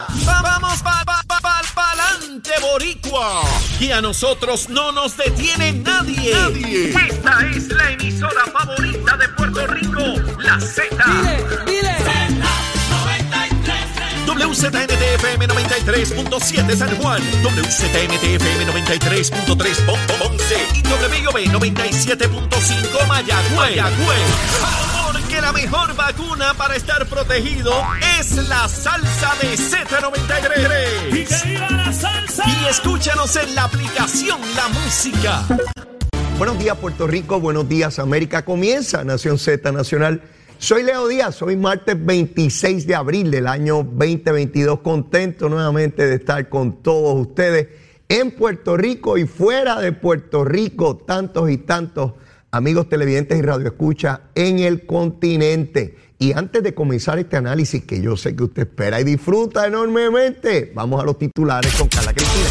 Vamos 0.00 0.82
pa, 0.82 1.04
pa, 1.06 1.22
pa, 1.28 1.38
pa, 1.40 1.60
pa'lante, 1.72 2.50
boricua. 2.60 3.44
Y 3.78 3.92
a 3.92 4.00
nosotros 4.00 4.68
no 4.68 4.90
nos 4.90 5.16
detiene 5.16 5.72
nadie. 5.72 6.34
Nadie. 6.34 6.88
Esta 6.88 7.46
es 7.54 7.68
la 7.68 7.92
emisora 7.92 8.44
favorita 8.52 9.16
de 9.16 9.28
Puerto 9.28 9.64
Rico, 9.68 10.02
la 10.40 10.58
Z. 10.58 10.96
Dile, 11.64 11.96
WZNTFM 14.26 15.46
93.7 15.46 16.76
San 16.76 16.96
Juan, 16.96 17.22
WZNTFM 17.44 18.66
93.3 18.66 19.30
Ponce 20.18 20.56
y 20.74 20.82
WB 20.82 21.52
97.5 21.52 23.06
Mayagüez. 23.06 23.54
Mayagüez. 23.54 25.03
La 25.40 25.52
mejor 25.52 25.94
vacuna 25.96 26.54
para 26.56 26.76
estar 26.76 27.06
protegido 27.06 27.72
es 28.18 28.48
la 28.48 28.66
salsa 28.68 29.32
de 29.42 29.54
Z93. 29.54 31.08
Y 31.10 31.24
que 31.24 31.48
viva 31.48 31.68
la 31.70 31.92
salsa. 31.92 32.44
Y 32.46 32.68
escúchanos 32.70 33.36
en 33.36 33.54
la 33.54 33.64
aplicación 33.64 34.40
La 34.56 34.68
Música. 34.68 35.44
Buenos 36.38 36.58
días 36.58 36.76
Puerto 36.78 37.06
Rico, 37.06 37.40
buenos 37.40 37.68
días 37.68 37.98
América. 37.98 38.44
Comienza 38.44 39.04
Nación 39.04 39.38
Z 39.38 39.70
Nacional. 39.72 40.22
Soy 40.58 40.82
Leo 40.82 41.08
Díaz, 41.08 41.42
hoy 41.42 41.56
martes 41.56 41.96
26 42.02 42.86
de 42.86 42.94
abril 42.94 43.30
del 43.30 43.46
año 43.46 43.76
2022. 43.82 44.80
Contento 44.80 45.48
nuevamente 45.48 46.06
de 46.06 46.14
estar 46.14 46.48
con 46.48 46.82
todos 46.82 47.20
ustedes 47.20 47.68
en 48.08 48.30
Puerto 48.30 48.76
Rico 48.76 49.18
y 49.18 49.26
fuera 49.26 49.80
de 49.80 49.92
Puerto 49.92 50.44
Rico. 50.44 50.96
Tantos 50.96 51.50
y 51.50 51.58
tantos 51.58 52.12
amigos 52.54 52.88
televidentes 52.88 53.36
y 53.36 53.42
radioescuchas 53.42 54.20
en 54.36 54.60
el 54.60 54.86
continente. 54.86 55.96
Y 56.20 56.32
antes 56.32 56.62
de 56.62 56.72
comenzar 56.72 57.18
este 57.18 57.36
análisis 57.36 57.84
que 57.84 58.00
yo 58.00 58.16
sé 58.16 58.36
que 58.36 58.44
usted 58.44 58.62
espera 58.62 59.00
y 59.00 59.04
disfruta 59.04 59.66
enormemente, 59.66 60.70
vamos 60.72 61.02
a 61.02 61.04
los 61.04 61.18
titulares 61.18 61.74
con 61.74 61.88
Carla 61.88 62.12
Cristina. 62.12 62.46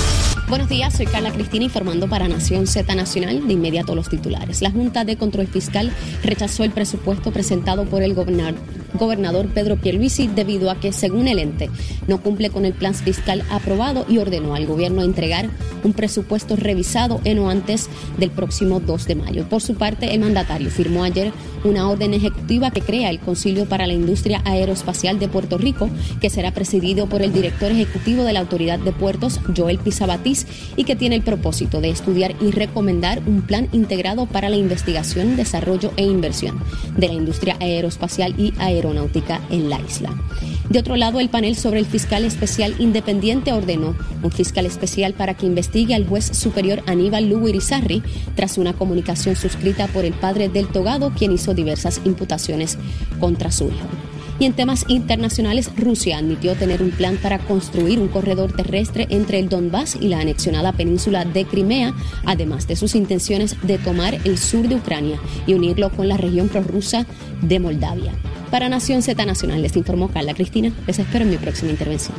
Buenos 0.50 0.68
días, 0.68 0.94
soy 0.94 1.06
Carla 1.06 1.32
Cristina 1.32 1.64
informando 1.64 2.10
para 2.10 2.28
Nación 2.28 2.68
Z 2.68 2.94
Nacional. 2.94 3.48
De 3.48 3.54
inmediato 3.54 3.96
los 3.96 4.10
titulares. 4.10 4.62
La 4.62 4.72
Junta 4.72 5.06
de 5.06 5.16
Control 5.16 5.48
Fiscal 5.48 5.94
rechazó 6.22 6.66
el 6.66 6.72
presupuesto 6.72 7.32
presentado 7.32 7.86
por 7.86 8.04
el 8.04 8.14
gobernar- 8.14 8.56
gobernador 8.94 9.48
Pedro 9.48 9.78
Pierluisi 9.78 10.28
debido 10.28 10.70
a 10.70 10.80
que, 10.80 10.92
según 10.92 11.28
el 11.28 11.40
ente, 11.40 11.70
no 12.08 12.22
cumple 12.22 12.50
con 12.50 12.66
el 12.66 12.74
plan 12.74 12.94
fiscal 12.94 13.44
aprobado 13.50 14.06
y 14.08 14.18
ordenó 14.18 14.56
al 14.56 14.66
gobierno 14.66 15.04
entregar 15.04 15.50
un 15.84 15.94
presupuesto 15.94 16.56
revisado 16.56 17.20
en 17.24 17.40
o 17.40 17.50
antes 17.50 17.90
del 18.18 18.32
próximo 18.32 18.80
2 18.80 19.08
de 19.08 19.16
mayo. 19.16 19.50
Por 19.50 19.62
su 19.62 19.76
parte, 19.76 20.14
el 20.14 20.20
mandatario 20.20 20.70
firmó 20.70 21.04
ayer 21.04 21.32
una 21.64 21.90
orden 21.90 22.14
ejecutiva 22.14 22.72
que 22.72 22.82
crea 22.82 23.10
el 23.10 23.20
Concilio 23.20 23.66
para 23.66 23.88
la 23.88 23.94
Industria 23.94 24.42
Aeroespacial 24.46 25.20
de 25.20 25.28
Puerto 25.28 25.58
Rico, 25.58 25.90
que 26.20 26.30
será 26.30 26.52
presidido 26.52 27.08
por 27.08 27.22
el 27.22 27.34
director 27.34 27.72
ejecutivo 27.72 28.24
de 28.24 28.34
la 28.34 28.42
Autoridad 28.42 28.80
de 28.80 28.92
Puertos, 28.92 29.40
Joel 29.56 29.80
Pisabatis, 29.80 30.46
y 30.76 30.84
que 30.84 30.96
tiene 30.96 31.16
el 31.16 31.22
propósito 31.22 31.82
de 31.82 31.90
estudiar 31.90 32.36
y 32.42 32.52
recomendar 32.52 33.22
un 33.26 33.42
plan 33.42 33.70
integrado 33.72 34.26
para 34.26 34.50
la 34.50 34.58
investigación, 34.58 35.36
desarrollo 35.36 35.92
e 35.98 36.04
inversión 36.04 36.60
de 36.98 37.08
la 37.08 37.14
industria 37.14 37.58
aeroespacial 37.60 38.36
y 38.38 38.54
aeronáutica 38.88 39.42
en 39.50 39.70
la 39.70 39.80
isla. 39.82 40.14
De 40.70 40.80
otro 40.80 40.96
lado, 40.96 41.20
el 41.20 41.30
panel 41.30 41.56
sobre 41.56 41.80
el 41.80 41.86
fiscal 41.86 42.24
especial 42.26 42.76
independiente 42.80 43.54
ordenó 43.54 43.96
un 44.22 44.32
fiscal 44.32 44.66
especial 44.66 45.14
para 45.14 45.34
que 45.36 45.46
investigue 45.46 45.94
al 45.94 46.08
juez 46.08 46.26
superior 46.26 46.82
Aníbal 46.88 47.30
Lugo 47.30 47.48
Irizarry 47.48 48.02
tras 48.36 48.58
una 48.58 48.74
comunicación 48.74 49.36
suscrita 49.36 49.88
por 49.88 50.06
el 50.06 50.14
padre 50.14 50.50
del 50.50 50.68
togado, 50.68 51.12
quien 51.18 51.32
hizo 51.32 51.54
diversas 51.54 52.02
imputaciones 52.06 52.78
contra 53.20 53.52
su 53.52 53.66
hijo. 53.66 54.13
Y 54.40 54.46
en 54.46 54.54
temas 54.54 54.86
internacionales, 54.88 55.70
Rusia 55.78 56.18
admitió 56.18 56.56
tener 56.56 56.82
un 56.82 56.90
plan 56.92 57.18
para 57.18 57.40
construir 57.40 58.00
un 58.00 58.08
corredor 58.08 58.52
terrestre 58.54 59.08
entre 59.10 59.40
el 59.40 59.48
Donbass 59.48 59.96
y 60.00 60.08
la 60.08 60.20
anexionada 60.20 60.74
península 60.74 61.24
de 61.24 61.46
Crimea, 61.46 61.94
además 62.26 62.68
de 62.68 62.76
sus 62.76 62.96
intenciones 62.96 63.56
de 63.62 63.78
tomar 63.78 64.16
el 64.26 64.38
sur 64.38 64.68
de 64.68 64.76
Ucrania 64.76 65.20
y 65.46 65.54
unirlo 65.54 65.90
con 65.92 66.08
la 66.10 66.18
región 66.18 66.50
prorrusa 66.50 67.06
de 67.42 67.60
Moldavia. 67.60 68.14
Para 68.52 68.70
Nación 68.70 69.02
Z 69.02 69.26
Nacional 69.26 69.62
les 69.62 69.76
informó 69.76 70.10
Carla 70.10 70.34
Cristina. 70.34 70.72
Les 70.88 71.00
espero 71.00 71.24
en 71.26 71.32
mi 71.32 71.38
próxima 71.38 71.72
intervención. 71.72 72.14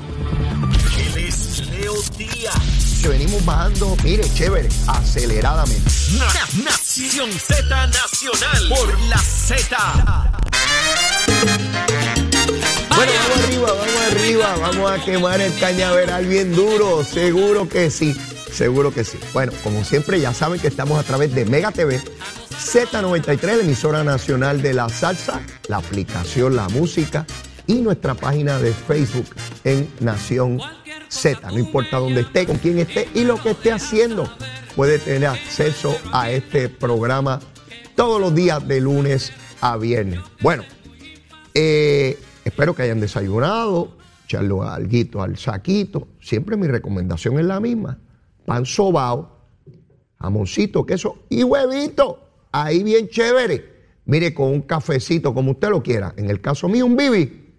Él 1.17 1.25
es 1.29 1.63
Leo 1.71 1.95
Díaz. 2.19 3.01
Que 3.03 3.09
venimos 3.09 3.45
bajando, 3.45 3.97
mire, 4.03 4.25
chévere, 4.35 4.69
aceleradamente. 4.87 5.91
Na- 6.19 6.65
Nación 6.65 7.31
Z 7.33 7.87
Nacional 7.89 8.69
por 8.69 8.99
la 9.09 9.19
Z. 9.19 9.77
Bueno, 12.97 13.13
vamos 13.19 13.45
arriba, 13.45 13.73
vamos 13.73 14.01
arriba, 14.13 14.57
vamos 14.61 14.91
a 14.91 15.05
quemar 15.05 15.41
el 15.41 15.59
cañaveral 15.59 16.27
bien 16.27 16.55
duro, 16.55 17.05
seguro 17.05 17.69
que 17.69 17.91
sí, 17.91 18.15
seguro 18.53 18.93
que 18.93 19.05
sí. 19.05 19.19
Bueno, 19.33 19.53
como 19.63 19.85
siempre 19.85 20.21
ya 20.21 20.33
saben 20.33 20.61
que 20.61 20.69
estamos 20.69 20.99
a 20.99 21.03
través 21.03 21.35
de 21.35 21.45
Mega 21.45 21.73
TV, 21.73 22.01
Z93, 22.51 23.43
la 23.43 23.63
emisora 23.63 24.05
nacional 24.05 24.63
de 24.63 24.75
la 24.75 24.89
salsa, 24.89 25.41
la 25.69 25.79
aplicación 25.79 26.57
La 26.57 26.69
Música 26.69 27.27
y 27.67 27.81
nuestra 27.81 28.15
página 28.15 28.59
de 28.59 28.73
Facebook 28.73 29.27
en 29.65 29.89
Nación 30.01 30.61
Z. 31.09 31.51
No 31.51 31.59
importa 31.59 31.99
dónde 31.99 32.23
esté, 32.23 32.47
con 32.47 32.59
quién 32.59 32.79
esté 32.79 33.09
y 33.15 33.25
lo 33.25 33.43
que 33.43 33.51
esté 33.51 33.73
haciendo, 33.73 34.29
puede 34.77 34.99
tener 34.99 35.27
acceso 35.27 35.97
a 36.13 36.31
este 36.31 36.69
programa 36.69 37.41
todos 37.97 38.21
los 38.21 38.35
días 38.35 38.67
de 38.67 38.81
lunes 38.81 39.33
a 39.61 39.77
viernes. 39.77 40.21
Bueno, 40.41 40.65
eh, 41.55 42.19
espero 42.45 42.75
que 42.75 42.83
hayan 42.83 43.01
desayunado, 43.01 43.97
echarle 44.25 44.55
alguito 44.67 45.23
al 45.23 45.39
saquito. 45.39 46.09
Siempre 46.21 46.57
mi 46.57 46.67
recomendación 46.67 47.39
es 47.39 47.45
la 47.45 47.61
misma. 47.61 47.99
Pan 48.45 48.67
sobao, 48.67 49.31
jamoncito, 50.19 50.85
queso 50.85 51.19
y 51.29 51.45
huevito. 51.45 52.21
Ahí 52.51 52.83
bien 52.83 53.09
chévere. 53.09 53.73
Mire, 54.07 54.35
con 54.35 54.49
un 54.49 54.63
cafecito, 54.63 55.33
como 55.33 55.53
usted 55.53 55.71
lo 55.71 55.83
quiera. 55.83 56.13
En 56.17 56.29
el 56.29 56.41
caso 56.41 56.69
mío, 56.69 56.87
un 56.87 56.97
bibi. 56.97 57.55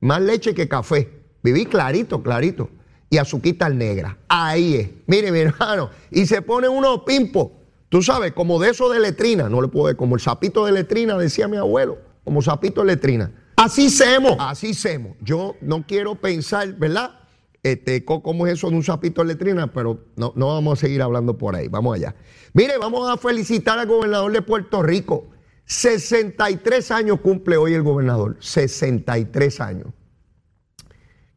Más 0.00 0.20
leche 0.20 0.54
que 0.54 0.68
café. 0.68 1.10
Viví 1.42 1.66
clarito, 1.66 2.22
clarito. 2.22 2.70
Y 3.10 3.16
azuquita 3.16 3.68
negra. 3.68 4.18
Ahí 4.28 4.74
es. 4.74 4.90
Mire, 5.06 5.32
mi 5.32 5.40
hermano. 5.40 5.90
Y 6.10 6.26
se 6.26 6.42
pone 6.42 6.68
uno 6.68 7.04
pimpo. 7.04 7.52
Tú 7.88 8.02
sabes, 8.02 8.32
como 8.32 8.60
de 8.60 8.70
eso 8.70 8.88
de 8.90 9.00
letrina. 9.00 9.48
No 9.48 9.60
le 9.60 9.68
puedo 9.68 9.94
como 9.96 10.14
el 10.14 10.20
sapito 10.20 10.66
de 10.66 10.72
letrina, 10.72 11.16
decía 11.16 11.48
mi 11.48 11.56
abuelo. 11.56 12.07
Como 12.28 12.42
sapito 12.42 12.84
letrina. 12.84 13.32
Así 13.56 13.88
semos. 13.88 14.36
Así 14.38 14.74
semos. 14.74 15.16
Yo 15.22 15.56
no 15.62 15.86
quiero 15.86 16.16
pensar, 16.16 16.74
¿verdad? 16.74 17.20
Este, 17.62 18.04
¿Cómo 18.04 18.46
es 18.46 18.52
eso 18.52 18.68
de 18.68 18.76
un 18.76 18.82
sapito 18.82 19.24
letrina? 19.24 19.72
Pero 19.72 20.04
no, 20.16 20.34
no 20.36 20.48
vamos 20.48 20.78
a 20.78 20.80
seguir 20.82 21.00
hablando 21.00 21.38
por 21.38 21.56
ahí. 21.56 21.68
Vamos 21.68 21.96
allá. 21.96 22.14
Mire, 22.52 22.76
vamos 22.76 23.08
a 23.08 23.16
felicitar 23.16 23.78
al 23.78 23.86
gobernador 23.86 24.30
de 24.30 24.42
Puerto 24.42 24.82
Rico. 24.82 25.30
63 25.64 26.90
años 26.90 27.20
cumple 27.20 27.56
hoy 27.56 27.72
el 27.72 27.82
gobernador. 27.82 28.36
63 28.40 29.60
años. 29.62 29.86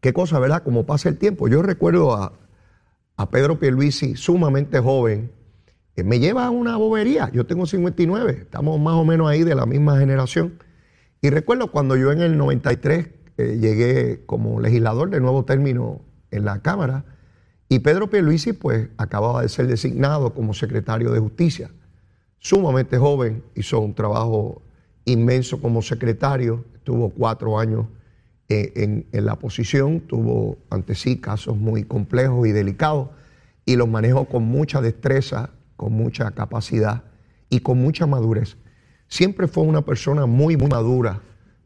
Qué 0.01 0.12
cosa, 0.12 0.40
¿verdad? 0.40 0.62
Como 0.62 0.85
pasa 0.85 1.07
el 1.07 1.18
tiempo. 1.18 1.47
Yo 1.47 1.62
recuerdo 1.62 2.13
a, 2.13 2.34
a 3.16 3.30
Pedro 3.30 3.59
Pierluisi, 3.59 4.18
sumamente 4.18 4.78
joven. 4.80 5.31
Eh, 5.96 6.03
me 6.03 6.19
lleva 6.19 6.47
a 6.47 6.50
una 6.50 6.75
bobería. 6.75 7.31
Yo 7.31 7.46
tengo 7.46 7.66
59. 7.66 8.40
Estamos 8.41 8.78
más 8.78 8.96
o 8.96 9.06
menos 9.06 9.30
ahí 9.30 9.46
de 9.46 9.56
la 9.56 9.66
misma 9.66 9.97
generación. 9.97 10.59
Y 11.22 11.30
recuerdo 11.30 11.72
cuando 11.72 11.96
yo 11.96 12.12
en 12.12 12.22
el 12.22 12.36
93 12.36 13.09
eh, 13.38 13.58
llegué 13.62 14.26
como 14.26 14.59
legislador 14.59 15.12
de 15.12 15.22
nuevo 15.22 15.46
término 15.46 16.02
en 16.32 16.46
la 16.46 16.62
Cámara 16.64 17.06
y 17.70 17.80
Pedro 17.80 18.09
Pierluisi 18.09 18.54
pues 18.54 18.90
acababa 18.98 19.44
de 19.44 19.50
ser 19.50 19.68
designado 19.68 20.34
como 20.34 20.56
secretario 20.56 21.12
de 21.12 21.20
Justicia. 21.20 21.70
Sumamente 22.40 22.98
joven, 22.98 23.44
hizo 23.56 23.80
un 23.80 23.94
trabajo 23.94 24.64
inmenso 25.06 25.62
como 25.62 25.84
secretario, 25.84 26.66
estuvo 26.74 27.10
cuatro 27.12 27.60
años 27.60 27.86
eh, 28.50 28.74
en, 28.76 29.06
en 29.12 29.26
la 29.26 29.36
posición, 29.36 30.02
tuvo 30.02 30.58
ante 30.72 30.96
sí 30.96 31.22
casos 31.22 31.56
muy 31.56 31.84
complejos 31.84 32.48
y 32.48 32.51
delicados 32.51 33.10
y 33.63 33.75
los 33.75 33.88
manejó 33.88 34.25
con 34.25 34.44
mucha 34.44 34.81
destreza, 34.81 35.51
con 35.78 35.94
mucha 35.94 36.31
capacidad 36.31 37.04
y 37.50 37.60
con 37.60 37.78
mucha 37.78 38.07
madurez. 38.07 38.57
Siempre 39.12 39.50
fue 39.50 39.66
una 39.66 39.81
persona 39.81 40.25
muy, 40.25 40.56
muy 40.56 40.69
madura. 40.69 41.19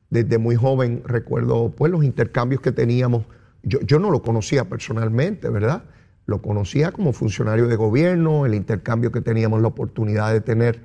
Desde 0.09 0.39
muy 0.39 0.55
joven 0.55 1.03
recuerdo 1.05 1.69
pues 1.69 1.91
los 1.91 2.03
intercambios 2.03 2.59
que 2.59 2.71
teníamos. 2.71 3.25
Yo, 3.61 3.79
yo 3.81 3.99
no 3.99 4.09
lo 4.09 4.23
conocía 4.23 4.67
personalmente, 4.67 5.47
¿verdad? 5.49 5.83
Lo 6.25 6.41
conocía 6.41 6.91
como 6.91 7.13
funcionario 7.13 7.67
de 7.67 7.75
gobierno, 7.75 8.47
el 8.47 8.55
intercambio 8.55 9.11
que 9.11 9.21
teníamos 9.21 9.61
la 9.61 9.67
oportunidad 9.67 10.33
de 10.33 10.41
tener 10.41 10.81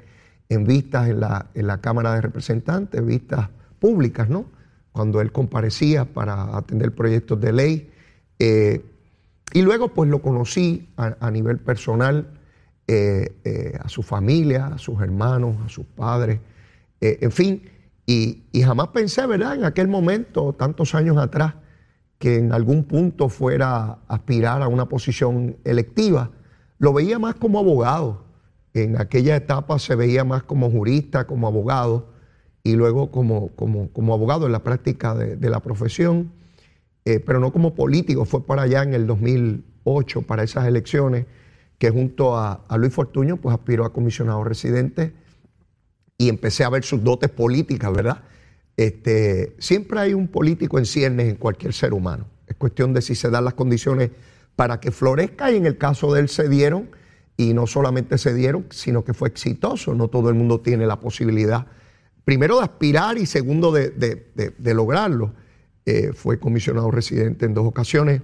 en 0.50 0.64
vistas 0.64 1.08
en 1.08 1.20
la, 1.20 1.46
en 1.54 1.66
la 1.66 1.80
Cámara 1.80 2.14
de 2.14 2.20
Representantes, 2.20 3.02
vistas 3.06 3.48
públicas, 3.78 4.28
¿no? 4.28 4.44
Cuando 4.92 5.22
él 5.22 5.32
comparecía 5.32 6.04
para 6.04 6.58
atender 6.58 6.94
proyectos 6.94 7.40
de 7.40 7.52
ley. 7.54 7.90
Eh, 8.38 8.84
y 9.54 9.62
luego 9.62 9.94
pues 9.94 10.10
lo 10.10 10.20
conocí 10.20 10.90
a, 10.98 11.30
nivel 11.30 11.58
personal, 11.58 12.38
eh, 12.86 13.34
eh, 13.44 13.78
a 13.80 13.88
su 13.88 14.02
familia, 14.02 14.66
a 14.66 14.78
sus 14.78 15.00
hermanos, 15.00 15.56
a 15.64 15.70
sus 15.70 15.86
padres, 15.86 16.38
eh, 17.00 17.18
en 17.22 17.32
fin, 17.32 17.62
y, 18.06 18.42
jamás 18.62 18.88
pensé, 18.88 19.24
¿verdad? 19.26 19.54
En 19.54 19.64
aquel 19.64 19.86
momento, 19.86 20.52
tantos 20.52 20.96
años 20.96 21.16
atrás, 21.16 21.54
que 22.18 22.38
en 22.38 22.52
algún 22.52 22.82
punto 22.84 23.28
fuera 23.28 23.84
a 23.84 23.98
aspirar 24.08 24.62
a 24.62 24.68
una 24.68 24.88
posición 24.88 25.58
electiva, 25.64 26.32
lo 26.78 26.92
veía 26.92 27.20
más 27.20 27.36
como 27.36 27.60
abogado. 27.60 28.24
En 28.74 29.00
aquella 29.00 29.36
etapa 29.36 29.78
se 29.78 29.94
veía 29.94 30.24
más 30.24 30.42
como 30.42 30.70
jurista, 30.70 31.28
como 31.28 31.46
abogado, 31.46 32.08
y 32.64 32.74
luego 32.74 33.12
como, 33.12 33.54
como, 33.54 33.90
como 33.92 34.12
abogado 34.12 34.46
en 34.46 34.52
la 34.52 34.64
práctica 34.64 35.14
de, 35.14 35.48
la 35.48 35.60
profesión, 35.60 36.32
eh, 37.04 37.20
pero 37.20 37.38
no 37.38 37.52
como 37.52 37.74
político. 37.74 38.24
Fue 38.24 38.44
para 38.44 38.62
allá 38.62 38.82
en 38.82 38.92
el 38.92 39.06
2008, 39.06 40.22
para 40.22 40.42
esas 40.42 40.66
elecciones, 40.66 41.26
que 41.78 41.90
junto 41.90 42.36
a, 42.36 42.64
a 42.68 42.76
Luis 42.76 42.92
Fortuño, 42.92 43.36
pues 43.36 43.54
aspiró 43.54 43.84
a 43.84 43.92
comisionado 43.92 44.42
residente 44.42 45.14
y 46.20 46.28
empecé 46.28 46.64
a 46.64 46.68
ver 46.68 46.84
sus 46.84 47.02
dotes 47.02 47.30
políticas, 47.30 47.90
¿verdad? 47.90 48.20
Este, 48.76 49.56
siempre 49.58 50.00
hay 50.00 50.12
un 50.12 50.28
político 50.28 50.78
en 50.78 50.84
ciernes 50.84 51.30
en 51.30 51.36
cualquier 51.36 51.72
ser 51.72 51.94
humano. 51.94 52.26
Es 52.46 52.56
cuestión 52.56 52.92
de 52.92 53.00
si 53.00 53.14
se 53.14 53.30
dan 53.30 53.46
las 53.46 53.54
condiciones 53.54 54.10
para 54.54 54.80
que 54.80 54.90
florezca 54.90 55.50
y 55.50 55.56
en 55.56 55.64
el 55.64 55.78
caso 55.78 56.12
de 56.12 56.20
él 56.20 56.28
se 56.28 56.50
dieron 56.50 56.90
y 57.38 57.54
no 57.54 57.66
solamente 57.66 58.18
se 58.18 58.34
dieron, 58.34 58.66
sino 58.68 59.02
que 59.02 59.14
fue 59.14 59.30
exitoso. 59.30 59.94
No 59.94 60.08
todo 60.08 60.28
el 60.28 60.34
mundo 60.34 60.60
tiene 60.60 60.86
la 60.86 61.00
posibilidad, 61.00 61.68
primero 62.22 62.58
de 62.58 62.64
aspirar 62.64 63.16
y 63.16 63.24
segundo 63.24 63.72
de, 63.72 64.52
lograrlo. 64.58 65.32
Eh, 65.86 66.12
fue 66.12 66.38
comisionado 66.38 66.90
residente 66.90 67.46
en 67.46 67.54
dos 67.54 67.66
ocasiones 67.66 68.20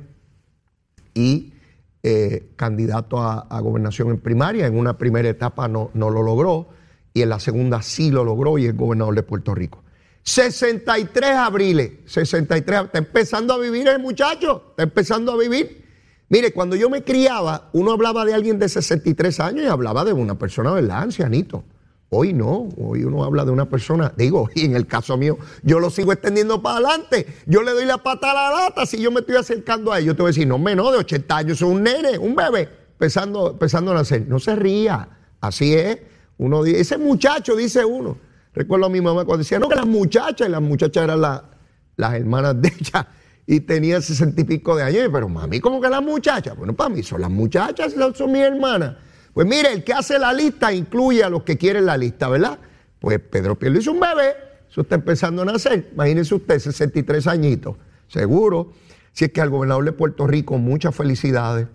y 1.15 1.55
eh, 2.03 2.51
candidato 2.57 3.23
a, 3.23 3.59
gobernación 3.63 4.11
en 4.11 4.19
primaria. 4.19 4.67
En 4.67 4.77
una 4.77 4.99
primera 4.99 5.31
etapa 5.31 5.67
no, 5.67 5.91
no 5.95 6.11
lo 6.11 6.23
logró 6.23 6.76
y 7.17 7.23
en 7.23 7.31
la 7.31 7.41
segunda 7.41 7.81
sí 7.81 8.11
lo 8.11 8.25
logró 8.25 8.59
y 8.59 8.67
es 8.67 8.77
gobernador 8.77 9.15
de 9.15 9.23
Puerto 9.23 9.55
Rico. 9.55 9.83
63 10.23 11.31
abriles, 11.31 11.93
63, 12.05 12.83
está 12.85 12.99
empezando 12.99 13.55
a 13.55 13.59
vivir 13.59 13.89
el 13.89 14.01
muchacho, 14.01 14.67
está 14.69 14.83
empezando 14.83 15.33
a 15.33 15.39
vivir. 15.39 15.83
Mire, 16.29 16.53
cuando 16.53 16.77
yo 16.77 16.91
me 16.91 17.05
criaba, 17.05 17.71
uno 17.73 17.93
hablaba 17.93 18.27
de 18.27 18.35
alguien 18.35 18.59
de 18.59 18.69
63 18.69 19.41
años 19.41 19.65
y 19.65 19.67
hablaba 19.67 20.05
de 20.05 20.13
una 20.13 20.39
persona, 20.39 20.73
¿verdad? 20.73 21.05
Ancianito. 21.05 21.65
Hoy 22.11 22.35
no, 22.35 22.69
hoy 22.77 23.05
uno 23.05 23.25
habla 23.25 23.47
de 23.47 23.51
una 23.51 23.71
persona, 23.71 24.13
digo, 24.15 24.51
y 24.55 24.67
en 24.67 24.77
el 24.77 24.87
caso 24.87 25.17
mío, 25.17 25.39
yo 25.63 25.81
lo 25.81 25.89
sigo 25.89 26.13
extendiendo 26.13 26.61
para 26.61 26.77
adelante. 26.77 27.27
Yo 27.47 27.63
le 27.63 27.71
doy 27.71 27.87
la 27.87 27.97
pata 27.97 28.33
a 28.33 28.35
la 28.35 28.65
lata 28.65 28.85
si 28.85 29.01
yo 29.01 29.11
me 29.11 29.21
estoy 29.21 29.37
acercando 29.37 29.91
a 29.91 30.01
él. 30.01 30.05
Yo 30.05 30.15
te 30.15 30.21
voy 30.21 30.29
a 30.29 30.33
decir, 30.33 30.47
no, 30.47 30.59
menos 30.59 30.93
de 30.93 30.99
80 30.99 31.35
años, 31.35 31.53
es 31.53 31.63
un 31.63 31.83
nene, 31.83 32.19
un 32.19 32.37
bebé, 32.37 32.69
empezando, 32.93 33.53
empezando 33.53 33.93
a 33.93 33.95
nacer. 33.95 34.29
No 34.29 34.39
se 34.39 34.55
ría, 34.55 35.09
así 35.41 35.73
es. 35.73 35.99
Uno 36.39 36.63
dice, 36.63 36.81
ese 36.81 36.99
muchacho, 36.99 37.57
dice 37.57 37.85
uno. 37.85 38.19
Recuerdo 38.55 38.87
a 38.87 38.89
mi 38.89 39.01
mamá 39.01 39.25
cuando 39.25 39.39
decía, 39.43 39.59
no, 39.59 39.69
que 39.69 39.75
las 39.75 39.87
muchachas, 39.87 40.49
y 40.49 40.51
las 40.51 40.63
muchachas 40.63 41.05
eran 41.05 41.21
las 41.21 42.15
hermanas 42.15 42.61
de 42.61 42.69
ella, 42.69 43.09
y 43.47 43.61
tenía 43.61 44.01
sesenta 44.01 44.41
y 44.41 44.45
pico 44.45 44.77
de 44.77 44.83
años, 44.83 45.09
pero 45.13 45.29
mami, 45.29 45.61
¿cómo 45.61 45.81
que 45.81 45.89
las 45.89 46.03
muchachas? 46.03 46.57
Bueno, 46.57 46.75
para 46.75 46.91
mí 46.91 47.03
son 47.03 47.21
las 47.21 47.31
muchachas, 47.31 47.95
son 48.15 48.33
mis 48.33 48.43
hermanas. 48.43 48.97
Pues 49.33 49.47
mire, 49.47 49.73
el 49.73 49.85
que 49.85 49.93
hace 49.93 50.19
la 50.19 50.33
lista 50.33 50.73
incluye 50.73 51.23
a 51.23 51.29
los 51.29 51.43
que 51.43 51.59
quieren 51.59 51.85
la 51.85 51.97
lista, 51.97 52.29
¿verdad? 52.29 52.59
Pues 52.99 53.21
Pedro 53.21 53.59
Pielo 53.59 53.79
hizo 53.79 53.93
un 53.93 54.01
bebé, 54.01 54.35
eso 54.71 54.81
está 54.81 54.95
empezando 54.95 55.43
a 55.43 55.45
nacer. 55.45 55.91
Imagínese 55.93 56.35
usted, 56.35 56.59
63 56.59 57.27
añitos, 57.27 57.77
seguro. 58.09 58.73
Si 59.13 59.27
es 59.27 59.33
que 59.33 59.41
al 59.41 59.51
gobernador 59.51 59.85
de 59.85 59.93
Puerto 59.93 60.27
Rico, 60.27 60.57
muchas 60.59 60.95
felicidades, 60.95 61.69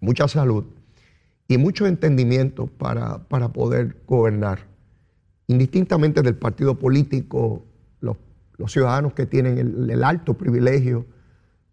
mucha 0.00 0.26
salud 0.28 0.64
y 1.50 1.58
mucho 1.58 1.88
entendimiento 1.88 2.68
para, 2.68 3.26
para 3.26 3.48
poder 3.48 3.96
gobernar. 4.06 4.68
Indistintamente 5.48 6.22
del 6.22 6.36
partido 6.36 6.78
político, 6.78 7.64
los, 8.00 8.16
ciudadanos 8.68 9.14
que 9.14 9.26
tienen 9.26 9.58
el, 9.58 10.04
alto 10.04 10.34
privilegio 10.34 11.06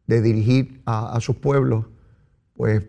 de 0.08 0.24
dirigir 0.24 0.82
a, 0.88 1.20
sus 1.22 1.36
pueblos, 1.36 1.86
pues 2.56 2.88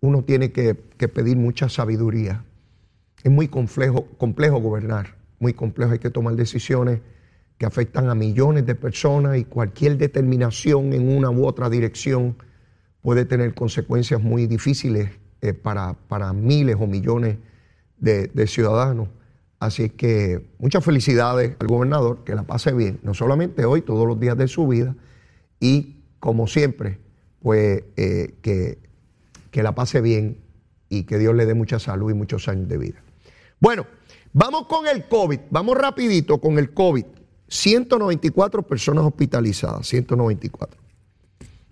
uno 0.00 0.22
tiene 0.22 0.50
que, 0.50 0.74
pedir 0.74 1.36
mucha 1.36 1.68
sabiduría. 1.68 2.42
Es 3.22 3.30
muy 3.30 3.48
complejo, 3.48 4.06
complejo 4.16 4.60
gobernar, 4.60 5.16
muy 5.40 5.52
complejo, 5.52 5.92
hay 5.92 5.98
que 5.98 6.08
tomar 6.08 6.36
decisiones 6.36 7.00
que 7.58 7.66
afectan 7.66 8.08
a 8.08 8.14
millones 8.14 8.64
de 8.64 8.74
personas 8.74 9.36
y 9.36 9.44
cualquier 9.44 9.98
determinación 9.98 10.94
en 10.94 11.14
una 11.14 11.28
u 11.28 11.44
otra 11.44 11.68
dirección 11.68 12.36
puede 13.02 13.26
tener 13.26 13.52
consecuencias 13.52 14.22
muy 14.22 14.46
difíciles 14.46 15.19
eh, 15.42 15.54
para, 15.54 15.94
para, 16.08 16.32
miles 16.32 16.76
o 16.78 16.86
millones 16.86 17.38
de, 17.98 18.46
ciudadanos. 18.46 19.08
Así 19.58 19.90
que 19.90 20.46
muchas 20.58 20.84
felicidades 20.84 21.56
al 21.58 21.66
gobernador, 21.66 22.24
que 22.24 22.34
la 22.34 22.44
pase 22.44 22.72
bien, 22.72 22.98
no 23.02 23.14
solamente 23.14 23.64
hoy, 23.64 23.82
todos 23.82 24.06
los 24.06 24.18
días 24.18 24.36
de 24.36 24.48
su 24.48 24.66
vida, 24.66 24.94
y 25.60 25.96
como 26.18 26.46
siempre, 26.46 26.98
pues 27.40 27.84
eh, 27.96 28.34
que, 28.42 28.78
que 29.50 29.62
la 29.62 29.74
pase 29.74 30.00
bien 30.00 30.38
y 30.88 31.04
que 31.04 31.18
Dios 31.18 31.34
le 31.34 31.46
dé 31.46 31.54
mucha 31.54 31.78
salud 31.78 32.10
y 32.10 32.14
muchos 32.14 32.48
años 32.48 32.68
de 32.68 32.78
vida. 32.78 33.02
Bueno, 33.60 33.86
vamos 34.32 34.66
con 34.66 34.86
el 34.86 35.06
COVID, 35.08 35.40
vamos 35.50 35.76
rapidito 35.76 36.38
con 36.38 36.58
el 36.58 36.72
COVID. 36.72 37.04
194 37.48 38.62
personas 38.62 39.04
hospitalizadas, 39.04 39.86
194. 39.88 40.79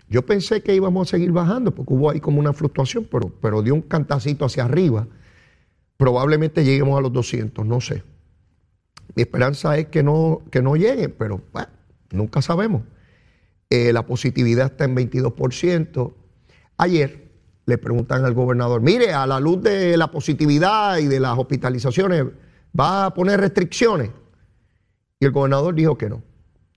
Yo 0.09 0.25
pensé 0.25 0.63
que 0.63 0.73
íbamos 0.73 1.07
a 1.07 1.11
seguir 1.11 1.31
bajando 1.31 1.73
porque 1.73 1.93
hubo 1.93 2.09
ahí 2.09 2.19
como 2.19 2.39
una 2.39 2.51
fluctuación, 2.51 3.07
pero, 3.09 3.31
pero 3.41 3.61
dio 3.61 3.75
un 3.75 3.83
cantacito 3.83 4.43
hacia 4.43 4.65
arriba. 4.65 5.07
Probablemente 5.97 6.63
lleguemos 6.63 6.97
a 6.97 7.01
los 7.01 7.13
200, 7.13 7.63
no 7.65 7.79
sé. 7.79 8.03
Mi 9.15 9.21
esperanza 9.21 9.77
es 9.77 9.87
que 9.87 10.01
no, 10.01 10.41
que 10.49 10.63
no 10.63 10.75
llegue, 10.75 11.09
pero 11.09 11.41
nunca 12.11 12.41
sabemos. 12.41 12.81
Eh, 13.69 13.93
la 13.93 14.07
positividad 14.07 14.71
está 14.71 14.85
en 14.85 14.95
22%. 14.95 16.13
Ayer 16.77 17.29
le 17.67 17.77
preguntan 17.77 18.25
al 18.25 18.33
gobernador, 18.33 18.81
mire, 18.81 19.13
a 19.13 19.27
la 19.27 19.39
luz 19.39 19.61
de 19.61 19.95
la 19.95 20.09
positividad 20.09 20.97
y 20.97 21.05
de 21.05 21.19
las 21.19 21.37
hospitalizaciones, 21.37 22.25
¿va 22.77 23.05
a 23.05 23.13
poner 23.13 23.39
restricciones? 23.39 24.09
Y 25.19 25.25
el 25.25 25.31
gobernador 25.31 25.75
dijo 25.75 25.99
que 25.99 26.09
no, 26.09 26.23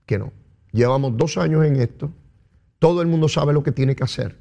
que 0.05 0.19
no. 0.19 0.31
Llevamos 0.71 1.17
dos 1.17 1.37
años 1.37 1.65
en 1.65 1.77
esto 1.77 2.11
todo 2.83 3.01
el 3.01 3.07
mundo 3.07 3.29
sabe 3.29 3.53
lo 3.53 3.63
que 3.63 3.71
tiene 3.71 3.95
que 3.95 4.03
hacer. 4.03 4.35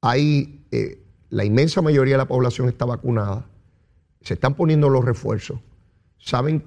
Ahí 0.00 0.64
eh, 0.70 1.04
la 1.30 1.44
inmensa 1.44 1.82
mayoría 1.82 2.14
de 2.14 2.18
la 2.18 2.28
población 2.28 2.68
está 2.68 2.84
vacunada. 2.84 3.44
Se 4.20 4.34
están 4.34 4.54
poniendo 4.54 4.88
los 4.88 5.04
refuerzos. 5.04 5.58
Saben 6.16 6.62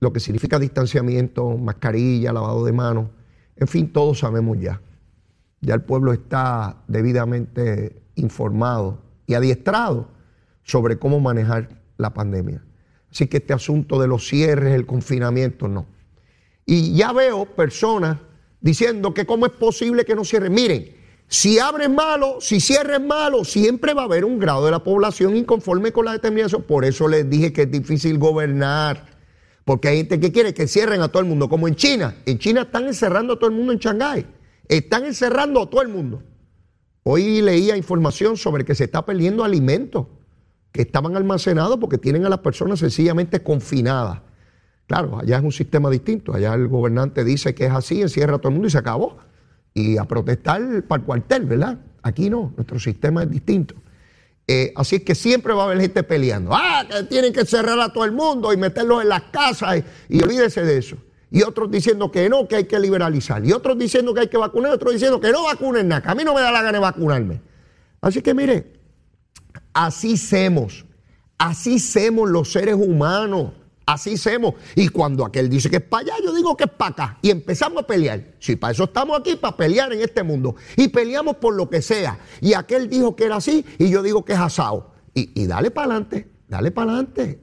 lo 0.00 0.12
que 0.12 0.18
significa 0.18 0.58
distanciamiento, 0.58 1.56
mascarilla, 1.56 2.32
lavado 2.32 2.64
de 2.64 2.72
manos. 2.72 3.10
En 3.54 3.68
fin, 3.68 3.92
todos 3.92 4.18
sabemos 4.18 4.58
ya. 4.58 4.80
Ya 5.60 5.74
el 5.74 5.82
pueblo 5.82 6.12
está 6.12 6.82
debidamente 6.88 8.02
informado 8.16 9.00
y 9.28 9.34
adiestrado 9.34 10.08
sobre 10.64 10.98
cómo 10.98 11.20
manejar 11.20 11.80
la 11.96 12.12
pandemia. 12.12 12.64
Así 13.08 13.28
que 13.28 13.36
este 13.36 13.52
asunto 13.52 14.00
de 14.00 14.08
los 14.08 14.26
cierres, 14.26 14.74
el 14.74 14.84
confinamiento, 14.84 15.68
no. 15.68 15.86
Y 16.66 16.96
ya 16.96 17.12
veo 17.12 17.44
personas 17.54 18.18
diciendo 18.60 19.14
que 19.14 19.26
cómo 19.26 19.46
es 19.46 19.52
posible 19.52 20.04
que 20.04 20.14
no 20.14 20.24
cierren. 20.24 20.52
Miren, 20.52 20.96
si 21.26 21.58
abren 21.58 21.94
malo, 21.94 22.38
si 22.40 22.60
cierren 22.60 23.06
malo, 23.06 23.44
siempre 23.44 23.92
va 23.92 24.02
a 24.02 24.04
haber 24.06 24.24
un 24.24 24.38
grado 24.38 24.64
de 24.64 24.70
la 24.70 24.82
población 24.82 25.36
inconforme 25.36 25.92
con 25.92 26.06
la 26.06 26.12
determinación. 26.12 26.62
Por 26.62 26.84
eso 26.84 27.06
les 27.06 27.28
dije 27.28 27.52
que 27.52 27.62
es 27.62 27.70
difícil 27.70 28.18
gobernar. 28.18 29.18
Porque 29.64 29.88
hay 29.88 29.98
gente 29.98 30.18
que 30.18 30.32
quiere 30.32 30.54
que 30.54 30.66
cierren 30.66 31.02
a 31.02 31.08
todo 31.08 31.20
el 31.20 31.28
mundo, 31.28 31.48
como 31.48 31.68
en 31.68 31.76
China. 31.76 32.16
En 32.24 32.38
China 32.38 32.62
están 32.62 32.86
encerrando 32.86 33.34
a 33.34 33.38
todo 33.38 33.50
el 33.50 33.56
mundo 33.56 33.72
en 33.72 33.78
Shanghái. 33.78 34.26
Están 34.66 35.04
encerrando 35.04 35.62
a 35.62 35.68
todo 35.68 35.82
el 35.82 35.88
mundo. 35.88 36.22
Hoy 37.02 37.42
leía 37.42 37.76
información 37.76 38.36
sobre 38.38 38.64
que 38.64 38.74
se 38.74 38.84
está 38.84 39.04
perdiendo 39.04 39.44
alimentos 39.44 40.06
que 40.72 40.82
estaban 40.82 41.16
almacenados 41.16 41.78
porque 41.78 41.98
tienen 41.98 42.24
a 42.24 42.28
las 42.28 42.40
personas 42.40 42.78
sencillamente 42.78 43.42
confinadas. 43.42 44.20
Claro, 44.88 45.18
allá 45.18 45.36
es 45.36 45.44
un 45.44 45.52
sistema 45.52 45.90
distinto. 45.90 46.34
Allá 46.34 46.54
el 46.54 46.66
gobernante 46.66 47.22
dice 47.22 47.54
que 47.54 47.66
es 47.66 47.72
así, 47.72 48.00
encierra 48.00 48.36
a 48.36 48.38
todo 48.38 48.48
el 48.48 48.54
mundo 48.54 48.68
y 48.68 48.70
se 48.70 48.78
acabó. 48.78 49.18
Y 49.74 49.98
a 49.98 50.04
protestar 50.04 50.82
para 50.84 51.00
el 51.00 51.06
cuartel, 51.06 51.44
¿verdad? 51.44 51.78
Aquí 52.02 52.30
no, 52.30 52.54
nuestro 52.56 52.80
sistema 52.80 53.22
es 53.22 53.30
distinto. 53.30 53.74
Eh, 54.46 54.72
así 54.76 54.96
es 54.96 55.02
que 55.02 55.14
siempre 55.14 55.52
va 55.52 55.64
a 55.64 55.66
haber 55.66 55.82
gente 55.82 56.02
peleando. 56.02 56.52
Ah, 56.54 56.86
que 56.90 57.02
tienen 57.02 57.34
que 57.34 57.44
cerrar 57.44 57.78
a 57.78 57.92
todo 57.92 58.06
el 58.06 58.12
mundo 58.12 58.50
y 58.50 58.56
meterlos 58.56 59.02
en 59.02 59.10
las 59.10 59.24
casas 59.24 59.84
y, 60.08 60.22
olvídese 60.22 60.62
de 60.62 60.78
eso. 60.78 60.96
Y 61.30 61.42
otros 61.42 61.70
diciendo 61.70 62.10
que 62.10 62.26
no, 62.30 62.48
que 62.48 62.56
hay 62.56 62.64
que 62.64 62.80
liberalizar. 62.80 63.44
Y 63.44 63.52
otros 63.52 63.78
diciendo 63.78 64.14
que 64.14 64.20
hay 64.20 64.28
que 64.28 64.38
vacunar, 64.38 64.72
otros 64.72 64.94
diciendo 64.94 65.20
que 65.20 65.30
no 65.30 65.44
vacunen 65.44 65.86
nada, 65.86 66.10
a 66.10 66.14
mí 66.14 66.24
no 66.24 66.32
me 66.32 66.40
da 66.40 66.50
la 66.50 66.62
gana 66.62 66.78
de 66.78 66.82
vacunarme. 66.82 67.42
Así 68.00 68.22
que 68.22 68.32
mire, 68.32 68.72
así 69.74 70.16
semos, 70.16 70.86
así 71.36 71.78
semos 71.78 72.30
los 72.30 72.50
seres 72.50 72.74
humanos. 72.74 73.52
Así 73.88 74.12
hacemos. 74.12 74.52
Y 74.74 74.88
cuando 74.88 75.24
aquel 75.24 75.48
dice 75.48 75.70
que 75.70 75.76
es 75.76 75.82
para 75.82 76.02
allá, 76.02 76.22
yo 76.22 76.34
digo 76.34 76.54
que 76.58 76.64
es 76.64 76.70
para 76.70 76.90
acá. 76.90 77.18
Y 77.22 77.30
empezamos 77.30 77.84
a 77.84 77.86
pelear. 77.86 78.34
Si 78.38 78.54
para 78.54 78.74
eso 78.74 78.84
estamos 78.84 79.18
aquí, 79.18 79.34
para 79.34 79.56
pelear 79.56 79.90
en 79.94 80.02
este 80.02 80.22
mundo. 80.22 80.56
Y 80.76 80.88
peleamos 80.88 81.36
por 81.36 81.54
lo 81.54 81.70
que 81.70 81.80
sea. 81.80 82.18
Y 82.42 82.52
aquel 82.52 82.90
dijo 82.90 83.16
que 83.16 83.24
era 83.24 83.36
así 83.36 83.64
y 83.78 83.88
yo 83.88 84.02
digo 84.02 84.26
que 84.26 84.34
es 84.34 84.38
asado. 84.38 84.92
Y, 85.14 85.46
dale 85.46 85.70
para 85.70 85.86
adelante, 85.86 86.30
dale 86.48 86.70
para 86.70 86.90
adelante. 86.90 87.40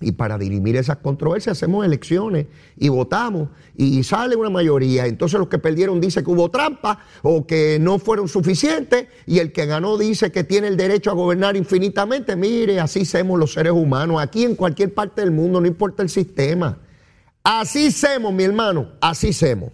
Y 0.00 0.12
para 0.12 0.36
dirimir 0.36 0.76
esas 0.76 0.98
controversias 0.98 1.56
hacemos 1.56 1.84
elecciones 1.84 2.46
y 2.76 2.90
votamos 2.90 3.48
y 3.76 4.02
sale 4.02 4.36
una 4.36 4.50
mayoría. 4.50 5.06
Entonces 5.06 5.38
los 5.38 5.48
que 5.48 5.58
perdieron 5.58 6.00
dicen 6.00 6.22
que 6.22 6.30
hubo 6.30 6.50
trampa 6.50 7.00
o 7.22 7.46
que 7.46 7.78
no 7.80 7.98
fueron 7.98 8.28
suficientes 8.28 9.08
y 9.26 9.38
el 9.38 9.52
que 9.52 9.64
ganó 9.64 9.96
dice 9.96 10.30
que 10.30 10.44
tiene 10.44 10.68
el 10.68 10.76
derecho 10.76 11.10
a 11.10 11.14
gobernar 11.14 11.56
infinitamente. 11.56 12.36
Mire, 12.36 12.78
así 12.78 13.06
somos 13.06 13.38
los 13.38 13.54
seres 13.54 13.72
humanos, 13.72 14.20
aquí 14.20 14.44
en 14.44 14.54
cualquier 14.54 14.92
parte 14.92 15.22
del 15.22 15.30
mundo, 15.30 15.60
no 15.60 15.66
importa 15.66 16.02
el 16.02 16.10
sistema. 16.10 16.78
Así 17.42 17.90
somos, 17.90 18.34
mi 18.34 18.44
hermano, 18.44 18.92
así 19.00 19.32
somos. 19.32 19.70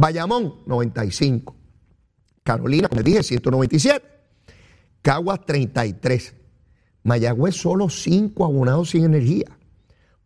Bayamón, 0.00 0.54
95. 0.64 1.54
Carolina, 2.42 2.88
como 2.88 3.02
dije, 3.02 3.22
197. 3.22 4.02
Caguas, 5.02 5.44
33. 5.44 6.34
Mayagüez, 7.02 7.54
solo 7.54 7.90
5 7.90 8.44
abonados 8.46 8.90
sin 8.90 9.04
energía. 9.04 9.58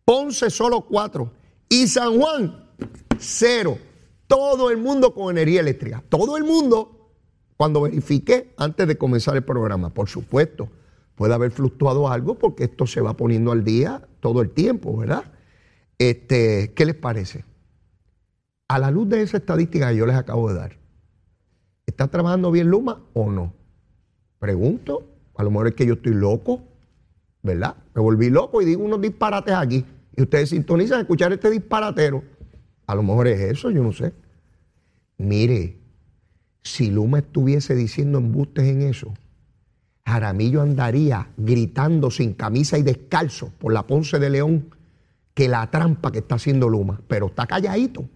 Ponce, 0.05 0.49
solo 0.49 0.85
4. 0.85 1.29
Y 1.67 1.87
San 1.87 2.17
Juan, 2.17 2.69
0. 3.19 3.77
Todo 4.27 4.71
el 4.71 4.77
mundo 4.77 5.13
con 5.13 5.35
energía 5.37 5.59
eléctrica. 5.59 6.01
Todo 6.07 6.37
el 6.37 6.45
mundo, 6.45 7.11
cuando 7.57 7.81
verifiqué 7.81 8.53
antes 8.55 8.87
de 8.87 8.97
comenzar 8.97 9.35
el 9.35 9.43
programa, 9.43 9.93
por 9.93 10.07
supuesto, 10.07 10.69
puede 11.15 11.33
haber 11.33 11.51
fluctuado 11.51 12.09
algo 12.09 12.35
porque 12.35 12.63
esto 12.63 12.87
se 12.87 13.01
va 13.01 13.17
poniendo 13.17 13.51
al 13.51 13.65
día 13.65 14.07
todo 14.21 14.41
el 14.41 14.51
tiempo, 14.51 14.95
¿verdad? 14.95 15.25
Este, 15.97 16.73
¿Qué 16.73 16.85
les 16.85 16.95
parece? 16.95 17.43
A 18.67 18.79
la 18.79 18.91
luz 18.91 19.07
de 19.09 19.21
esa 19.21 19.37
estadística 19.37 19.89
que 19.89 19.97
yo 19.97 20.05
les 20.05 20.15
acabo 20.15 20.49
de 20.49 20.55
dar, 20.55 20.77
¿está 21.85 22.07
trabajando 22.07 22.51
bien 22.51 22.69
Luma 22.69 23.03
o 23.13 23.29
no? 23.29 23.53
Pregunto, 24.39 25.03
a 25.35 25.43
lo 25.43 25.51
mejor 25.51 25.67
es 25.67 25.75
que 25.75 25.85
yo 25.85 25.93
estoy 25.93 26.13
loco, 26.13 26.61
¿verdad? 27.43 27.75
Me 27.93 28.01
volví 28.01 28.29
loco 28.29 28.61
y 28.61 28.65
digo 28.65 28.83
unos 28.83 29.01
disparates 29.01 29.53
aquí. 29.53 29.85
Y 30.15 30.21
ustedes 30.23 30.49
sintonizan 30.49 30.99
a 30.99 31.01
escuchar 31.01 31.31
este 31.33 31.49
disparatero. 31.49 32.23
A 32.87 32.95
lo 32.95 33.03
mejor 33.03 33.27
es 33.27 33.39
eso, 33.39 33.69
yo 33.69 33.83
no 33.83 33.91
sé. 33.91 34.13
Mire, 35.17 35.77
si 36.63 36.89
Luma 36.89 37.19
estuviese 37.19 37.75
diciendo 37.75 38.17
embustes 38.17 38.65
en 38.65 38.81
eso, 38.81 39.13
Jaramillo 40.05 40.61
andaría 40.61 41.29
gritando 41.37 42.11
sin 42.11 42.33
camisa 42.33 42.77
y 42.77 42.83
descalzo 42.83 43.51
por 43.59 43.73
la 43.73 43.87
Ponce 43.87 44.19
de 44.19 44.29
León 44.29 44.75
que 45.33 45.47
la 45.47 45.69
trampa 45.69 46.11
que 46.11 46.19
está 46.19 46.35
haciendo 46.35 46.69
Luma, 46.69 47.01
pero 47.07 47.27
está 47.27 47.45
calladito. 47.45 48.07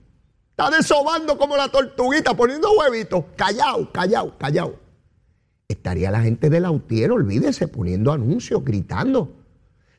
Está 0.60 0.76
desobando 0.76 1.38
como 1.38 1.56
la 1.56 1.70
tortuguita, 1.70 2.36
poniendo 2.36 2.68
huevitos. 2.74 3.24
Callado, 3.38 3.90
callado, 3.94 4.38
callado. 4.38 4.78
Estaría 5.70 6.12
la 6.12 6.20
gente 6.20 6.50
del 6.50 6.66
autiero, 6.66 7.16
olvídese, 7.16 7.70
poniendo 7.70 8.12
anuncios, 8.12 8.62
gritando. 8.66 9.38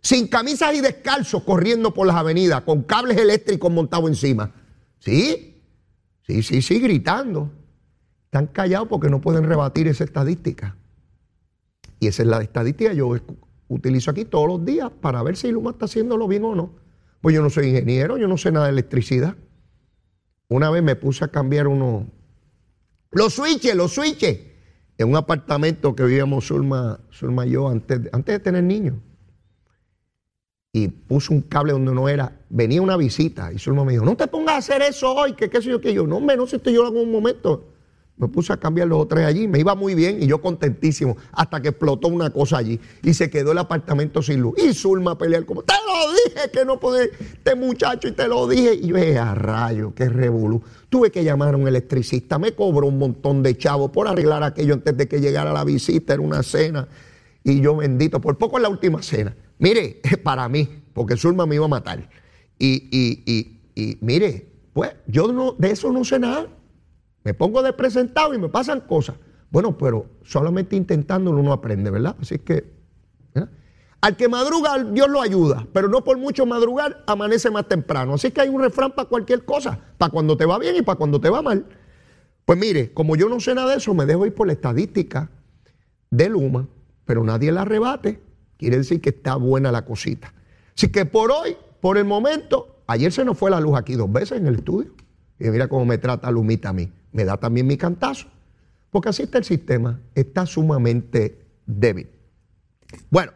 Sin 0.03 0.29
camisas 0.29 0.75
y 0.75 0.83
descalzos, 0.83 1.45
corriendo 1.45 1.95
por 1.95 2.07
las 2.07 2.17
avenidas, 2.17 2.61
con 2.61 2.83
cables 2.83 3.17
eléctricos 3.17 3.73
montados 3.73 4.11
encima. 4.11 4.53
¿Sí? 4.99 5.63
Sí, 6.27 6.43
sí, 6.43 6.61
sí, 6.61 6.79
gritando. 6.79 7.51
Están 8.27 8.49
callados 8.49 8.89
porque 8.89 9.09
no 9.09 9.23
pueden 9.23 9.45
rebatir 9.45 9.89
esa 9.89 10.05
estadística. 10.05 10.77
Y 12.01 12.09
esa 12.09 12.23
es 12.23 12.29
la 12.29 12.43
estadística 12.43 12.91
que 12.91 12.97
yo 12.97 13.17
utilizo 13.69 14.11
aquí 14.11 14.27
todos 14.27 14.47
los 14.47 14.63
días 14.63 14.91
para 15.01 15.23
ver 15.23 15.39
si 15.39 15.51
Luma 15.51 15.71
está 15.71 15.87
haciéndolo 15.87 16.29
bien 16.29 16.45
o 16.45 16.55
no. 16.55 16.75
Pues 17.23 17.35
yo 17.35 17.41
no 17.41 17.49
soy 17.49 17.69
ingeniero, 17.69 18.19
yo 18.19 18.29
no 18.29 18.37
sé 18.37 18.53
nada 18.53 18.67
de 18.67 18.73
electricidad. 18.73 19.37
Una 20.51 20.69
vez 20.69 20.83
me 20.83 20.97
puse 20.97 21.25
a 21.25 21.29
cambiar 21.29 21.69
uno. 21.69 22.09
Los 23.13 23.35
switches, 23.35 23.75
los 23.77 23.95
switches. 23.95 24.41
En 24.99 25.09
un 25.09 25.17
apartamento 25.17 25.95
que 25.95 26.03
vivíamos 26.03 26.49
Zulma, 26.49 27.01
Zulma 27.13 27.47
y 27.47 27.53
yo 27.53 27.69
antes, 27.69 28.01
antes 28.13 28.35
de 28.35 28.41
tener 28.41 28.65
niños. 28.65 28.97
Y 30.73 30.89
puse 30.89 31.33
un 31.33 31.43
cable 31.43 31.73
donde 31.73 31.95
no 31.95 32.09
era. 32.09 32.41
Venía 32.49 32.83
una 32.83 32.97
visita 32.97 33.53
y 33.53 33.59
Zulma 33.59 33.85
me 33.85 33.93
dijo, 33.93 34.05
no 34.05 34.17
te 34.17 34.27
pongas 34.27 34.57
a 34.57 34.59
hacer 34.59 34.83
eso 34.83 35.15
hoy, 35.15 35.35
que 35.35 35.49
qué 35.49 35.63
sé 35.63 35.71
yo, 35.71 35.81
que 35.81 35.95
yo. 35.95 36.07
No, 36.07 36.17
hombre, 36.17 36.37
no 36.37 36.49
sé 36.49 36.61
si 36.63 36.73
yo 36.73 36.89
en 36.89 36.97
un 36.97 37.13
momento. 37.13 37.70
Me 38.21 38.29
puse 38.29 38.53
a 38.53 38.59
cambiar 38.59 38.89
los 38.89 39.01
otros 39.01 39.25
allí, 39.25 39.49
me 39.49 39.59
iba 39.59 39.75
muy 39.75 39.95
bien 39.95 40.23
y 40.23 40.27
yo 40.27 40.43
contentísimo, 40.43 41.17
hasta 41.33 41.63
que 41.63 41.69
explotó 41.69 42.09
una 42.09 42.29
cosa 42.31 42.59
allí 42.59 42.79
y 43.03 43.15
se 43.15 43.31
quedó 43.31 43.53
el 43.53 43.59
apartamento 43.59 44.21
sin 44.21 44.43
luz. 44.43 44.55
Y 44.59 44.75
Zulma 44.75 45.13
a 45.13 45.19
pelear 45.19 45.47
como, 45.47 45.63
te 45.63 45.73
lo 45.73 46.13
dije 46.13 46.51
que 46.53 46.65
no 46.67 46.79
podía, 46.79 47.05
este 47.05 47.55
muchacho 47.55 48.09
y 48.09 48.13
te 48.13 48.29
lo 48.29 48.47
dije. 48.47 48.75
Y 48.75 48.89
yo, 48.89 48.97
eh, 48.99 49.19
a 49.19 49.35
rayo, 49.35 49.95
qué 49.95 50.09
revolú. 50.11 50.63
Tuve 50.91 51.11
que 51.11 51.25
llamar 51.25 51.55
a 51.55 51.57
un 51.57 51.67
electricista, 51.67 52.39
me 52.39 52.53
cobró 52.55 52.87
un 52.87 52.99
montón 52.99 53.43
de 53.43 53.57
chavos 53.57 53.91
por 53.91 54.07
arreglar 54.07 54.43
aquello 54.43 54.75
antes 54.75 54.95
de 54.97 55.09
que 55.09 55.21
llegara 55.21 55.53
la 55.53 55.65
visita, 55.65 56.13
era 56.13 56.23
una 56.23 56.43
cena. 56.43 56.87
Y 57.43 57.61
yo 57.61 57.77
bendito, 57.77 58.21
por 58.21 58.37
poco 58.37 58.59
en 58.59 58.65
la 58.65 58.69
última 58.69 59.03
cena. 59.03 59.35
Mire, 59.59 60.03
para 60.23 60.47
mí, 60.49 60.69
porque 60.93 61.17
Zulma 61.17 61.47
me 61.47 61.55
iba 61.55 61.65
a 61.65 61.69
matar. 61.69 62.09
Y, 62.59 62.89
y, 62.91 63.23
y, 63.25 63.61
y 63.75 63.99
mire, 64.03 64.47
pues 64.75 64.93
yo 65.07 65.33
no, 65.33 65.53
de 65.53 65.71
eso 65.71 65.91
no 65.91 66.05
sé 66.05 66.19
nada. 66.19 66.47
Me 67.25 67.35
pongo 67.35 67.63
de 67.63 67.73
presentado 67.73 68.35
y 68.35 68.39
me 68.39 68.49
pasan 68.49 68.81
cosas. 68.81 69.17
Bueno, 69.51 69.77
pero 69.77 70.07
solamente 70.23 70.77
intentándolo 70.77 71.41
uno 71.41 71.53
aprende, 71.53 71.91
¿verdad? 71.91 72.17
Así 72.21 72.39
que, 72.39 72.73
¿verdad? 73.35 73.51
al 74.01 74.17
que 74.17 74.29
madruga, 74.29 74.83
Dios 74.85 75.09
lo 75.09 75.21
ayuda, 75.21 75.67
pero 75.73 75.89
no 75.89 76.03
por 76.03 76.17
mucho 76.19 76.47
madrugar, 76.47 77.03
amanece 77.07 77.51
más 77.51 77.69
temprano. 77.69 78.15
Así 78.15 78.31
que 78.31 78.41
hay 78.41 78.49
un 78.49 78.61
refrán 78.61 78.93
para 78.93 79.09
cualquier 79.09 79.45
cosa, 79.45 79.79
para 79.99 80.11
cuando 80.11 80.37
te 80.37 80.47
va 80.47 80.59
bien 80.59 80.77
y 80.77 80.83
para 80.83 80.97
cuando 80.97 81.21
te 81.21 81.29
va 81.29 81.43
mal. 81.43 81.67
Pues 82.45 82.59
mire, 82.59 82.93
como 82.93 83.17
yo 83.17 83.29
no 83.29 83.41
sé 83.41 83.55
nada 83.55 83.73
de 83.73 83.77
eso, 83.77 83.93
me 83.95 84.07
dejo 84.07 84.25
ir 84.25 84.35
por 84.35 84.47
la 84.47 84.55
estadística 84.55 85.31
de 86.11 86.29
Luma, 86.29 86.69
pero 87.05 87.23
nadie 87.25 87.53
la 87.53 87.65
rebate. 87.65 88.21
Quiere 88.57 88.79
decir 88.79 89.01
que 89.01 89.11
está 89.11 89.37
buena 89.37 89.71
la 89.73 89.85
cosita. 89.85 90.33
Así 90.77 90.89
que 90.89 91.05
por 91.05 91.31
hoy, 91.31 91.57
por 91.81 91.99
el 91.99 92.05
momento, 92.05 92.83
ayer 92.87 93.13
se 93.13 93.25
nos 93.25 93.37
fue 93.39 93.51
la 93.51 93.61
luz 93.61 93.77
aquí 93.77 93.95
dos 93.95 94.11
veces 94.11 94.39
en 94.39 94.47
el 94.47 94.57
estudio. 94.57 94.93
Y 95.39 95.49
mira 95.49 95.69
cómo 95.69 95.85
me 95.85 95.99
trata 95.99 96.31
Lumita 96.31 96.71
a 96.71 96.73
mí. 96.73 96.91
Me 97.13 97.25
da 97.25 97.37
también 97.37 97.67
mi 97.67 97.77
cantazo. 97.77 98.29
Porque 98.91 99.09
así 99.09 99.23
está 99.23 99.39
el 99.39 99.45
sistema. 99.45 100.01
Está 100.15 100.47
sumamente 100.47 101.39
débil. 101.67 102.09
Bueno, 103.11 103.33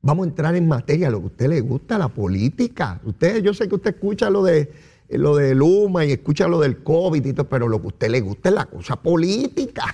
vamos 0.00 0.26
a 0.26 0.28
entrar 0.30 0.54
en 0.54 0.68
materia, 0.68 1.10
lo 1.10 1.18
que 1.18 1.24
a 1.24 1.28
usted 1.28 1.48
le 1.48 1.60
gusta, 1.60 1.98
la 1.98 2.08
política. 2.08 3.00
Usted, 3.04 3.42
yo 3.42 3.52
sé 3.54 3.68
que 3.68 3.74
usted 3.74 3.94
escucha 3.94 4.30
lo 4.30 4.42
de 4.42 4.70
lo 5.18 5.34
de 5.34 5.56
Luma 5.56 6.04
y 6.04 6.12
escucha 6.12 6.46
lo 6.46 6.60
del 6.60 6.84
COVID 6.84 7.24
y 7.24 7.32
todo, 7.32 7.48
pero 7.48 7.66
lo 7.66 7.80
que 7.80 7.86
a 7.86 7.88
usted 7.88 8.10
le 8.10 8.20
gusta 8.20 8.48
es 8.48 8.54
la 8.54 8.66
cosa 8.66 8.94
política. 8.96 9.92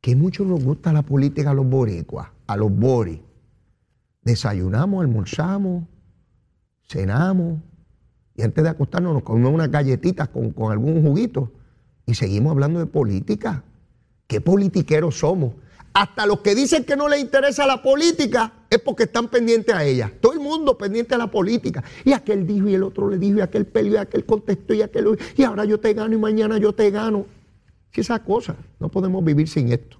Que 0.00 0.14
mucho 0.14 0.44
nos 0.44 0.62
gusta 0.62 0.92
la 0.92 1.02
política 1.02 1.50
a 1.50 1.54
los 1.54 1.68
boricuas, 1.68 2.28
a 2.46 2.56
los 2.56 2.70
boris. 2.70 3.18
Desayunamos, 4.22 5.02
almorzamos, 5.02 5.84
cenamos, 6.86 7.58
y 8.36 8.42
antes 8.42 8.62
de 8.62 8.70
acostarnos 8.70 9.14
nos 9.14 9.22
comemos 9.22 9.52
unas 9.52 9.70
galletitas 9.70 10.28
con, 10.28 10.50
con 10.50 10.70
algún 10.70 11.02
juguito 11.02 11.50
y 12.06 12.14
seguimos 12.14 12.52
hablando 12.52 12.80
de 12.80 12.86
política. 12.86 13.64
¿Qué 14.26 14.40
politiqueros 14.40 15.18
somos? 15.18 15.54
Hasta 15.92 16.26
los 16.26 16.40
que 16.40 16.54
dicen 16.56 16.84
que 16.84 16.96
no 16.96 17.08
les 17.08 17.20
interesa 17.20 17.66
la 17.66 17.80
política 17.80 18.52
es 18.68 18.80
porque 18.80 19.04
están 19.04 19.28
pendientes 19.28 19.72
a 19.74 19.84
ella. 19.84 20.12
Todo 20.20 20.32
el 20.32 20.40
mundo 20.40 20.76
pendiente 20.76 21.14
a 21.14 21.18
la 21.18 21.30
política. 21.30 21.84
Y 22.04 22.12
aquel 22.12 22.46
dijo 22.46 22.68
y 22.68 22.74
el 22.74 22.82
otro 22.82 23.08
le 23.08 23.16
dijo 23.16 23.38
y 23.38 23.40
aquel 23.42 23.64
peleó 23.66 23.94
y 23.94 23.96
aquel 23.98 24.24
contestó 24.24 24.74
y 24.74 24.82
aquel... 24.82 25.16
Y 25.36 25.44
ahora 25.44 25.64
yo 25.64 25.78
te 25.78 25.94
gano 25.94 26.14
y 26.14 26.18
mañana 26.18 26.58
yo 26.58 26.72
te 26.72 26.90
gano. 26.90 27.26
Que 27.92 28.00
esa 28.00 28.18
cosa, 28.24 28.56
no 28.80 28.88
podemos 28.88 29.24
vivir 29.24 29.48
sin 29.48 29.72
esto. 29.72 29.98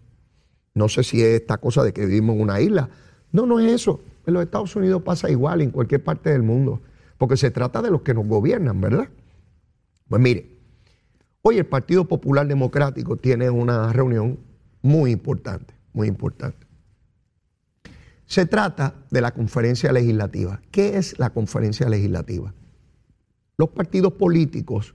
No 0.75 0.89
sé 0.89 1.05
si 1.05 1.23
es 1.23 1.41
esta 1.41 1.59
cosa 1.59 1.85
de 1.85 1.93
que 1.93 2.05
vivimos 2.05 2.35
en 2.35 2.43
una 2.43 2.61
isla. 2.61 2.89
No, 3.31 3.47
no 3.47 3.61
es 3.61 3.71
eso. 3.71 4.01
En 4.27 4.35
los 4.35 4.43
Estados 4.43 4.75
Unidos 4.75 5.03
pasa 5.03 5.31
igual, 5.31 5.61
en 5.61 5.71
cualquier 5.71 6.03
parte 6.03 6.31
del 6.31 6.43
mundo, 6.43 6.81
porque 7.19 7.37
se 7.37 7.53
trata 7.53 7.83
de 7.83 7.91
los 7.91 8.03
que 8.03 8.15
nos 8.15 8.27
gobiernan, 8.27 8.81
¿verdad? 8.81 9.09
Pues 10.09 10.21
mire, 10.21 10.54
hoy 11.47 11.59
el 11.59 11.67
Partido 11.67 12.07
Popular 12.07 12.49
Democrático 12.49 13.17
tiene 13.19 13.51
una 13.51 13.93
reunión 13.93 14.39
muy 14.81 15.11
importante, 15.11 15.75
muy 15.93 16.09
importante. 16.09 16.67
Se 18.25 18.47
trata 18.47 18.95
de 19.11 19.21
la 19.21 19.33
conferencia 19.33 19.93
legislativa. 19.93 20.63
¿Qué 20.71 20.97
es 20.97 21.19
la 21.19 21.31
conferencia 21.31 21.87
legislativa? 21.89 22.55
Los 23.59 23.69
partidos 23.69 24.15
políticos 24.15 24.95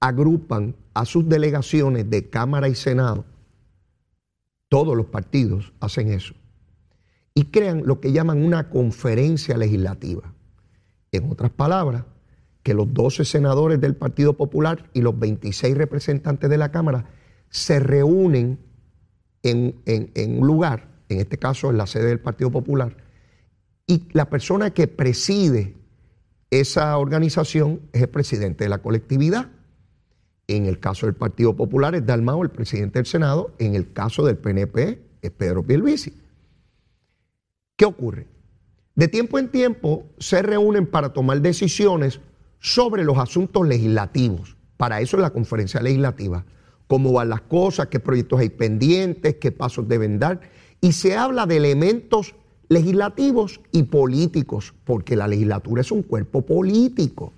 agrupan 0.00 0.74
a 0.92 1.04
sus 1.04 1.28
delegaciones 1.28 2.10
de 2.10 2.28
Cámara 2.28 2.68
y 2.68 2.74
Senado, 2.74 3.24
todos 4.68 4.96
los 4.96 5.06
partidos 5.06 5.72
hacen 5.78 6.08
eso, 6.08 6.34
y 7.32 7.44
crean 7.44 7.82
lo 7.84 8.00
que 8.00 8.10
llaman 8.10 8.42
una 8.42 8.70
conferencia 8.70 9.56
legislativa. 9.56 10.34
En 11.12 11.30
otras 11.30 11.52
palabras, 11.52 12.04
que 12.70 12.74
los 12.74 12.94
12 12.94 13.24
senadores 13.24 13.80
del 13.80 13.96
Partido 13.96 14.34
Popular 14.34 14.88
y 14.94 15.00
los 15.00 15.18
26 15.18 15.76
representantes 15.76 16.48
de 16.48 16.56
la 16.56 16.70
Cámara 16.70 17.10
se 17.48 17.80
reúnen 17.80 18.60
en, 19.42 19.74
un 20.38 20.46
lugar, 20.46 20.86
en 21.08 21.18
este 21.18 21.36
caso 21.36 21.68
en 21.68 21.78
la 21.78 21.88
sede 21.88 22.06
del 22.06 22.20
Partido 22.20 22.52
Popular, 22.52 22.96
y 23.88 24.06
la 24.12 24.30
persona 24.30 24.70
que 24.70 24.86
preside 24.86 25.74
esa 26.52 26.96
organización 26.96 27.80
es 27.92 28.02
el 28.02 28.08
presidente 28.08 28.62
de 28.62 28.70
la 28.70 28.78
colectividad. 28.78 29.50
En 30.46 30.66
el 30.66 30.78
caso 30.78 31.06
del 31.06 31.16
Partido 31.16 31.56
Popular 31.56 31.96
es 31.96 32.06
Dalmao, 32.06 32.44
el 32.44 32.50
presidente 32.50 33.00
del 33.00 33.06
Senado. 33.06 33.52
En 33.58 33.74
el 33.74 33.92
caso 33.92 34.24
del 34.24 34.36
PNP 34.36 35.02
es 35.22 35.30
Pedro 35.32 35.64
Pierluisi. 35.64 36.14
¿Qué 37.74 37.84
ocurre? 37.84 38.28
De 38.94 39.08
tiempo 39.08 39.40
en 39.40 39.48
tiempo 39.48 40.06
se 40.20 40.40
reúnen 40.40 40.86
para 40.86 41.12
tomar 41.12 41.40
decisiones 41.40 42.20
sobre 42.60 43.02
los 43.04 43.18
asuntos 43.18 43.66
legislativos. 43.66 44.56
Para 44.76 45.00
eso 45.00 45.16
es 45.16 45.22
la 45.22 45.30
conferencia 45.30 45.80
legislativa. 45.80 46.44
Cómo 46.86 47.12
van 47.12 47.30
las 47.30 47.42
cosas, 47.42 47.88
qué 47.88 48.00
proyectos 48.00 48.40
hay 48.40 48.50
pendientes, 48.50 49.36
qué 49.36 49.52
pasos 49.52 49.88
deben 49.88 50.18
dar. 50.18 50.40
Y 50.80 50.92
se 50.92 51.16
habla 51.16 51.46
de 51.46 51.56
elementos 51.56 52.34
legislativos 52.68 53.60
y 53.72 53.84
políticos, 53.84 54.74
porque 54.84 55.16
la 55.16 55.26
legislatura 55.26 55.80
es 55.82 55.90
un 55.90 56.02
cuerpo 56.02 56.42
político. 56.42 57.32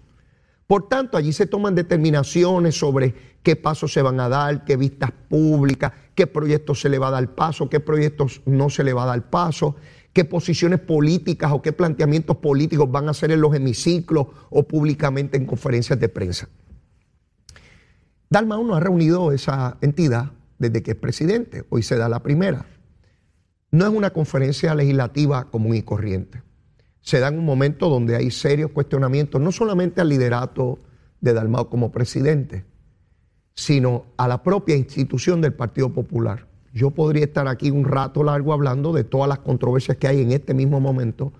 Por 0.67 0.89
tanto, 0.89 1.17
allí 1.17 1.33
se 1.33 1.47
toman 1.47 1.75
determinaciones 1.75 2.79
sobre 2.79 3.15
qué 3.43 3.57
pasos 3.57 3.93
se 3.93 4.03
van 4.03 4.21
a 4.21 4.29
dar, 4.29 4.65
qué 4.65 4.77
vistas 4.77 5.11
públicas, 5.29 5.93
qué 6.15 6.27
proyectos 6.27 6.81
se 6.81 6.89
le 6.89 6.99
va 6.99 7.09
a 7.09 7.13
dar 7.13 7.35
paso, 7.35 7.69
qué 7.69 7.81
proyectos 7.81 8.41
no 8.47 8.71
se 8.71 8.85
le 8.85 8.93
va 8.93 9.03
a 9.03 9.07
dar 9.07 9.29
paso, 9.29 9.77
qué 10.13 10.25
posiciones 10.25 10.81
políticas 10.81 11.53
o 11.53 11.63
qué 11.63 11.73
planteamientos 11.73 12.37
políticos 12.39 12.91
van 12.91 13.09
a 13.09 13.13
hacer 13.13 13.31
en 13.33 13.41
los 13.41 13.55
hemiciclos 13.55 14.27
o 14.51 14.63
públicamente 14.65 15.37
en 15.37 15.47
conferencias 15.47 15.99
de 15.99 16.09
prensa. 16.09 16.49
Dalma 18.31 18.57
no 18.57 18.75
ha 18.75 18.81
reunido 18.81 19.33
esa 19.33 19.79
entidad 19.81 20.33
desde 20.59 20.83
que 20.83 20.93
es 20.93 20.97
presidente, 20.97 21.65
hoy 21.71 21.83
se 21.83 21.97
da 21.97 22.09
la 22.09 22.23
primera 22.23 22.67
no 23.73 23.87
es 23.87 23.93
una 23.93 24.11
conferencia 24.11 24.75
legislativa 24.75 25.51
común 25.51 25.75
y 25.75 25.83
corriente. 25.83 26.43
Se 27.01 27.19
da 27.19 27.29
en 27.29 27.39
un 27.39 27.45
momento 27.45 27.89
donde 27.89 28.15
hay 28.15 28.31
serios 28.31 28.71
cuestionamientos, 28.71 29.41
no 29.41 29.51
solamente 29.51 30.01
al 30.01 30.11
liderato 30.11 30.79
de 31.21 31.33
Dalmao 31.33 31.69
como 31.69 31.91
presidente, 31.91 32.65
sino 33.55 34.07
a 34.19 34.29
la 34.29 34.43
propia 34.43 34.77
institución 34.77 35.41
del 35.41 35.55
Partido 35.55 35.93
Popular. 35.93 36.47
Yo 36.73 36.91
podría 36.91 37.25
estar 37.25 37.49
aquí 37.49 37.71
un 37.71 37.85
rato 37.85 38.23
largo 38.23 38.53
hablando 38.53 38.93
de 38.93 39.05
todas 39.05 39.29
las 39.29 39.41
controversias 39.41 39.97
que 39.99 40.09
hay 40.09 40.21
en 40.21 40.33
este 40.33 40.55
mismo 40.55 40.81
momento 40.81 41.33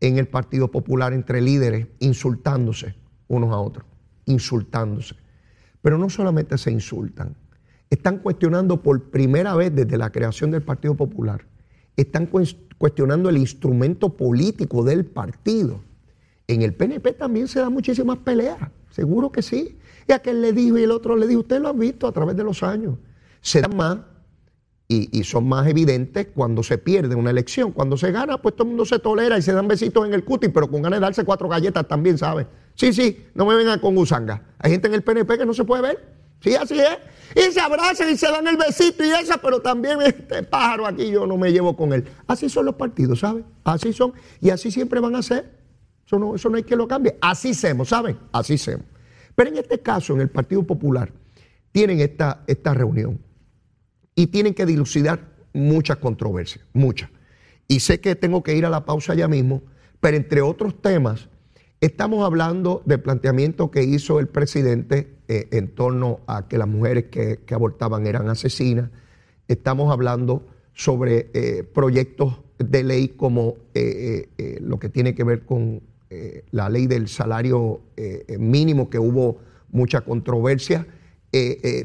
en 0.00 0.18
el 0.18 0.26
Partido 0.26 0.70
Popular 0.70 1.12
entre 1.12 1.40
líderes, 1.40 1.86
insultándose 2.00 2.94
unos 3.28 3.52
a 3.52 3.58
otros, 3.58 3.86
insultándose. 4.26 5.14
Pero 5.80 5.98
no 5.98 6.10
solamente 6.10 6.58
se 6.58 6.70
insultan, 6.70 7.36
están 7.88 8.18
cuestionando 8.18 8.82
por 8.82 9.10
primera 9.10 9.54
vez 9.54 9.74
desde 9.74 9.96
la 9.96 10.10
creación 10.10 10.50
del 10.50 10.62
Partido 10.62 10.94
Popular 10.94 11.44
están 11.96 12.28
cuestionando 12.78 13.28
el 13.28 13.38
instrumento 13.38 14.16
político 14.16 14.82
del 14.82 15.04
partido. 15.04 15.80
En 16.46 16.62
el 16.62 16.74
PNP 16.74 17.12
también 17.12 17.48
se 17.48 17.60
dan 17.60 17.72
muchísimas 17.72 18.18
peleas, 18.18 18.58
seguro 18.90 19.30
que 19.30 19.42
sí. 19.42 19.78
Y 20.06 20.12
aquel 20.12 20.42
le 20.42 20.52
dijo 20.52 20.76
y 20.76 20.82
el 20.82 20.90
otro 20.90 21.16
le 21.16 21.26
dijo, 21.26 21.40
usted 21.40 21.60
lo 21.60 21.68
ha 21.68 21.72
visto 21.72 22.06
a 22.06 22.12
través 22.12 22.36
de 22.36 22.44
los 22.44 22.62
años. 22.62 22.96
Se 23.40 23.60
dan 23.60 23.76
más 23.76 23.98
y, 24.86 25.24
son 25.24 25.48
más 25.48 25.66
evidentes 25.66 26.28
cuando 26.34 26.62
se 26.62 26.76
pierde 26.76 27.14
una 27.14 27.30
elección. 27.30 27.72
Cuando 27.72 27.96
se 27.96 28.12
gana, 28.12 28.40
pues 28.40 28.54
todo 28.54 28.64
el 28.64 28.68
mundo 28.70 28.84
se 28.84 28.98
tolera 28.98 29.38
y 29.38 29.42
se 29.42 29.52
dan 29.52 29.66
besitos 29.66 30.06
en 30.06 30.12
el 30.12 30.24
cuti, 30.24 30.48
pero 30.48 30.70
con 30.70 30.82
ganas 30.82 31.00
de 31.00 31.04
darse 31.04 31.24
cuatro 31.24 31.48
galletas 31.48 31.88
también, 31.88 32.18
¿sabe? 32.18 32.46
Sí, 32.74 32.92
sí, 32.92 33.26
no 33.34 33.46
me 33.46 33.54
vengan 33.54 33.80
con 33.80 33.96
usanga. 33.96 34.42
Hay 34.58 34.72
gente 34.72 34.88
en 34.88 34.94
el 34.94 35.02
PNP 35.02 35.38
que 35.38 35.46
no 35.46 35.54
se 35.54 35.64
puede 35.64 35.82
ver. 35.82 36.14
Sí, 36.40 36.54
así 36.54 36.78
es. 36.78 36.98
Y 37.34 37.52
se 37.52 37.60
abrazan 37.60 38.10
y 38.10 38.16
se 38.16 38.30
dan 38.30 38.46
el 38.46 38.58
besito 38.58 39.02
y 39.02 39.10
esa, 39.10 39.38
pero 39.38 39.60
también 39.60 40.02
este 40.02 40.42
pájaro 40.42 40.86
aquí 40.86 41.10
yo 41.10 41.26
no 41.26 41.38
me 41.38 41.50
llevo 41.50 41.74
con 41.74 41.92
él. 41.94 42.04
Así 42.26 42.50
son 42.50 42.66
los 42.66 42.74
partidos, 42.74 43.20
¿saben? 43.20 43.46
Así 43.64 43.92
son. 43.94 44.12
Y 44.40 44.50
así 44.50 44.70
siempre 44.70 45.00
van 45.00 45.16
a 45.16 45.22
ser. 45.22 45.50
Eso 46.06 46.18
no, 46.18 46.34
eso 46.34 46.54
hay 46.54 46.62
que 46.62 46.76
lo 46.76 46.86
cambie. 46.86 47.16
Así 47.22 47.54
somos, 47.54 47.88
¿saben? 47.88 48.18
Así 48.32 48.58
somos. 48.58 48.84
Pero 49.34 49.50
en 49.50 49.56
este 49.56 49.80
caso, 49.80 50.12
en 50.12 50.20
el 50.20 50.28
Partido 50.28 50.62
Popular, 50.62 51.10
tienen 51.72 52.00
esta, 52.00 52.44
esta 52.46 52.74
reunión 52.74 53.18
y 54.14 54.28
tienen 54.28 54.54
que 54.54 54.66
dilucidar 54.66 55.32
muchas 55.52 55.98
controversias, 55.98 56.64
muchas. 56.72 57.10
Y 57.68 57.80
sé 57.80 58.00
que 58.00 58.14
tengo 58.14 58.42
que 58.42 58.54
ir 58.54 58.66
a 58.66 58.70
la 58.70 58.84
pausa 58.84 59.14
ya 59.14 59.28
mismo, 59.28 59.62
pero 60.00 60.16
entre 60.16 60.42
otros 60.42 60.80
temas, 60.80 61.28
Estamos 61.84 62.24
hablando 62.24 62.80
del 62.86 63.02
planteamiento 63.02 63.70
que 63.70 63.82
hizo 63.82 64.18
el 64.18 64.26
presidente 64.26 65.18
eh, 65.28 65.48
en 65.50 65.68
torno 65.68 66.20
a 66.26 66.48
que 66.48 66.56
las 66.56 66.66
mujeres 66.66 67.08
que, 67.10 67.38
abortaban 67.50 68.06
eran 68.06 68.30
asesinas. 68.30 68.88
Estamos 69.48 69.92
hablando 69.92 70.46
sobre 70.72 71.28
eh, 71.34 71.62
proyectos 71.62 72.40
de 72.56 72.84
ley 72.84 73.08
como 73.08 73.56
eh, 73.74 74.28
lo 74.62 74.78
que 74.78 74.88
tiene 74.88 75.14
que 75.14 75.24
ver 75.24 75.44
con 75.44 75.82
la 76.52 76.70
ley 76.70 76.86
del 76.86 77.06
salario 77.06 77.82
mínimo, 78.38 78.88
que 78.88 78.98
hubo 78.98 79.40
mucha 79.70 80.00
controversia. 80.00 80.86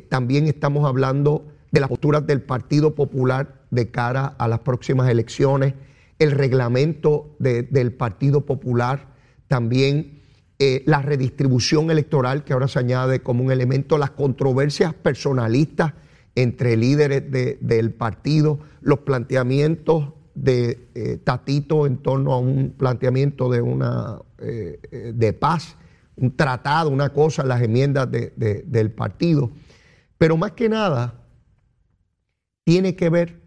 también 0.07 0.47
estamos 0.47 0.87
hablando 0.87 1.45
de 1.71 1.79
las 1.79 1.89
posturas 1.89 2.25
del 2.25 2.41
Partido 2.41 2.95
Popular 2.95 3.61
de 3.71 3.89
cara 3.91 4.25
a 4.25 4.47
las 4.47 4.59
próximas 4.59 5.09
elecciones, 5.09 5.73
el 6.17 6.31
reglamento 6.31 7.35
del 7.39 7.93
Partido 7.93 8.45
Popular 8.45 9.07
también 9.47 10.19
eh, 10.61 10.83
la 10.85 11.01
redistribución 11.01 11.89
electoral, 11.89 12.43
que 12.43 12.51
ahora 12.51 12.67
se 12.67 12.79
añade 12.79 13.21
como 13.21 13.45
un 13.45 13.51
elemento, 13.51 13.97
las 13.97 14.11
controversias 14.11 14.93
personalistas 14.93 15.93
entre 16.35 16.75
líderes 16.75 17.23
del 17.31 17.91
partido, 17.91 18.59
los 18.81 18.99
planteamientos 18.99 20.09
de 20.35 20.89
eh, 20.95 21.17
Tatito 21.23 21.87
en 21.87 21.97
torno 21.97 22.33
a 22.33 22.39
un 22.39 22.73
planteamiento 22.77 23.49
de 23.49 23.61
una 23.61 24.19
eh, 24.37 25.13
de 25.15 25.33
paz, 25.33 25.77
un 26.17 26.35
tratado, 26.35 26.89
una 26.89 27.09
cosa, 27.09 27.43
las 27.43 27.61
enmiendas 27.61 28.09
del 28.11 28.91
partido. 28.91 29.51
Pero 30.17 30.35
más 30.35 30.51
que 30.51 30.67
nada, 30.67 31.13
tiene 32.69 32.95
que 32.95 33.09
ver 33.09 33.41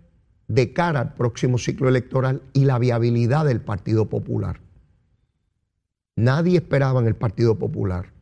de 0.49 0.73
cara 0.73 0.99
al 0.99 1.15
próximo 1.15 1.57
ciclo 1.57 1.89
electoral 1.89 2.43
y 2.53 2.65
la 2.65 2.81
viabilidad 2.81 3.45
del 3.45 3.61
Partido 3.61 4.09
Popular. 4.09 4.61
Nadie 6.17 6.57
esperaba 6.57 6.99
en 6.99 7.07
el 7.07 7.15
Partido 7.15 7.57
Popular 7.57 8.13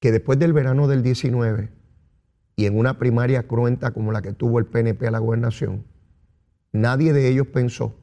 que 0.00 0.10
después 0.10 0.40
del 0.40 0.52
verano 0.52 0.88
del 0.88 1.04
19 1.04 1.70
y 2.56 2.66
en 2.66 2.76
una 2.76 2.98
primaria 2.98 3.46
cruenta 3.46 3.92
como 3.92 4.10
la 4.10 4.22
que 4.22 4.32
tuvo 4.32 4.58
el 4.58 4.66
PNP 4.66 5.06
a 5.06 5.12
la 5.12 5.20
gobernación, 5.20 5.84
nadie 6.72 7.12
de 7.12 7.28
ellos 7.28 7.46
pensó 7.46 7.94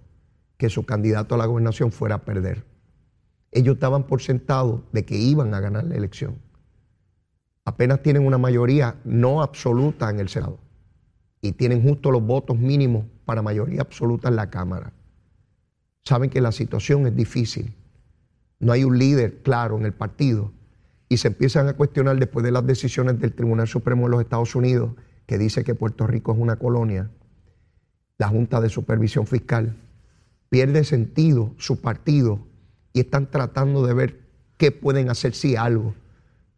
que 0.56 0.70
su 0.70 0.86
candidato 0.86 1.36
a 1.36 1.38
la 1.38 1.48
gobernación 1.48 1.92
fuera 1.92 2.16
a 2.16 2.24
perder. 2.24 2.64
Ellos 3.52 3.74
estaban 3.74 4.08
por 4.08 4.22
sentado 4.22 4.86
de 4.94 5.04
que 5.04 5.18
iban 5.18 5.54
a 5.54 5.60
ganar 5.60 5.84
la 5.84 5.98
elección. 5.98 6.38
Apenas 7.66 8.02
tienen 8.02 8.26
una 8.26 8.38
mayoría 8.38 9.02
no 9.04 9.42
absoluta 9.42 10.10
en 10.10 10.22
el 10.22 10.30
Senado 10.30 10.61
y 11.41 11.54
tienen 11.54 11.82
justo 11.82 12.12
los 12.12 12.23
votos 12.23 12.58
mínimos 12.58 13.06
para 13.25 13.41
mayoría 13.41 13.82
absoluta 13.82 14.30
en 14.30 14.36
la 14.36 14.49
Cámara. 14.49 14.93
Saben 16.04 16.30
que 16.30 16.41
la 16.41 16.51
situación 16.51 17.08
es 17.08 17.15
difícil 17.15 17.75
no 18.62 18.71
hay 18.71 18.84
un 18.84 18.97
líder 18.97 19.41
claro 19.41 19.77
en 19.77 19.86
el 19.86 19.93
partido 19.93 20.54
y 21.10 21.17
se 21.17 21.27
empiezan 21.27 21.67
a 21.67 21.73
cuestionar 21.73 22.17
después 22.17 22.45
de 22.45 22.51
las 22.51 22.65
decisiones 22.65 23.19
del 23.19 23.34
Tribunal 23.34 23.67
Supremo 23.67 24.06
de 24.06 24.12
los 24.12 24.21
Estados 24.21 24.56
Unidos, 24.56 24.91
que 25.25 25.39
dice 25.39 25.63
que 25.63 25.75
Puerto 25.75 26.08
Rico 26.08 26.32
es 26.32 26.38
una 26.38 26.58
colonia, 26.58 27.10
la 28.19 28.27
Junta 28.27 28.62
de 28.62 28.69
Supervisión 28.69 29.25
Fiscal 29.25 29.75
pierde 30.49 30.84
sentido 30.84 31.56
su 31.58 31.82
partido 31.82 32.47
y 32.93 32.99
están 32.99 33.32
tratando 33.32 33.86
de 33.86 33.93
ver 33.95 34.19
qué 34.58 34.71
pueden 34.71 35.10
hacer 35.10 35.34
si 35.34 35.56
algo 35.56 35.95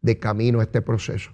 de 0.01 0.19
camino 0.19 0.59
a 0.59 0.63
este 0.63 0.81
proceso. 0.81 1.31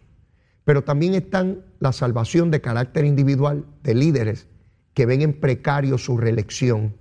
Pero 0.69 0.83
también 0.83 1.15
están 1.15 1.65
la 1.79 1.91
salvación 1.91 2.51
de 2.51 2.61
carácter 2.61 3.03
individual 3.03 3.65
de 3.81 3.95
líderes 3.95 4.45
que 4.93 5.07
ven 5.07 5.23
en 5.23 5.33
precario 5.33 5.97
su 5.97 6.15
reelección. 6.15 6.95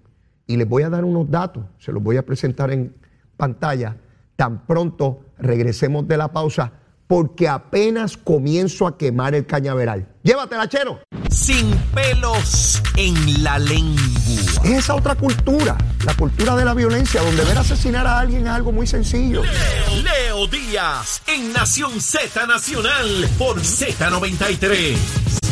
Y 0.47 0.57
les 0.57 0.67
voy 0.67 0.85
a 0.85 0.89
dar 0.89 1.05
unos 1.05 1.31
datos, 1.31 1.67
se 1.77 1.93
los 1.93 2.03
voy 2.03 2.17
a 2.17 2.25
presentar 2.25 2.71
en 2.71 2.97
pantalla 3.37 3.99
tan 4.37 4.65
pronto 4.67 5.21
regresemos 5.37 6.09
de 6.09 6.17
la 6.17 6.33
pausa, 6.33 6.73
porque 7.07 7.47
apenas 7.47 8.17
comienzo 8.17 8.87
a 8.87 8.97
quemar 8.97 9.35
el 9.35 9.45
cañaveral. 9.45 10.09
Llévatela, 10.23 10.67
chero. 10.67 11.01
Sin 11.29 11.71
pelos 11.95 12.83
en 12.97 13.43
la 13.45 13.59
lengua. 13.59 14.48
Es 14.69 14.81
esa 14.85 14.97
otra 14.97 15.15
cultura, 15.15 15.79
la 16.05 16.15
cultura 16.15 16.55
de 16.55 16.63
la 16.63 16.75
violencia, 16.75 17.23
donde 17.23 17.43
ver 17.43 17.57
asesinar 17.57 18.07
a 18.07 18.19
alguien 18.19 18.43
es 18.43 18.53
algo 18.53 18.71
muy 18.71 18.87
sencillo. 18.87 19.43
Leo 19.43 20.47
Díaz 20.47 21.23
en 21.27 21.55
Nación 21.55 21.99
Z 22.03 22.47
Nacional 22.47 23.31
por 23.39 23.59
Z93. 23.63 25.48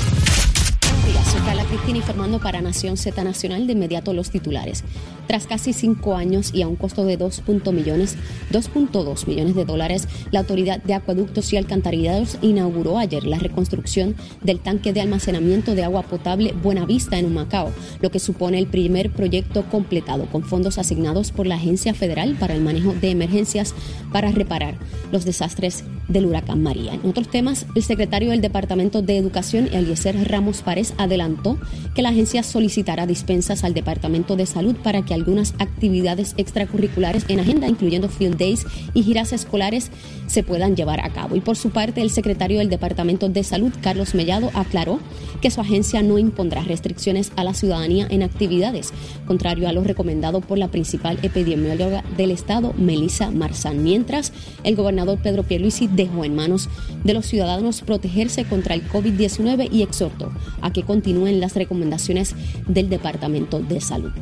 Cristina 1.76 1.98
informando 1.98 2.40
para 2.40 2.62
Nación 2.62 2.96
Z 2.96 3.22
Nacional 3.22 3.66
de 3.66 3.74
inmediato 3.74 4.14
los 4.14 4.30
titulares. 4.30 4.82
Tras 5.26 5.46
casi 5.46 5.74
cinco 5.74 6.16
años 6.16 6.54
y 6.54 6.62
a 6.62 6.68
un 6.68 6.76
costo 6.76 7.04
de 7.04 7.18
2.2 7.18 7.70
millones, 7.70 8.16
2.2 8.50 9.26
millones 9.26 9.54
de 9.54 9.66
dólares, 9.66 10.08
la 10.30 10.40
Autoridad 10.40 10.82
de 10.82 10.94
Acueductos 10.94 11.52
y 11.52 11.58
Alcantarillados 11.58 12.38
inauguró 12.40 12.96
ayer 12.96 13.26
la 13.26 13.38
reconstrucción 13.38 14.16
del 14.42 14.60
tanque 14.60 14.94
de 14.94 15.02
almacenamiento 15.02 15.74
de 15.74 15.84
agua 15.84 16.02
potable 16.02 16.54
Buenavista 16.54 17.18
en 17.18 17.26
Humacao, 17.26 17.70
lo 18.00 18.10
que 18.10 18.20
supone 18.20 18.58
el 18.58 18.68
primer 18.68 19.10
proyecto 19.10 19.68
completado 19.68 20.26
con 20.26 20.44
fondos 20.44 20.78
asignados 20.78 21.30
por 21.30 21.46
la 21.46 21.56
Agencia 21.56 21.92
Federal 21.92 22.36
para 22.40 22.54
el 22.54 22.62
Manejo 22.62 22.94
de 22.94 23.10
Emergencias 23.10 23.74
para 24.12 24.32
reparar 24.32 24.78
los 25.12 25.26
desastres 25.26 25.84
del 26.08 26.26
huracán 26.26 26.62
María. 26.62 26.94
En 26.94 27.08
otros 27.08 27.28
temas, 27.28 27.66
el 27.74 27.82
secretario 27.82 28.30
del 28.30 28.40
Departamento 28.40 29.02
de 29.02 29.16
Educación, 29.16 29.68
Eliezer 29.72 30.28
Ramos 30.28 30.62
Párez, 30.62 30.94
adelantó 30.98 31.58
que 31.94 32.02
la 32.02 32.10
agencia 32.10 32.42
solicitará 32.42 33.06
dispensas 33.06 33.64
al 33.64 33.74
Departamento 33.74 34.36
de 34.36 34.46
Salud 34.46 34.76
para 34.76 35.04
que 35.04 35.14
algunas 35.14 35.54
actividades 35.58 36.34
extracurriculares 36.36 37.24
en 37.28 37.40
agenda, 37.40 37.68
incluyendo 37.68 38.08
field 38.08 38.38
days 38.38 38.66
y 38.94 39.02
giras 39.02 39.32
escolares, 39.32 39.90
se 40.26 40.42
puedan 40.42 40.76
llevar 40.76 41.00
a 41.00 41.10
cabo. 41.10 41.36
Y 41.36 41.40
por 41.40 41.56
su 41.56 41.70
parte, 41.70 42.02
el 42.02 42.10
secretario 42.10 42.58
del 42.58 42.70
Departamento 42.70 43.28
de 43.28 43.44
Salud, 43.44 43.72
Carlos 43.80 44.14
Mellado, 44.14 44.50
aclaró 44.54 45.00
que 45.40 45.50
su 45.50 45.60
agencia 45.60 46.02
no 46.02 46.18
impondrá 46.18 46.62
restricciones 46.62 47.32
a 47.36 47.44
la 47.44 47.54
ciudadanía 47.54 48.06
en 48.10 48.22
actividades, 48.22 48.92
contrario 49.26 49.68
a 49.68 49.72
lo 49.72 49.82
recomendado 49.82 50.40
por 50.40 50.58
la 50.58 50.68
principal 50.68 51.18
epidemióloga 51.22 52.04
del 52.16 52.30
Estado, 52.30 52.72
Melissa 52.76 53.30
Marzán. 53.30 53.82
Mientras, 53.82 54.32
el 54.64 54.76
gobernador 54.76 55.18
Pedro 55.22 55.42
Pierluisi 55.42 55.88
dejó 55.88 56.24
en 56.24 56.34
manos 56.34 56.68
de 57.04 57.14
los 57.14 57.26
ciudadanos 57.26 57.82
protegerse 57.82 58.44
contra 58.44 58.74
el 58.74 58.88
COVID-19 58.88 59.68
y 59.72 59.82
exhortó 59.82 60.32
a 60.60 60.72
que 60.72 60.82
continúen 60.82 61.40
las 61.40 61.54
recomendaciones 61.54 62.34
del 62.66 62.88
Departamento 62.88 63.60
de 63.60 63.80
Salud. 63.80 64.12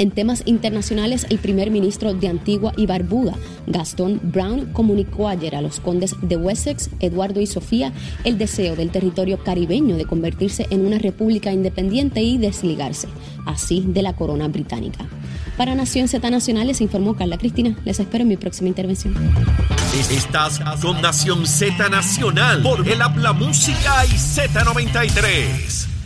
En 0.00 0.12
temas 0.12 0.44
internacionales, 0.46 1.26
el 1.28 1.38
primer 1.38 1.72
ministro 1.72 2.14
de 2.14 2.28
Antigua 2.28 2.72
y 2.76 2.86
Barbuda, 2.86 3.34
Gastón 3.66 4.20
Brown, 4.22 4.72
comunicó 4.72 5.26
ayer 5.26 5.56
a 5.56 5.60
los 5.60 5.80
condes 5.80 6.14
de 6.22 6.36
Wessex, 6.36 6.90
Eduardo 7.00 7.40
y 7.40 7.48
Sofía, 7.48 7.92
el 8.22 8.38
deseo 8.38 8.76
del 8.76 8.90
territorio 8.90 9.42
caribeño 9.42 9.96
de 9.96 10.04
convertirse 10.04 10.68
en 10.70 10.86
una 10.86 10.98
república 10.98 11.52
independiente 11.52 12.22
y 12.22 12.38
desligarse, 12.38 13.08
así, 13.44 13.84
de 13.88 14.02
la 14.02 14.14
corona 14.14 14.46
británica. 14.46 15.04
Para 15.56 15.74
Nación 15.74 16.06
Z 16.06 16.30
Nacional 16.30 16.68
les 16.68 16.80
informó 16.80 17.16
Carla 17.16 17.36
Cristina. 17.36 17.76
Les 17.84 17.98
espero 17.98 18.22
en 18.22 18.28
mi 18.28 18.36
próxima 18.36 18.68
intervención. 18.68 19.16
Estás 19.92 20.60
con 20.80 21.02
Nación 21.02 21.44
Z 21.44 21.88
Nacional 21.88 22.62
por 22.62 22.86
el 22.88 23.02
Habla 23.02 23.32
Música 23.32 24.06
y 24.06 24.10
Z93. 24.10 25.97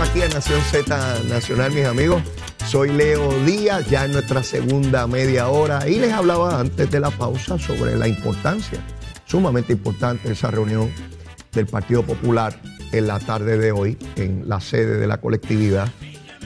Aquí 0.00 0.22
a 0.22 0.28
Nación 0.28 0.60
Z 0.60 1.22
Nacional, 1.28 1.72
mis 1.72 1.84
amigos. 1.84 2.20
Soy 2.66 2.90
Leo 2.90 3.30
Díaz, 3.44 3.88
ya 3.88 4.04
en 4.04 4.12
nuestra 4.12 4.42
segunda 4.42 5.06
media 5.06 5.48
hora, 5.48 5.88
y 5.88 6.00
les 6.00 6.12
hablaba 6.12 6.58
antes 6.58 6.90
de 6.90 6.98
la 6.98 7.10
pausa 7.10 7.58
sobre 7.58 7.96
la 7.96 8.08
importancia, 8.08 8.80
sumamente 9.24 9.72
importante, 9.72 10.32
esa 10.32 10.50
reunión 10.50 10.90
del 11.52 11.66
Partido 11.66 12.02
Popular 12.02 12.60
en 12.90 13.06
la 13.06 13.20
tarde 13.20 13.56
de 13.56 13.70
hoy, 13.70 13.96
en 14.16 14.48
la 14.48 14.60
sede 14.60 14.98
de 14.98 15.06
la 15.06 15.20
colectividad, 15.20 15.88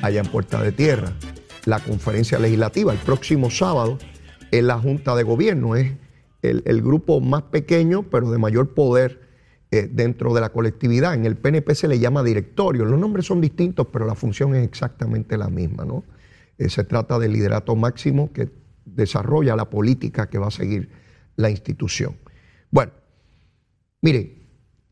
allá 0.02 0.20
en 0.20 0.26
Puerta 0.26 0.62
de 0.62 0.72
Tierra. 0.72 1.12
La 1.64 1.80
conferencia 1.80 2.38
legislativa, 2.38 2.92
el 2.92 2.98
próximo 2.98 3.50
sábado, 3.50 3.98
en 4.50 4.66
la 4.66 4.78
Junta 4.78 5.14
de 5.14 5.22
Gobierno, 5.22 5.74
es 5.74 5.92
el 6.42 6.82
grupo 6.82 7.20
más 7.20 7.44
pequeño, 7.44 8.02
pero 8.02 8.30
de 8.30 8.38
mayor 8.38 8.74
poder 8.74 9.27
eh, 9.70 9.86
dentro 9.92 10.32
de 10.32 10.40
la 10.40 10.48
colectividad. 10.48 11.12
En 11.12 11.26
el 11.26 11.36
PNP 11.36 11.74
se 11.74 11.88
le 11.88 11.98
llama 11.98 12.22
directorio. 12.22 12.86
Los 12.86 12.98
nombres 12.98 13.26
son 13.26 13.42
distintos, 13.42 13.86
pero 13.92 14.06
la 14.06 14.14
función 14.14 14.54
es 14.54 14.66
exactamente 14.66 15.36
la 15.36 15.48
misma. 15.48 15.84
¿no? 15.84 16.04
Eh, 16.56 16.70
se 16.70 16.84
trata 16.84 17.18
del 17.18 17.34
liderato 17.34 17.76
máximo 17.76 18.32
que 18.32 18.48
desarrolla 18.86 19.56
la 19.56 19.68
política 19.68 20.30
que 20.30 20.38
va 20.38 20.46
a 20.46 20.50
seguir 20.50 20.88
la 21.36 21.50
institución. 21.50 22.16
Bueno, 22.70 22.92
miren, 24.00 24.42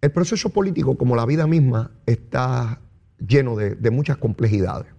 el 0.02 0.12
proceso 0.12 0.50
político, 0.50 0.98
como 0.98 1.16
la 1.16 1.24
vida 1.24 1.46
misma, 1.46 1.92
está 2.04 2.82
lleno 3.18 3.56
de, 3.56 3.76
de 3.76 3.90
muchas 3.90 4.18
complejidades. 4.18 4.92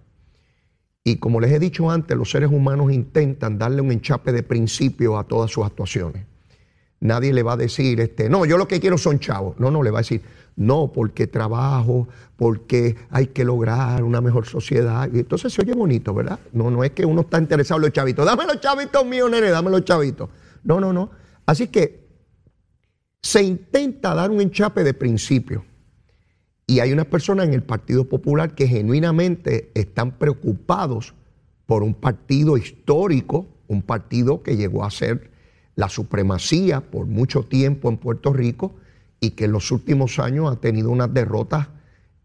Y 1.04 1.16
como 1.16 1.40
les 1.40 1.52
he 1.52 1.60
dicho 1.60 1.88
antes, 1.88 2.16
los 2.16 2.32
seres 2.32 2.50
humanos 2.50 2.92
intentan 2.92 3.58
darle 3.58 3.80
un 3.80 3.92
enchape 3.92 4.32
de 4.32 4.42
principio 4.42 5.18
a 5.18 5.24
todas 5.24 5.52
sus 5.52 5.64
actuaciones 5.64 6.26
nadie 7.00 7.32
le 7.32 7.42
va 7.42 7.52
a 7.52 7.56
decir, 7.56 8.00
este, 8.00 8.28
no, 8.28 8.44
yo 8.44 8.56
lo 8.56 8.68
que 8.68 8.80
quiero 8.80 8.98
son 8.98 9.18
chavos. 9.18 9.58
No, 9.58 9.70
no, 9.70 9.82
le 9.82 9.90
va 9.90 9.98
a 9.98 10.02
decir, 10.02 10.22
no, 10.56 10.90
porque 10.92 11.26
trabajo, 11.26 12.08
porque 12.36 12.96
hay 13.10 13.28
que 13.28 13.44
lograr 13.44 14.02
una 14.02 14.20
mejor 14.20 14.46
sociedad. 14.46 15.08
Y 15.12 15.20
entonces 15.20 15.52
se 15.52 15.62
oye 15.62 15.74
bonito, 15.74 16.12
¿verdad? 16.14 16.40
No, 16.52 16.70
no 16.70 16.82
es 16.82 16.90
que 16.90 17.06
uno 17.06 17.22
está 17.22 17.38
interesado 17.38 17.78
en 17.78 17.82
los 17.82 17.92
chavitos. 17.92 18.26
Dame 18.26 18.44
los 18.44 18.60
chavitos 18.60 19.06
míos, 19.06 19.30
nene, 19.30 19.50
dame 19.50 19.70
los 19.70 19.84
chavitos. 19.84 20.28
No, 20.64 20.80
no, 20.80 20.92
no. 20.92 21.10
Así 21.46 21.68
que 21.68 22.08
se 23.22 23.42
intenta 23.42 24.14
dar 24.14 24.30
un 24.30 24.40
enchape 24.40 24.84
de 24.84 24.94
principio. 24.94 25.64
Y 26.66 26.80
hay 26.80 26.92
unas 26.92 27.06
personas 27.06 27.46
en 27.46 27.54
el 27.54 27.62
Partido 27.62 28.08
Popular 28.08 28.54
que 28.54 28.66
genuinamente 28.66 29.70
están 29.74 30.18
preocupados 30.18 31.14
por 31.66 31.82
un 31.82 31.94
partido 31.94 32.56
histórico, 32.56 33.46
un 33.68 33.82
partido 33.82 34.42
que 34.42 34.56
llegó 34.56 34.84
a 34.84 34.90
ser 34.90 35.30
la 35.78 35.88
supremacía 35.88 36.80
por 36.80 37.06
mucho 37.06 37.44
tiempo 37.44 37.88
en 37.88 37.98
Puerto 37.98 38.32
Rico 38.32 38.74
y 39.20 39.30
que 39.30 39.44
en 39.44 39.52
los 39.52 39.70
últimos 39.70 40.18
años 40.18 40.50
ha 40.50 40.56
tenido 40.56 40.90
unas 40.90 41.14
derrotas 41.14 41.68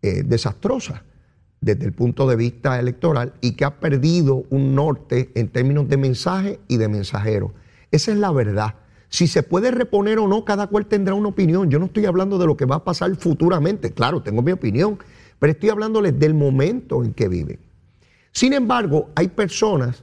eh, 0.01 0.23
desastrosas 0.25 1.03
desde 1.61 1.85
el 1.85 1.93
punto 1.93 2.27
de 2.27 2.35
vista 2.35 2.79
electoral 2.79 3.33
y 3.41 3.51
que 3.51 3.63
ha 3.63 3.79
perdido 3.79 4.43
un 4.49 4.73
norte 4.73 5.29
en 5.35 5.49
términos 5.49 5.87
de 5.87 5.97
mensaje 5.97 6.59
y 6.67 6.77
de 6.77 6.87
mensajero. 6.87 7.53
Esa 7.91 8.11
es 8.11 8.17
la 8.17 8.31
verdad. 8.31 8.73
Si 9.09 9.27
se 9.27 9.43
puede 9.43 9.69
reponer 9.69 10.17
o 10.17 10.27
no, 10.27 10.45
cada 10.45 10.65
cual 10.65 10.87
tendrá 10.87 11.13
una 11.13 11.29
opinión. 11.29 11.69
Yo 11.69 11.77
no 11.77 11.85
estoy 11.85 12.07
hablando 12.07 12.39
de 12.39 12.47
lo 12.47 12.57
que 12.57 12.65
va 12.65 12.77
a 12.77 12.83
pasar 12.83 13.15
futuramente. 13.17 13.91
Claro, 13.91 14.23
tengo 14.23 14.41
mi 14.41 14.51
opinión, 14.51 14.97
pero 15.37 15.51
estoy 15.51 15.69
hablándoles 15.69 16.17
del 16.17 16.33
momento 16.33 17.03
en 17.03 17.13
que 17.13 17.27
viven. 17.27 17.59
Sin 18.31 18.53
embargo, 18.53 19.11
hay 19.13 19.27
personas 19.27 20.01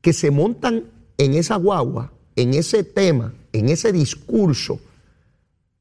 que 0.00 0.14
se 0.14 0.30
montan 0.30 0.84
en 1.18 1.34
esa 1.34 1.56
guagua 1.56 2.15
en 2.36 2.52
ese 2.52 2.84
tema, 2.84 3.32
en 3.52 3.70
ese 3.70 3.90
discurso, 3.92 4.78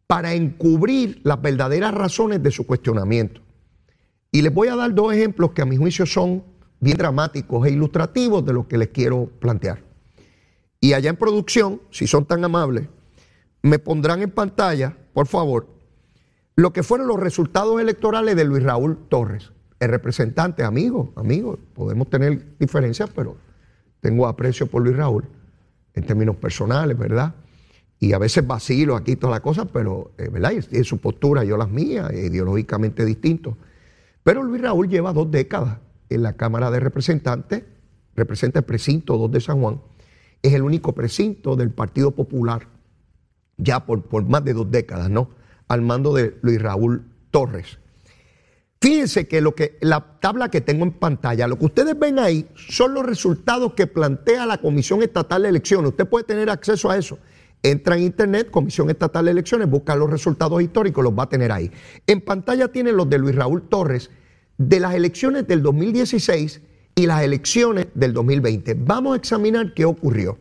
para 0.08 0.34
encubrir 0.34 1.20
las 1.24 1.42
verdaderas 1.42 1.94
razones 1.94 2.42
de 2.42 2.52
su 2.52 2.66
cuestionamiento. 2.66 3.42
Y 4.32 4.42
les 4.42 4.54
voy 4.54 4.70
a 4.70 4.76
dar 4.76 4.94
dos 4.94 5.14
ejemplos 5.14 5.52
que 5.52 5.62
a 5.62 5.66
mi 5.66 5.78
juicio 5.78 6.06
son 6.06 6.44
bien 6.80 6.98
dramáticos 6.98 7.66
e 7.68 7.72
ilustrativos 7.72 8.46
de 8.46 8.54
lo 8.54 8.68
que 8.68 8.78
les 8.78 8.90
quiero 8.90 9.28
plantear. 9.40 9.84
Y 10.80 10.94
allá 10.94 11.10
en 11.10 11.16
producción, 11.16 11.82
si 11.92 12.08
son 12.08 12.26
tan 12.26 12.44
amables, 12.44 12.88
me 13.62 13.80
pondrán 13.80 14.22
en 14.22 14.32
pantalla, 14.32 14.96
por 15.14 15.28
favor, 15.28 15.68
lo 16.56 16.72
que 16.72 16.84
fueron 16.84 17.08
los 17.08 17.20
resultados 17.20 17.82
electorales 17.82 18.36
de 18.36 18.46
Luis 18.46 18.64
Raúl 18.64 19.08
Torres, 19.10 19.52
el 19.80 19.90
representante, 19.90 20.64
amigo, 20.64 21.12
amigo, 21.16 21.58
podemos 21.74 22.10
tener 22.10 22.58
diferencias, 22.60 23.10
pero 23.14 23.36
tengo 24.00 24.28
aprecio 24.28 24.68
por 24.68 24.84
Luis 24.84 24.96
Raúl 24.96 25.26
en 25.96 26.06
términos 26.06 26.36
personales, 26.36 26.98
¿verdad? 26.98 27.36
Y 28.00 28.14
a 28.14 28.20
veces 28.20 28.46
vacilo 28.46 28.96
aquí 28.96 29.16
todas 29.16 29.36
las 29.36 29.42
cosas, 29.42 29.68
pero, 29.72 30.12
eh, 30.18 30.30
¿verdad? 30.30 30.52
Y 30.72 30.84
su 30.84 31.00
postura, 31.00 31.44
yo 31.44 31.58
las 31.58 31.70
mías, 31.70 32.12
ideológicamente 32.14 33.06
distintos. 33.06 33.56
Pero 34.24 34.44
Luis 34.44 34.62
Raúl 34.62 34.90
lleva 34.90 35.14
dos 35.14 35.32
décadas 35.32 35.80
en 36.10 36.24
la 36.24 36.34
Cámara 36.34 36.70
de 36.72 36.80
Representantes, 36.80 37.64
representa 38.16 38.60
el 38.60 38.66
precinto 38.66 39.18
2 39.18 39.32
de 39.32 39.42
San 39.42 39.62
Juan, 39.62 39.82
es 40.42 40.54
el 40.54 40.62
único 40.62 40.94
precinto 40.94 41.56
del 41.56 41.72
Partido 41.72 42.12
Popular, 42.12 42.68
ya 43.58 43.86
por, 43.86 44.04
por 44.04 44.26
más 44.26 44.44
de 44.44 44.54
dos 44.54 44.70
décadas, 44.70 45.10
¿no? 45.10 45.30
Al 45.68 45.82
mando 45.82 46.14
de 46.14 46.38
Luis 46.42 46.62
Raúl 46.62 47.06
Torres. 47.32 47.80
Fíjense 48.86 49.28
que 49.28 49.42
lo 49.42 49.56
que 49.56 49.80
la 49.82 50.20
tabla 50.20 50.52
que 50.52 50.62
tengo 50.62 50.84
en 50.84 50.92
pantalla, 50.92 51.48
lo 51.48 51.58
que 51.58 51.66
ustedes 51.66 51.98
ven 51.98 52.20
ahí 52.20 52.48
son 52.54 52.94
los 52.94 53.04
resultados 53.04 53.74
que 53.74 53.88
plantea 53.88 54.46
la 54.46 54.60
Comisión 54.60 55.02
Estatal 55.02 55.42
de 55.42 55.50
Elecciones. 55.50 55.90
Usted 55.90 56.06
puede 56.06 56.24
tener 56.24 56.52
acceso 56.52 56.92
a 56.92 56.96
eso. 56.96 57.18
Entra 57.64 57.98
en 57.98 58.04
internet, 58.04 58.52
Comisión 58.52 58.92
Estatal 58.92 59.26
de 59.26 59.32
Elecciones, 59.32 59.68
busca 59.68 59.96
los 59.96 60.08
resultados 60.08 60.62
históricos, 60.62 61.04
los 61.04 61.18
va 61.18 61.24
a 61.24 61.30
tener 61.30 61.52
ahí. 61.52 61.72
En 62.06 62.22
pantalla 62.22 62.68
tienen 62.68 62.96
los 62.96 63.10
de 63.10 63.18
Luis 63.18 63.34
Raúl 63.34 63.68
Torres 63.70 64.12
de 64.60 64.80
las 64.80 64.94
elecciones 64.94 65.48
del 65.48 65.64
2016 65.64 66.62
y 66.94 67.08
las 67.08 67.24
elecciones 67.24 67.88
del 67.96 68.14
2020. 68.14 68.76
Vamos 68.82 69.16
a 69.16 69.18
examinar 69.18 69.74
qué 69.74 69.86
ocurrió. 69.86 70.38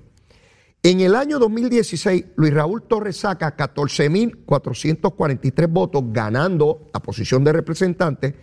En 0.87 1.01
el 1.01 1.14
año 1.14 1.38
2016, 1.38 2.27
Luis 2.37 2.53
Raúl 2.53 2.83
Torres 2.83 3.16
saca 3.16 3.57
14.443 3.57 5.66
votos, 5.66 6.05
ganando 6.09 6.90
la 6.92 7.01
posición 7.01 7.42
de 7.42 7.55
representante, 7.55 8.35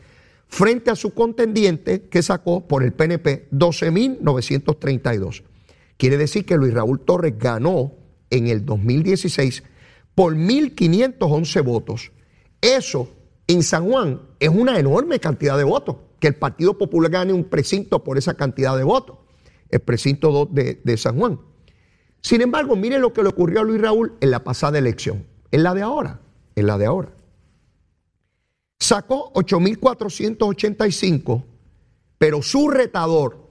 frente 0.47 0.89
a 0.89 0.95
su 0.95 1.13
contendiente 1.13 2.09
que 2.09 2.23
sacó 2.23 2.67
por 2.67 2.81
el 2.81 2.93
PNP 2.93 3.49
12.932. 3.51 5.43
Quiere 5.97 6.17
decir 6.17 6.43
que 6.43 6.57
Luis 6.57 6.73
Raúl 6.73 7.01
Torres 7.01 7.35
ganó 7.37 7.93
en 8.31 8.47
el 8.47 8.65
2016 8.65 9.61
por 10.15 10.33
1.511 10.33 11.63
votos. 11.63 12.11
Eso 12.59 13.07
en 13.45 13.61
San 13.61 13.87
Juan 13.87 14.19
es 14.39 14.49
una 14.49 14.79
enorme 14.79 15.19
cantidad 15.19 15.59
de 15.59 15.63
votos, 15.63 15.97
que 16.19 16.29
el 16.29 16.35
Partido 16.35 16.75
Popular 16.75 17.11
gane 17.11 17.33
un 17.33 17.43
precinto 17.43 18.03
por 18.03 18.17
esa 18.17 18.33
cantidad 18.33 18.75
de 18.75 18.83
votos, 18.83 19.19
el 19.69 19.81
precinto 19.81 20.31
2 20.31 20.55
de, 20.55 20.81
de 20.83 20.97
San 20.97 21.19
Juan. 21.19 21.50
Sin 22.21 22.41
embargo, 22.41 22.75
mire 22.75 22.99
lo 22.99 23.13
que 23.13 23.23
le 23.23 23.29
ocurrió 23.29 23.61
a 23.61 23.63
Luis 23.63 23.81
Raúl 23.81 24.13
en 24.21 24.29
la 24.31 24.43
pasada 24.43 24.77
elección, 24.77 25.25
en 25.51 25.63
la 25.63 25.73
de 25.73 25.81
ahora, 25.81 26.19
en 26.55 26.67
la 26.67 26.77
de 26.77 26.85
ahora. 26.85 27.09
Sacó 28.79 29.33
8.485, 29.33 31.43
pero 32.17 32.41
su 32.41 32.69
retador, 32.69 33.49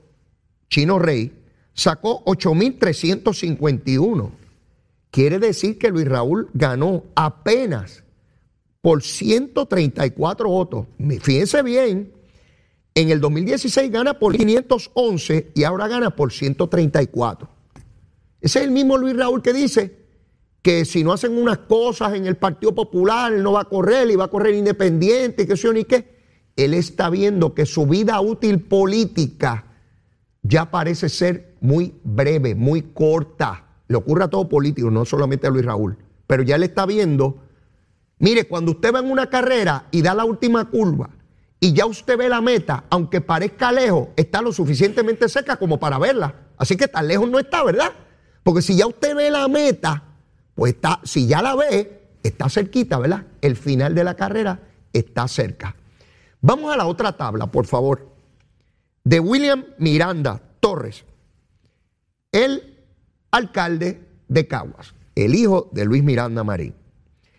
Chino 0.68 0.98
Rey, 0.98 1.32
sacó 1.74 2.24
8.351. 2.24 4.30
Quiere 5.10 5.38
decir 5.38 5.78
que 5.78 5.90
Luis 5.90 6.06
Raúl 6.06 6.48
ganó 6.54 7.04
apenas 7.14 8.04
por 8.80 9.02
134 9.02 10.48
votos. 10.48 10.86
Fíjense 11.20 11.62
bien, 11.62 12.12
en 12.94 13.10
el 13.10 13.20
2016 13.20 13.90
gana 13.90 14.18
por 14.18 14.36
511 14.36 15.52
y 15.54 15.64
ahora 15.64 15.88
gana 15.88 16.14
por 16.14 16.32
134. 16.32 17.59
Ese 18.40 18.60
es 18.60 18.64
el 18.64 18.70
mismo 18.70 18.96
Luis 18.96 19.16
Raúl 19.16 19.42
que 19.42 19.52
dice 19.52 20.00
que 20.62 20.84
si 20.84 21.04
no 21.04 21.12
hacen 21.12 21.36
unas 21.36 21.58
cosas 21.58 22.14
en 22.14 22.26
el 22.26 22.36
Partido 22.36 22.74
Popular, 22.74 23.32
él 23.32 23.42
no 23.42 23.52
va 23.52 23.62
a 23.62 23.64
correr 23.64 24.10
y 24.10 24.16
va 24.16 24.24
a 24.24 24.28
correr 24.28 24.54
independiente, 24.54 25.46
que 25.46 25.56
sé 25.56 25.72
ni 25.72 25.84
qué. 25.84 26.20
Él 26.56 26.74
está 26.74 27.08
viendo 27.08 27.54
que 27.54 27.64
su 27.64 27.86
vida 27.86 28.20
útil 28.20 28.60
política 28.60 29.66
ya 30.42 30.70
parece 30.70 31.08
ser 31.08 31.56
muy 31.60 31.94
breve, 32.04 32.54
muy 32.54 32.82
corta. 32.82 33.66
Le 33.88 33.96
ocurre 33.96 34.24
a 34.24 34.28
todo 34.28 34.48
político, 34.48 34.90
no 34.90 35.04
solamente 35.04 35.46
a 35.46 35.50
Luis 35.50 35.64
Raúl. 35.64 35.96
Pero 36.26 36.42
ya 36.42 36.56
él 36.56 36.62
está 36.62 36.86
viendo, 36.86 37.42
mire, 38.18 38.46
cuando 38.46 38.72
usted 38.72 38.94
va 38.94 39.00
en 39.00 39.10
una 39.10 39.28
carrera 39.28 39.86
y 39.90 40.02
da 40.02 40.14
la 40.14 40.24
última 40.24 40.68
curva 40.70 41.10
y 41.58 41.72
ya 41.72 41.86
usted 41.86 42.16
ve 42.16 42.28
la 42.28 42.40
meta, 42.40 42.84
aunque 42.88 43.20
parezca 43.20 43.72
lejos, 43.72 44.08
está 44.16 44.40
lo 44.40 44.52
suficientemente 44.52 45.28
cerca 45.28 45.56
como 45.56 45.78
para 45.78 45.98
verla. 45.98 46.34
Así 46.56 46.76
que 46.76 46.88
tan 46.88 47.08
lejos 47.08 47.28
no 47.28 47.38
está, 47.38 47.64
¿verdad? 47.64 47.92
Porque 48.42 48.62
si 48.62 48.76
ya 48.76 48.86
usted 48.86 49.14
ve 49.14 49.30
la 49.30 49.48
meta, 49.48 50.04
pues 50.54 50.74
está, 50.74 51.00
si 51.04 51.26
ya 51.26 51.42
la 51.42 51.54
ve, 51.54 52.00
está 52.22 52.48
cerquita, 52.48 52.98
¿verdad? 52.98 53.26
El 53.40 53.56
final 53.56 53.94
de 53.94 54.04
la 54.04 54.14
carrera 54.14 54.60
está 54.92 55.28
cerca. 55.28 55.76
Vamos 56.40 56.72
a 56.72 56.76
la 56.76 56.86
otra 56.86 57.16
tabla, 57.16 57.46
por 57.46 57.66
favor. 57.66 58.08
De 59.04 59.20
William 59.20 59.64
Miranda 59.78 60.40
Torres, 60.60 61.04
el 62.32 62.78
alcalde 63.30 64.00
de 64.28 64.46
Caguas, 64.46 64.94
el 65.14 65.34
hijo 65.34 65.68
de 65.72 65.84
Luis 65.84 66.02
Miranda 66.02 66.44
Marín. 66.44 66.74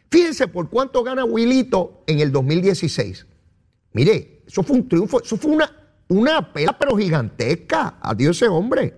Fíjense 0.10 0.48
por 0.48 0.70
cuánto 0.70 1.04
gana 1.04 1.24
Wilito 1.24 2.04
en 2.06 2.20
el 2.20 2.32
2016. 2.32 3.26
Mire, 3.94 4.44
eso 4.46 4.64
fue 4.64 4.78
un 4.78 4.88
triunfo, 4.88 5.22
eso 5.22 5.38
fue 5.38 5.52
una, 5.52 5.72
una 6.10 6.52
pela 6.52 6.78
pero 6.78 6.98
gigantesca. 6.98 7.98
Adiós 8.02 8.38
ese 8.38 8.48
hombre 8.48 8.94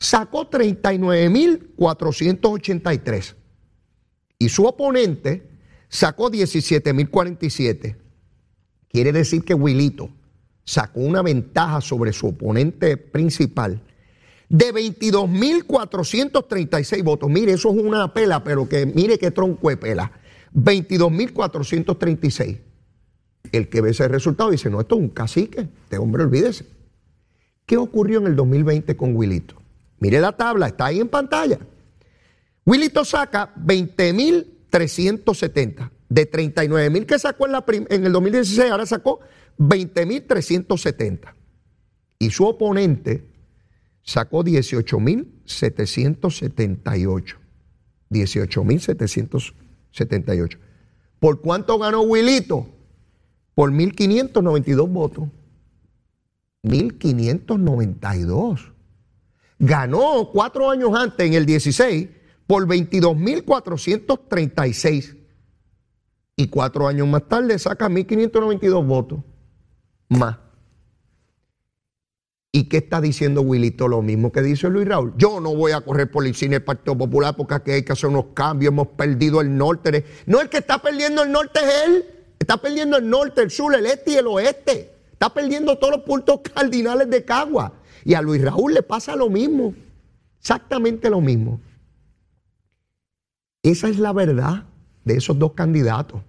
sacó 0.00 0.50
39.483 0.50 3.36
y 4.38 4.48
su 4.48 4.64
oponente 4.64 5.48
sacó 5.88 6.28
17.047. 6.30 7.96
Quiere 8.88 9.12
decir 9.12 9.44
que 9.44 9.52
Wilito 9.54 10.10
sacó 10.64 11.00
una 11.00 11.20
ventaja 11.22 11.80
sobre 11.80 12.12
su 12.12 12.26
oponente 12.28 12.96
principal 12.96 13.82
de 14.48 14.72
22.436 14.72 17.04
votos. 17.04 17.30
Mire, 17.30 17.52
eso 17.52 17.70
es 17.70 17.76
una 17.76 18.12
pela, 18.12 18.42
pero 18.42 18.68
que 18.68 18.84
mire 18.86 19.16
qué 19.18 19.30
tronco 19.30 19.68
de 19.68 19.76
pela. 19.76 20.10
22.436. 20.54 22.58
El 23.52 23.68
que 23.68 23.80
ve 23.80 23.90
ese 23.90 24.08
resultado 24.08 24.50
dice, 24.50 24.68
no, 24.70 24.80
esto 24.80 24.96
es 24.96 25.00
un 25.00 25.10
cacique, 25.10 25.68
este 25.84 25.98
hombre 25.98 26.24
olvídese. 26.24 26.66
¿Qué 27.66 27.76
ocurrió 27.76 28.18
en 28.20 28.26
el 28.26 28.34
2020 28.36 28.96
con 28.96 29.14
Wilito? 29.14 29.59
Mire 30.00 30.20
la 30.20 30.32
tabla, 30.32 30.66
está 30.66 30.86
ahí 30.86 30.98
en 30.98 31.08
pantalla. 31.08 31.60
Willito 32.64 33.04
saca 33.04 33.54
20.370. 33.54 35.90
De 36.08 36.28
39.000 36.28 37.06
que 37.06 37.20
sacó 37.20 37.46
en, 37.46 37.52
la 37.52 37.64
en 37.68 38.06
el 38.06 38.12
2016, 38.12 38.68
ahora 38.70 38.86
sacó 38.86 39.20
20.370. 39.58 41.34
Y 42.18 42.30
su 42.30 42.46
oponente 42.46 43.28
sacó 44.02 44.42
18.778. 44.42 47.36
18.778. 48.10 50.58
¿Por 51.20 51.40
cuánto 51.42 51.78
ganó 51.78 52.02
Willito? 52.02 52.66
Por 53.54 53.70
1.592 53.70 54.88
votos. 54.88 55.28
1.592 56.64 58.72
ganó 59.60 60.28
cuatro 60.32 60.68
años 60.68 60.90
antes, 60.96 61.24
en 61.24 61.34
el 61.34 61.46
16, 61.46 62.08
por 62.48 62.66
22.436. 62.66 65.16
Y 66.34 66.48
cuatro 66.48 66.88
años 66.88 67.06
más 67.06 67.28
tarde 67.28 67.56
saca 67.58 67.88
1.592 67.88 68.86
votos 68.86 69.20
más. 70.08 70.38
¿Y 72.52 72.68
qué 72.68 72.78
está 72.78 73.00
diciendo 73.00 73.42
Wilito? 73.42 73.86
Lo 73.86 74.02
mismo 74.02 74.32
que 74.32 74.42
dice 74.42 74.68
Luis 74.68 74.88
Raúl. 74.88 75.14
Yo 75.16 75.38
no 75.38 75.54
voy 75.54 75.70
a 75.70 75.82
correr 75.82 76.10
por 76.10 76.26
el 76.26 76.34
cine 76.34 76.56
del 76.56 76.64
Partido 76.64 76.98
Popular 76.98 77.36
porque 77.36 77.54
aquí 77.54 77.70
hay 77.70 77.84
que 77.84 77.92
hacer 77.92 78.10
unos 78.10 78.24
cambios. 78.34 78.72
Hemos 78.72 78.88
perdido 78.88 79.40
el 79.40 79.56
norte. 79.56 80.04
No, 80.26 80.40
el 80.40 80.48
que 80.48 80.58
está 80.58 80.82
perdiendo 80.82 81.22
el 81.22 81.30
norte 81.30 81.60
es 81.60 81.86
él. 81.86 82.04
Está 82.40 82.56
perdiendo 82.56 82.96
el 82.96 83.08
norte, 83.08 83.42
el 83.42 83.52
sur, 83.52 83.72
el 83.74 83.86
este 83.86 84.10
y 84.12 84.16
el 84.16 84.26
oeste. 84.26 84.96
Está 85.12 85.32
perdiendo 85.32 85.78
todos 85.78 85.94
los 85.96 86.04
puntos 86.04 86.40
cardinales 86.52 87.08
de 87.08 87.24
Cagua. 87.24 87.79
Y 88.04 88.14
a 88.14 88.22
Luis 88.22 88.42
Raúl 88.42 88.74
le 88.74 88.82
pasa 88.82 89.16
lo 89.16 89.28
mismo, 89.28 89.74
exactamente 90.38 91.10
lo 91.10 91.20
mismo. 91.20 91.60
Esa 93.62 93.88
es 93.88 93.98
la 93.98 94.12
verdad 94.12 94.64
de 95.04 95.16
esos 95.16 95.38
dos 95.38 95.52
candidatos. 95.52 96.22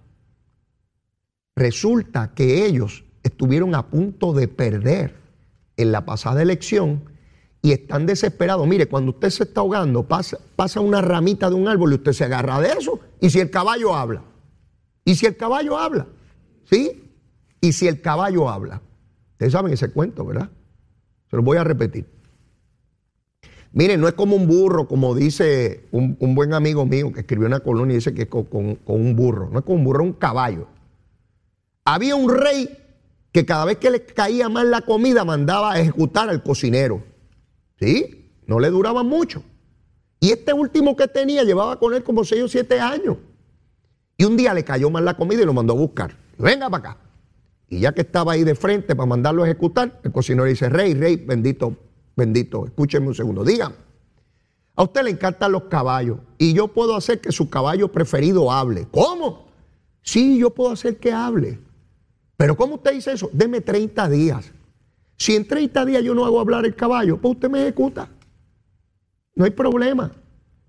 Resulta 1.56 2.34
que 2.34 2.66
ellos 2.66 3.04
estuvieron 3.22 3.74
a 3.74 3.88
punto 3.88 4.32
de 4.32 4.48
perder 4.48 5.16
en 5.76 5.92
la 5.92 6.04
pasada 6.04 6.42
elección 6.42 7.04
y 7.62 7.72
están 7.72 8.06
desesperados. 8.06 8.66
Mire, 8.66 8.86
cuando 8.86 9.12
usted 9.12 9.30
se 9.30 9.44
está 9.44 9.60
ahogando, 9.60 10.02
pasa, 10.06 10.38
pasa 10.56 10.80
una 10.80 11.00
ramita 11.00 11.48
de 11.48 11.54
un 11.54 11.68
árbol 11.68 11.92
y 11.92 11.96
usted 11.96 12.12
se 12.12 12.24
agarra 12.24 12.60
de 12.60 12.72
eso. 12.72 13.00
Y 13.20 13.30
si 13.30 13.40
el 13.40 13.50
caballo 13.50 13.94
habla, 13.94 14.22
y 15.04 15.14
si 15.14 15.26
el 15.26 15.36
caballo 15.36 15.78
habla, 15.78 16.06
¿sí? 16.64 17.02
Y 17.60 17.72
si 17.72 17.86
el 17.88 18.00
caballo 18.00 18.48
habla. 18.48 18.82
Ustedes 19.32 19.52
saben 19.52 19.72
ese 19.72 19.90
cuento, 19.90 20.24
¿verdad? 20.24 20.50
Se 21.32 21.36
lo 21.38 21.42
voy 21.42 21.56
a 21.56 21.64
repetir. 21.64 22.04
Miren, 23.72 24.02
no 24.02 24.06
es 24.06 24.12
como 24.12 24.36
un 24.36 24.46
burro, 24.46 24.86
como 24.86 25.14
dice 25.14 25.88
un, 25.90 26.18
buen 26.34 26.52
amigo 26.52 26.84
mío 26.84 27.10
que 27.10 27.20
escribió 27.20 27.46
una 27.46 27.60
colonia 27.60 27.94
y 27.94 27.96
dice 27.96 28.12
que 28.12 28.24
es 28.24 28.28
con, 28.28 28.44
con, 28.44 28.76
un 28.86 29.16
burro. 29.16 29.48
No 29.48 29.60
es 29.60 29.64
como 29.64 29.78
un 29.78 29.84
burro, 29.84 30.02
es 30.02 30.10
un 30.10 30.12
caballo. 30.12 30.66
Había 31.86 32.16
un 32.16 32.28
rey 32.28 32.68
que 33.32 33.46
cada 33.46 33.64
vez 33.64 33.78
que 33.78 33.90
le 33.90 34.04
caía 34.04 34.50
mal 34.50 34.70
la 34.70 34.82
comida 34.82 35.24
mandaba 35.24 35.72
a 35.72 35.80
ejecutar 35.80 36.28
al 36.28 36.42
cocinero. 36.42 37.02
¿Sí? 37.80 38.30
No 38.46 38.60
le 38.60 38.68
duraba 38.68 39.02
mucho. 39.02 39.42
Y 40.20 40.32
este 40.32 40.52
último 40.52 40.94
que 40.96 41.08
tenía 41.08 41.44
llevaba 41.44 41.78
con 41.78 41.94
él 41.94 42.04
como 42.04 42.24
6 42.24 42.42
o 42.42 42.48
7 42.48 42.78
años. 42.78 43.16
Y 44.18 44.24
un 44.24 44.36
día 44.36 44.52
le 44.52 44.64
cayó 44.64 44.90
mal 44.90 45.06
la 45.06 45.16
comida 45.16 45.40
y 45.40 45.46
lo 45.46 45.54
mandó 45.54 45.72
a 45.72 45.76
buscar. 45.76 46.14
Venga 46.36 46.68
para 46.68 46.90
acá. 46.90 47.01
Y 47.72 47.80
ya 47.80 47.92
que 47.92 48.02
estaba 48.02 48.32
ahí 48.32 48.44
de 48.44 48.54
frente 48.54 48.94
para 48.94 49.06
mandarlo 49.06 49.42
a 49.42 49.46
ejecutar, 49.46 49.98
el 50.04 50.12
cocinero 50.12 50.44
dice, 50.44 50.68
rey, 50.68 50.92
rey, 50.92 51.16
bendito, 51.16 51.74
bendito, 52.14 52.66
escúcheme 52.66 53.06
un 53.06 53.14
segundo, 53.14 53.44
dígame. 53.44 53.74
A 54.76 54.82
usted 54.82 55.02
le 55.04 55.10
encantan 55.10 55.52
los 55.52 55.62
caballos 55.64 56.18
y 56.36 56.52
yo 56.52 56.68
puedo 56.68 56.94
hacer 56.94 57.22
que 57.22 57.32
su 57.32 57.48
caballo 57.48 57.90
preferido 57.90 58.52
hable. 58.52 58.88
¿Cómo? 58.90 59.46
Sí, 60.02 60.36
yo 60.38 60.50
puedo 60.50 60.70
hacer 60.70 60.98
que 60.98 61.12
hable. 61.12 61.60
Pero 62.36 62.58
¿cómo 62.58 62.74
usted 62.74 62.92
dice 62.92 63.12
eso? 63.12 63.30
Deme 63.32 63.62
30 63.62 64.06
días. 64.10 64.52
Si 65.16 65.34
en 65.34 65.48
30 65.48 65.86
días 65.86 66.02
yo 66.02 66.14
no 66.14 66.26
hago 66.26 66.40
hablar 66.40 66.66
el 66.66 66.74
caballo, 66.74 67.16
pues 67.16 67.36
usted 67.36 67.48
me 67.48 67.62
ejecuta. 67.62 68.10
No 69.34 69.46
hay 69.46 69.50
problema. 69.50 70.12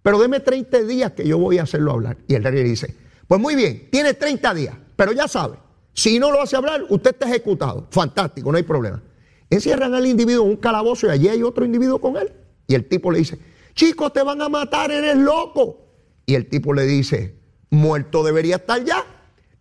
pero 0.02 0.18
deme 0.20 0.40
30 0.40 0.84
días 0.84 1.12
que 1.12 1.28
yo 1.28 1.38
voy 1.38 1.58
a 1.58 1.64
hacerlo 1.64 1.92
hablar. 1.92 2.16
Y 2.30 2.36
el 2.36 2.46
rey 2.46 2.54
le 2.54 2.64
dice, 2.64 2.96
pues 3.28 3.42
muy 3.42 3.56
bien, 3.56 3.90
tiene 3.92 4.14
30 4.14 4.54
días, 4.54 4.76
pero 4.96 5.12
ya 5.12 5.28
sabe, 5.28 5.58
si 5.94 6.20
no 6.20 6.32
lo 6.32 6.42
hace 6.42 6.56
hablar, 6.56 6.84
usted 6.90 7.12
está 7.12 7.28
ejecutado. 7.28 7.88
Fantástico, 7.92 8.52
no 8.52 8.58
hay 8.58 8.64
problema. 8.64 9.02
Encierran 9.50 9.94
al 9.94 10.06
individuo 10.06 10.46
en 10.46 10.52
un 10.52 10.58
calabozo 10.58 11.08
y 11.08 11.10
allí 11.12 11.28
hay 11.28 11.44
otro 11.44 11.64
individuo 11.66 12.02
con 12.02 12.18
él. 12.18 12.32
Y 12.68 12.76
el 12.76 12.88
tipo 12.88 13.12
le 13.12 13.20
dice, 13.20 13.38
chicos, 13.76 14.12
te 14.12 14.24
van 14.24 14.42
a 14.42 14.50
matar, 14.50 14.92
eres 14.92 15.18
loco. 15.18 15.80
Y 16.26 16.36
el 16.36 16.48
tipo 16.50 16.74
le 16.74 16.84
dice, 16.84 17.36
muerto 17.70 18.24
debería 18.24 18.56
estar 18.56 18.84
ya. 18.84 19.06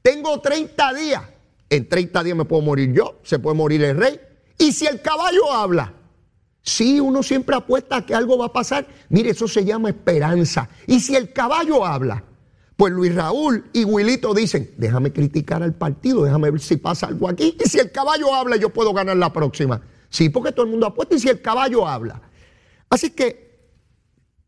Tengo 0.00 0.40
30 0.40 0.94
días. 0.94 1.22
En 1.68 1.88
30 1.88 2.22
días 2.22 2.36
me 2.36 2.44
puedo 2.44 2.62
morir 2.62 2.92
yo, 2.92 3.20
se 3.22 3.38
puede 3.38 3.56
morir 3.56 3.82
el 3.82 3.96
rey. 3.96 4.20
Y 4.58 4.72
si 4.72 4.86
el 4.86 5.00
caballo 5.00 5.50
habla, 5.52 5.94
si 6.62 7.00
uno 7.00 7.22
siempre 7.22 7.56
apuesta 7.56 7.96
a 7.96 8.06
que 8.06 8.14
algo 8.14 8.38
va 8.38 8.46
a 8.46 8.52
pasar. 8.52 8.86
Mire, 9.08 9.30
eso 9.30 9.48
se 9.48 9.64
llama 9.64 9.88
esperanza. 9.88 10.68
Y 10.86 11.00
si 11.00 11.16
el 11.16 11.32
caballo 11.32 11.84
habla, 11.84 12.24
pues 12.76 12.92
Luis 12.92 13.14
Raúl 13.14 13.64
y 13.72 13.84
Wilito 13.84 14.34
dicen, 14.34 14.74
déjame 14.76 15.12
criticar 15.12 15.62
al 15.62 15.74
partido, 15.74 16.24
déjame 16.24 16.50
ver 16.50 16.60
si 16.60 16.76
pasa 16.76 17.06
algo 17.06 17.28
aquí. 17.28 17.56
Y 17.62 17.68
si 17.68 17.78
el 17.78 17.92
caballo 17.92 18.34
habla, 18.34 18.56
yo 18.56 18.70
puedo 18.70 18.92
ganar 18.92 19.16
la 19.16 19.32
próxima. 19.32 19.82
Sí, 20.08 20.28
porque 20.28 20.52
todo 20.52 20.64
el 20.64 20.72
mundo 20.72 20.86
apuesta 20.86 21.14
y 21.14 21.18
si 21.18 21.28
el 21.28 21.40
caballo 21.40 21.86
habla. 21.86 22.22
Así 22.90 23.10
que 23.10 23.52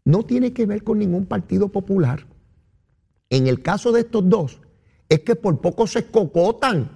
no 0.05 0.25
tiene 0.25 0.53
que 0.53 0.67
ver 0.67 0.83
con 0.85 0.99
ningún 0.99 1.27
partido 1.27 1.69
popular. 1.69 2.27
En 3.31 3.47
el 3.47 3.63
caso 3.63 3.93
de 3.93 4.01
estos 4.01 4.29
dos, 4.29 4.61
es 5.09 5.21
que 5.21 5.37
por 5.37 5.61
poco 5.61 5.87
se 5.87 6.01
escocotan. 6.01 6.91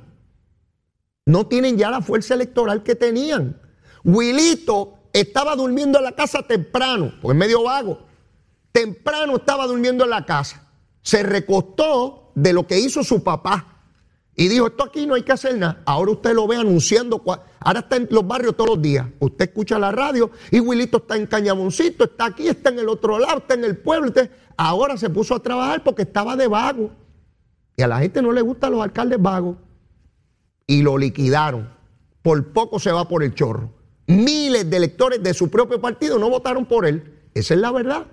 No 1.26 1.46
tienen 1.46 1.76
ya 1.76 1.90
la 1.90 2.00
fuerza 2.00 2.34
electoral 2.34 2.82
que 2.82 2.94
tenían. 2.94 3.60
Wilito 4.04 4.98
estaba 5.12 5.56
durmiendo 5.56 5.98
en 5.98 6.04
la 6.04 6.12
casa 6.12 6.42
temprano, 6.42 7.12
pues 7.20 7.36
medio 7.36 7.62
vago. 7.64 8.06
Temprano 8.72 9.36
estaba 9.36 9.66
durmiendo 9.66 10.04
en 10.04 10.10
la 10.10 10.24
casa. 10.24 10.67
Se 11.02 11.22
recostó 11.22 12.32
de 12.34 12.52
lo 12.52 12.66
que 12.66 12.78
hizo 12.78 13.02
su 13.02 13.22
papá. 13.22 13.82
Y 14.34 14.46
dijo, 14.48 14.68
esto 14.68 14.84
aquí 14.84 15.06
no 15.06 15.14
hay 15.14 15.22
que 15.22 15.32
hacer 15.32 15.58
nada. 15.58 15.82
Ahora 15.84 16.12
usted 16.12 16.34
lo 16.34 16.46
ve 16.46 16.56
anunciando. 16.56 17.22
Ahora 17.58 17.80
está 17.80 17.96
en 17.96 18.08
los 18.10 18.26
barrios 18.26 18.56
todos 18.56 18.70
los 18.70 18.82
días. 18.82 19.06
Usted 19.18 19.48
escucha 19.48 19.78
la 19.78 19.90
radio 19.90 20.30
y 20.50 20.60
Wilito 20.60 20.98
está 20.98 21.16
en 21.16 21.26
Cañamoncito, 21.26 22.04
está 22.04 22.26
aquí, 22.26 22.46
está 22.46 22.70
en 22.70 22.78
el 22.78 22.88
otro 22.88 23.18
lado, 23.18 23.38
está 23.38 23.54
en 23.54 23.64
el 23.64 23.76
pueblo. 23.78 24.12
ahora 24.56 24.96
se 24.96 25.10
puso 25.10 25.34
a 25.34 25.40
trabajar 25.40 25.82
porque 25.82 26.02
estaba 26.02 26.36
de 26.36 26.46
vago. 26.46 26.90
Y 27.76 27.82
a 27.82 27.88
la 27.88 27.98
gente 27.98 28.22
no 28.22 28.32
le 28.32 28.42
gustan 28.42 28.72
los 28.72 28.82
alcaldes 28.82 29.20
vagos. 29.20 29.56
Y 30.66 30.82
lo 30.82 30.98
liquidaron. 30.98 31.68
Por 32.22 32.52
poco 32.52 32.78
se 32.78 32.92
va 32.92 33.08
por 33.08 33.24
el 33.24 33.34
chorro 33.34 33.78
miles 34.08 34.68
de 34.68 34.76
electores 34.76 35.22
de 35.22 35.34
su 35.34 35.50
propio 35.50 35.80
partido 35.80 36.18
no 36.18 36.28
votaron 36.28 36.66
por 36.66 36.86
él. 36.86 37.14
Esa 37.34 37.54
es 37.54 37.60
la 37.60 37.70
verdad. 37.70 38.06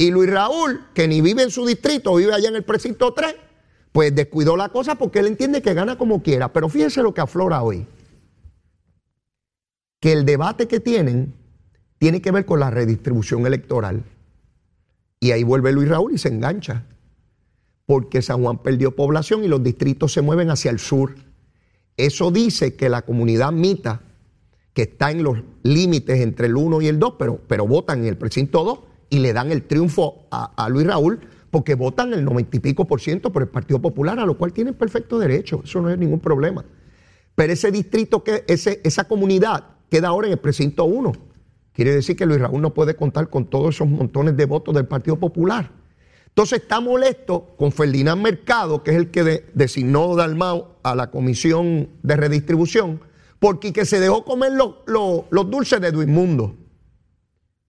Y 0.00 0.12
Luis 0.12 0.30
Raúl, 0.30 0.86
que 0.94 1.08
ni 1.08 1.20
vive 1.20 1.42
en 1.42 1.50
su 1.50 1.66
distrito, 1.66 2.14
vive 2.14 2.32
allá 2.32 2.48
en 2.48 2.54
el 2.54 2.62
precinto 2.62 3.12
3, 3.12 3.34
pues 3.90 4.14
descuidó 4.14 4.56
la 4.56 4.68
cosa 4.68 4.94
porque 4.94 5.18
él 5.18 5.26
entiende 5.26 5.60
que 5.60 5.74
gana 5.74 5.98
como 5.98 6.22
quiera. 6.22 6.52
Pero 6.52 6.68
fíjense 6.68 7.02
lo 7.02 7.12
que 7.12 7.20
aflora 7.20 7.62
hoy. 7.62 7.84
Que 9.98 10.12
el 10.12 10.24
debate 10.24 10.68
que 10.68 10.78
tienen 10.78 11.34
tiene 11.98 12.22
que 12.22 12.30
ver 12.30 12.46
con 12.46 12.60
la 12.60 12.70
redistribución 12.70 13.44
electoral. 13.44 14.04
Y 15.18 15.32
ahí 15.32 15.42
vuelve 15.42 15.72
Luis 15.72 15.88
Raúl 15.88 16.14
y 16.14 16.18
se 16.18 16.28
engancha. 16.28 16.84
Porque 17.84 18.22
San 18.22 18.40
Juan 18.40 18.58
perdió 18.58 18.94
población 18.94 19.42
y 19.42 19.48
los 19.48 19.64
distritos 19.64 20.12
se 20.12 20.22
mueven 20.22 20.50
hacia 20.50 20.70
el 20.70 20.78
sur. 20.78 21.16
Eso 21.96 22.30
dice 22.30 22.76
que 22.76 22.88
la 22.88 23.02
comunidad 23.02 23.50
mita 23.50 24.02
que 24.74 24.82
está 24.82 25.10
en 25.10 25.24
los 25.24 25.38
límites 25.64 26.20
entre 26.20 26.46
el 26.46 26.54
1 26.54 26.82
y 26.82 26.86
el 26.86 27.00
2, 27.00 27.14
pero, 27.18 27.40
pero 27.48 27.66
votan 27.66 28.00
en 28.00 28.06
el 28.06 28.16
precinto 28.16 28.62
2 28.62 28.87
y 29.10 29.18
le 29.18 29.32
dan 29.32 29.50
el 29.50 29.62
triunfo 29.62 30.26
a, 30.30 30.68
Luis 30.68 30.86
Raúl 30.86 31.20
porque 31.50 31.74
votan 31.74 32.12
el 32.12 32.24
90 32.24 32.56
y 32.56 32.60
pico 32.60 32.86
por 32.86 33.00
ciento 33.00 33.32
por 33.32 33.42
el 33.42 33.48
Partido 33.48 33.80
Popular, 33.80 34.18
a 34.18 34.26
lo 34.26 34.36
cual 34.36 34.52
tienen 34.52 34.74
perfecto 34.74 35.18
derecho, 35.18 35.62
eso 35.64 35.80
no 35.80 35.90
es 35.90 35.98
ningún 35.98 36.20
problema. 36.20 36.64
Pero 37.34 37.52
ese 37.52 37.70
distrito, 37.70 38.22
que, 38.22 38.44
esa 38.46 39.04
comunidad 39.04 39.64
queda 39.90 40.08
ahora 40.08 40.26
en 40.26 40.34
el 40.34 40.38
precinto 40.38 40.84
1. 40.84 41.12
Quiere 41.72 41.94
decir 41.94 42.16
que 42.16 42.26
Luis 42.26 42.40
Raúl 42.40 42.60
no 42.60 42.74
puede 42.74 42.96
contar 42.96 43.30
con 43.30 43.46
todos 43.46 43.76
esos 43.76 43.88
montones 43.88 44.36
de 44.36 44.44
votos 44.44 44.74
del 44.74 44.86
Partido 44.86 45.16
Popular. 45.16 45.70
Entonces 46.26 46.62
está 46.62 46.80
molesto 46.80 47.54
con 47.56 47.72
Ferdinand 47.72 48.20
Mercado, 48.20 48.82
que 48.82 48.90
es 48.90 48.96
el 48.96 49.10
que 49.10 49.44
designó 49.54 50.14
Dalmau 50.14 50.76
a 50.82 50.94
la 50.94 51.10
comisión 51.10 51.88
de 52.02 52.16
redistribución, 52.16 53.00
porque 53.38 53.72
que 53.72 53.84
se 53.84 54.00
dejó 54.00 54.24
comer 54.24 54.52
los 54.52 55.50
dulces 55.50 55.80
de 55.80 55.90
Duismundo. 55.92 56.56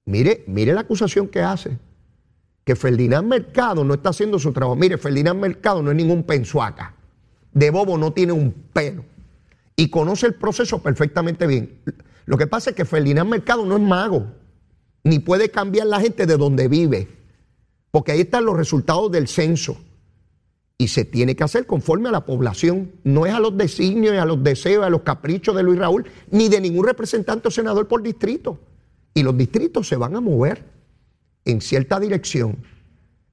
Mire, 0.10 0.44
mire 0.48 0.74
la 0.74 0.82
acusación 0.82 1.28
que 1.28 1.40
hace. 1.40 1.78
Que 2.64 2.76
Ferdinand 2.76 3.28
Mercado 3.28 3.84
no 3.84 3.94
está 3.94 4.10
haciendo 4.10 4.40
su 4.40 4.52
trabajo. 4.52 4.76
Mire, 4.76 4.98
Ferdinand 4.98 5.40
Mercado 5.40 5.84
no 5.84 5.92
es 5.92 5.96
ningún 5.96 6.24
pensuaca. 6.24 6.96
De 7.54 7.70
bobo 7.70 7.96
no 7.96 8.12
tiene 8.12 8.34
un 8.34 8.52
pelo. 8.74 9.06
Y 9.76 9.92
conoce 9.92 10.26
el 10.26 10.34
proceso 10.34 10.82
perfectamente 10.82 11.46
bien. 11.46 11.78
Lo 12.26 12.40
que 12.40 12.48
pasa 12.48 12.72
es 12.72 12.76
que 12.76 12.86
Ferdinand 12.86 13.30
Mercado 13.30 13.68
no 13.68 13.78
es 13.78 13.84
mago. 13.84 14.26
Ni 15.04 15.20
puede 15.20 15.52
cambiar 15.52 15.86
la 15.86 16.00
gente 16.00 16.26
de 16.26 16.38
donde 16.38 16.68
vive. 16.68 17.08
Porque 17.92 18.12
ahí 18.12 18.22
están 18.22 18.46
los 18.46 18.58
resultados 18.58 19.12
del 19.12 19.28
censo 19.28 19.78
y 20.80 20.88
se 20.88 21.06
tiene 21.06 21.36
que 21.36 21.44
hacer 21.44 21.68
conforme 21.68 22.10
a 22.10 22.12
la 22.12 22.26
población. 22.26 22.94
No 23.04 23.28
es 23.28 23.34
a 23.34 23.40
los 23.40 23.56
designios, 23.56 24.18
a 24.18 24.26
los 24.26 24.44
deseos, 24.44 24.84
a 24.84 24.90
los 24.90 25.02
caprichos 25.02 25.56
de 25.56 25.62
Luis 25.62 25.78
Raúl, 25.78 26.06
ni 26.32 26.50
de 26.50 26.62
ningún 26.62 26.88
representante 26.88 27.50
o 27.50 27.52
senador 27.52 27.88
por 27.88 28.02
distrito. 28.02 28.58
Y 29.14 29.24
los 29.24 29.38
distritos 29.38 29.88
se 29.88 29.96
van 29.96 30.16
a 30.16 30.22
mover 30.22 30.64
en 31.46 31.62
cierta 31.62 32.00
dirección. 32.00 32.58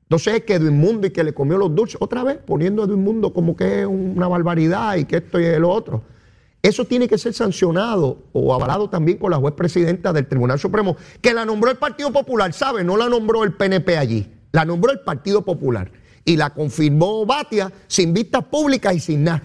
Entonces 0.03 0.35
es 0.35 0.43
que 0.43 0.55
Edwin 0.55 0.79
Mundo 0.79 1.07
y 1.07 1.11
que 1.11 1.25
le 1.25 1.35
comió 1.35 1.59
los 1.59 1.75
dulces, 1.75 1.97
otra 2.01 2.23
vez 2.23 2.39
poniendo 2.39 2.83
a 2.83 2.87
Edwin 2.87 3.03
Mundo 3.03 3.33
como 3.33 3.57
que 3.57 3.81
es 3.81 3.87
una 3.87 4.29
barbaridad 4.29 4.97
y 4.97 5.05
que 5.05 5.17
esto 5.17 5.41
y 5.41 5.59
lo 5.59 5.71
otro. 5.71 6.05
Eso 6.62 6.85
tiene 6.85 7.09
que 7.09 7.19
ser 7.19 7.33
sancionado 7.33 8.25
o 8.33 8.55
avalado 8.55 8.89
también 8.89 9.19
con 9.19 9.31
la 9.31 9.37
juez 9.37 9.55
presidenta 9.55 10.12
del 10.12 10.27
Tribunal 10.27 10.59
Supremo, 10.59 10.97
que 11.21 11.35
la 11.35 11.45
nombró 11.45 11.71
el 11.71 11.77
Partido 11.77 12.12
Popular, 12.12 12.53
¿sabe? 12.53 12.83
No 12.85 12.97
la 12.97 13.09
nombró 13.09 13.45
el 13.45 13.53
PNP 13.53 13.97
allí, 13.97 14.33
la 14.53 14.65
nombró 14.65 14.93
el 14.93 15.01
Partido 15.01 15.45
Popular 15.45 15.91
y 16.25 16.37
la 16.37 16.51
confirmó 16.51 17.25
Batia 17.25 17.73
sin 17.87 18.12
vistas 18.12 18.45
públicas 18.45 18.95
y 18.95 19.01
sin 19.01 19.25
nada. 19.25 19.43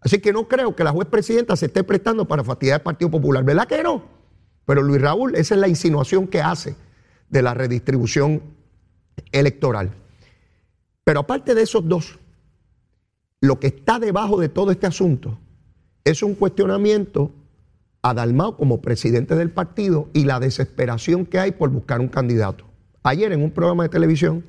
Así 0.00 0.18
que 0.18 0.32
no 0.32 0.46
creo 0.46 0.76
que 0.76 0.84
la 0.84 0.92
juez 0.92 1.08
presidenta 1.08 1.56
se 1.56 1.66
esté 1.66 1.84
prestando 1.84 2.26
para 2.26 2.44
fastidiar 2.44 2.76
al 2.76 2.82
Partido 2.82 3.10
Popular. 3.10 3.44
¿Verdad 3.44 3.66
que 3.66 3.82
no? 3.82 4.15
Pero 4.66 4.82
Luis 4.82 5.00
Raúl, 5.00 5.34
esa 5.36 5.54
es 5.54 5.60
la 5.60 5.68
insinuación 5.68 6.26
que 6.26 6.42
hace 6.42 6.76
de 7.30 7.42
la 7.42 7.54
redistribución 7.54 8.42
electoral. 9.32 9.92
Pero 11.04 11.20
aparte 11.20 11.54
de 11.54 11.62
esos 11.62 11.88
dos, 11.88 12.18
lo 13.40 13.60
que 13.60 13.68
está 13.68 13.98
debajo 13.98 14.40
de 14.40 14.48
todo 14.48 14.72
este 14.72 14.86
asunto 14.86 15.38
es 16.04 16.22
un 16.22 16.34
cuestionamiento 16.34 17.32
a 18.02 18.14
Dalmao 18.14 18.56
como 18.56 18.80
presidente 18.80 19.34
del 19.34 19.50
partido 19.50 20.08
y 20.12 20.24
la 20.24 20.40
desesperación 20.40 21.26
que 21.26 21.38
hay 21.38 21.52
por 21.52 21.70
buscar 21.70 22.00
un 22.00 22.08
candidato. 22.08 22.64
Ayer 23.02 23.32
en 23.32 23.42
un 23.42 23.50
programa 23.50 23.84
de 23.84 23.88
televisión, 23.88 24.44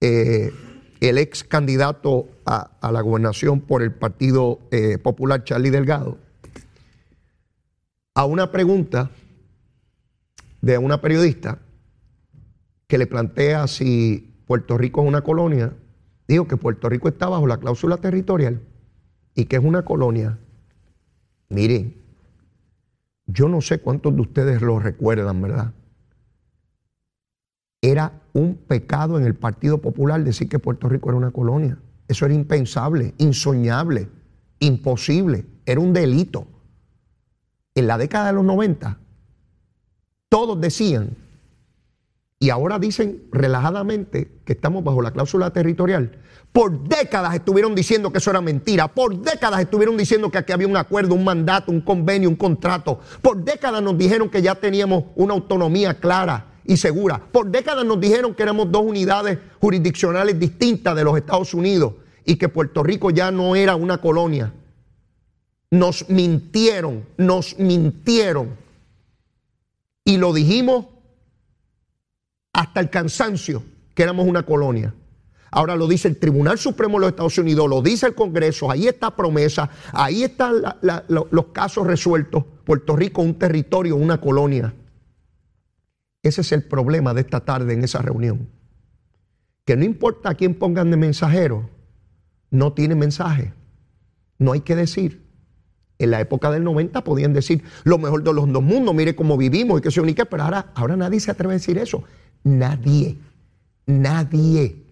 eh, 0.00 0.52
el 1.00 1.18
ex 1.18 1.44
candidato 1.44 2.28
a, 2.44 2.70
la 2.90 3.00
gobernación 3.00 3.60
por 3.60 3.82
el 3.82 3.92
Partido 3.92 4.60
eh, 4.70 4.98
Popular, 4.98 5.44
Charlie 5.44 5.70
Delgado, 5.70 6.18
a 8.16 8.24
una 8.24 8.50
pregunta 8.50 9.10
de 10.62 10.78
una 10.78 11.02
periodista 11.02 11.58
que 12.86 12.96
le 12.96 13.06
plantea 13.06 13.66
si 13.66 14.34
Puerto 14.46 14.78
Rico 14.78 15.02
es 15.02 15.08
una 15.08 15.20
colonia, 15.20 15.74
dijo 16.26 16.48
que 16.48 16.56
Puerto 16.56 16.88
Rico 16.88 17.08
está 17.08 17.28
bajo 17.28 17.46
la 17.46 17.58
cláusula 17.58 17.98
territorial 17.98 18.62
y 19.34 19.44
que 19.44 19.56
es 19.56 19.62
una 19.62 19.84
colonia. 19.84 20.38
Miren, 21.50 21.94
yo 23.26 23.50
no 23.50 23.60
sé 23.60 23.80
cuántos 23.80 24.14
de 24.14 24.22
ustedes 24.22 24.62
lo 24.62 24.78
recuerdan, 24.78 25.42
¿verdad? 25.42 25.74
Era 27.82 28.22
un 28.32 28.54
pecado 28.54 29.18
en 29.18 29.26
el 29.26 29.34
Partido 29.34 29.82
Popular 29.82 30.24
decir 30.24 30.48
que 30.48 30.58
Puerto 30.58 30.88
Rico 30.88 31.10
era 31.10 31.18
una 31.18 31.32
colonia. 31.32 31.78
Eso 32.08 32.24
era 32.24 32.32
impensable, 32.32 33.12
insoñable, 33.18 34.08
imposible, 34.58 35.44
era 35.66 35.80
un 35.80 35.92
delito. 35.92 36.46
En 37.76 37.86
la 37.86 37.98
década 37.98 38.28
de 38.28 38.32
los 38.32 38.44
90, 38.44 38.98
todos 40.30 40.60
decían, 40.60 41.10
y 42.38 42.48
ahora 42.48 42.78
dicen 42.78 43.24
relajadamente 43.30 44.40
que 44.44 44.54
estamos 44.54 44.82
bajo 44.82 45.02
la 45.02 45.10
cláusula 45.10 45.50
territorial. 45.50 46.18
Por 46.52 46.88
décadas 46.88 47.34
estuvieron 47.34 47.74
diciendo 47.74 48.10
que 48.10 48.18
eso 48.18 48.30
era 48.30 48.40
mentira. 48.40 48.88
Por 48.88 49.20
décadas 49.20 49.60
estuvieron 49.60 49.96
diciendo 49.96 50.30
que 50.30 50.38
aquí 50.38 50.52
había 50.52 50.66
un 50.66 50.76
acuerdo, 50.78 51.14
un 51.14 51.24
mandato, 51.24 51.70
un 51.70 51.82
convenio, 51.82 52.30
un 52.30 52.36
contrato. 52.36 52.98
Por 53.20 53.44
décadas 53.44 53.82
nos 53.82 53.98
dijeron 53.98 54.30
que 54.30 54.40
ya 54.40 54.54
teníamos 54.54 55.04
una 55.14 55.34
autonomía 55.34 56.00
clara 56.00 56.54
y 56.64 56.78
segura. 56.78 57.20
Por 57.30 57.50
décadas 57.50 57.84
nos 57.84 58.00
dijeron 58.00 58.34
que 58.34 58.42
éramos 58.42 58.72
dos 58.72 58.82
unidades 58.82 59.38
jurisdiccionales 59.60 60.38
distintas 60.38 60.96
de 60.96 61.04
los 61.04 61.16
Estados 61.16 61.52
Unidos 61.52 61.92
y 62.24 62.36
que 62.36 62.48
Puerto 62.48 62.82
Rico 62.82 63.10
ya 63.10 63.30
no 63.30 63.54
era 63.54 63.76
una 63.76 64.00
colonia. 64.00 64.52
Nos 65.70 66.08
mintieron, 66.08 67.06
nos 67.16 67.58
mintieron. 67.58 68.56
Y 70.04 70.18
lo 70.18 70.32
dijimos 70.32 70.86
hasta 72.52 72.80
el 72.80 72.90
cansancio 72.90 73.62
que 73.94 74.02
éramos 74.02 74.26
una 74.26 74.44
colonia. 74.44 74.94
Ahora 75.50 75.76
lo 75.76 75.88
dice 75.88 76.08
el 76.08 76.18
Tribunal 76.18 76.58
Supremo 76.58 76.98
de 76.98 77.00
los 77.00 77.10
Estados 77.10 77.38
Unidos, 77.38 77.68
lo 77.68 77.80
dice 77.80 78.06
el 78.06 78.14
Congreso, 78.14 78.70
ahí 78.70 78.88
está 78.88 79.16
promesa, 79.16 79.70
ahí 79.92 80.22
están 80.22 80.62
los 81.08 81.46
casos 81.46 81.86
resueltos. 81.86 82.44
Puerto 82.64 82.94
Rico, 82.94 83.22
un 83.22 83.38
territorio, 83.38 83.96
una 83.96 84.20
colonia. 84.20 84.74
Ese 86.22 86.40
es 86.40 86.52
el 86.52 86.64
problema 86.64 87.14
de 87.14 87.22
esta 87.22 87.40
tarde 87.40 87.72
en 87.72 87.84
esa 87.84 88.02
reunión. 88.02 88.48
Que 89.64 89.76
no 89.76 89.84
importa 89.84 90.30
a 90.30 90.34
quién 90.34 90.54
pongan 90.54 90.90
de 90.90 90.96
mensajero, 90.96 91.70
no 92.50 92.72
tiene 92.72 92.94
mensaje. 92.94 93.52
No 94.38 94.52
hay 94.52 94.60
que 94.60 94.76
decir. 94.76 95.25
En 95.98 96.10
la 96.10 96.20
época 96.20 96.50
del 96.50 96.62
90 96.62 97.02
podían 97.04 97.32
decir 97.32 97.62
lo 97.84 97.98
mejor 97.98 98.22
de 98.22 98.32
los 98.32 98.52
dos 98.52 98.62
mundos, 98.62 98.94
mire 98.94 99.16
cómo 99.16 99.36
vivimos 99.36 99.78
y 99.78 99.82
que 99.82 99.90
se 99.90 100.00
unique, 100.00 100.26
pero 100.26 100.44
ahora, 100.44 100.96
nadie 100.96 101.20
se 101.20 101.30
atreve 101.30 101.54
a 101.54 101.56
decir 101.56 101.78
eso. 101.78 102.04
Nadie, 102.44 103.18
nadie. 103.86 104.84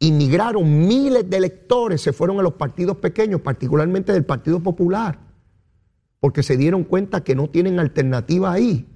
Inmigraron 0.00 0.86
miles 0.86 1.30
de 1.30 1.36
electores, 1.36 2.02
se 2.02 2.12
fueron 2.12 2.40
a 2.40 2.42
los 2.42 2.54
partidos 2.54 2.96
pequeños, 2.96 3.40
particularmente 3.40 4.12
del 4.12 4.24
Partido 4.24 4.60
Popular, 4.60 5.18
porque 6.20 6.42
se 6.42 6.56
dieron 6.56 6.84
cuenta 6.84 7.22
que 7.22 7.34
no 7.34 7.48
tienen 7.48 7.78
alternativa 7.78 8.52
ahí. 8.52 8.86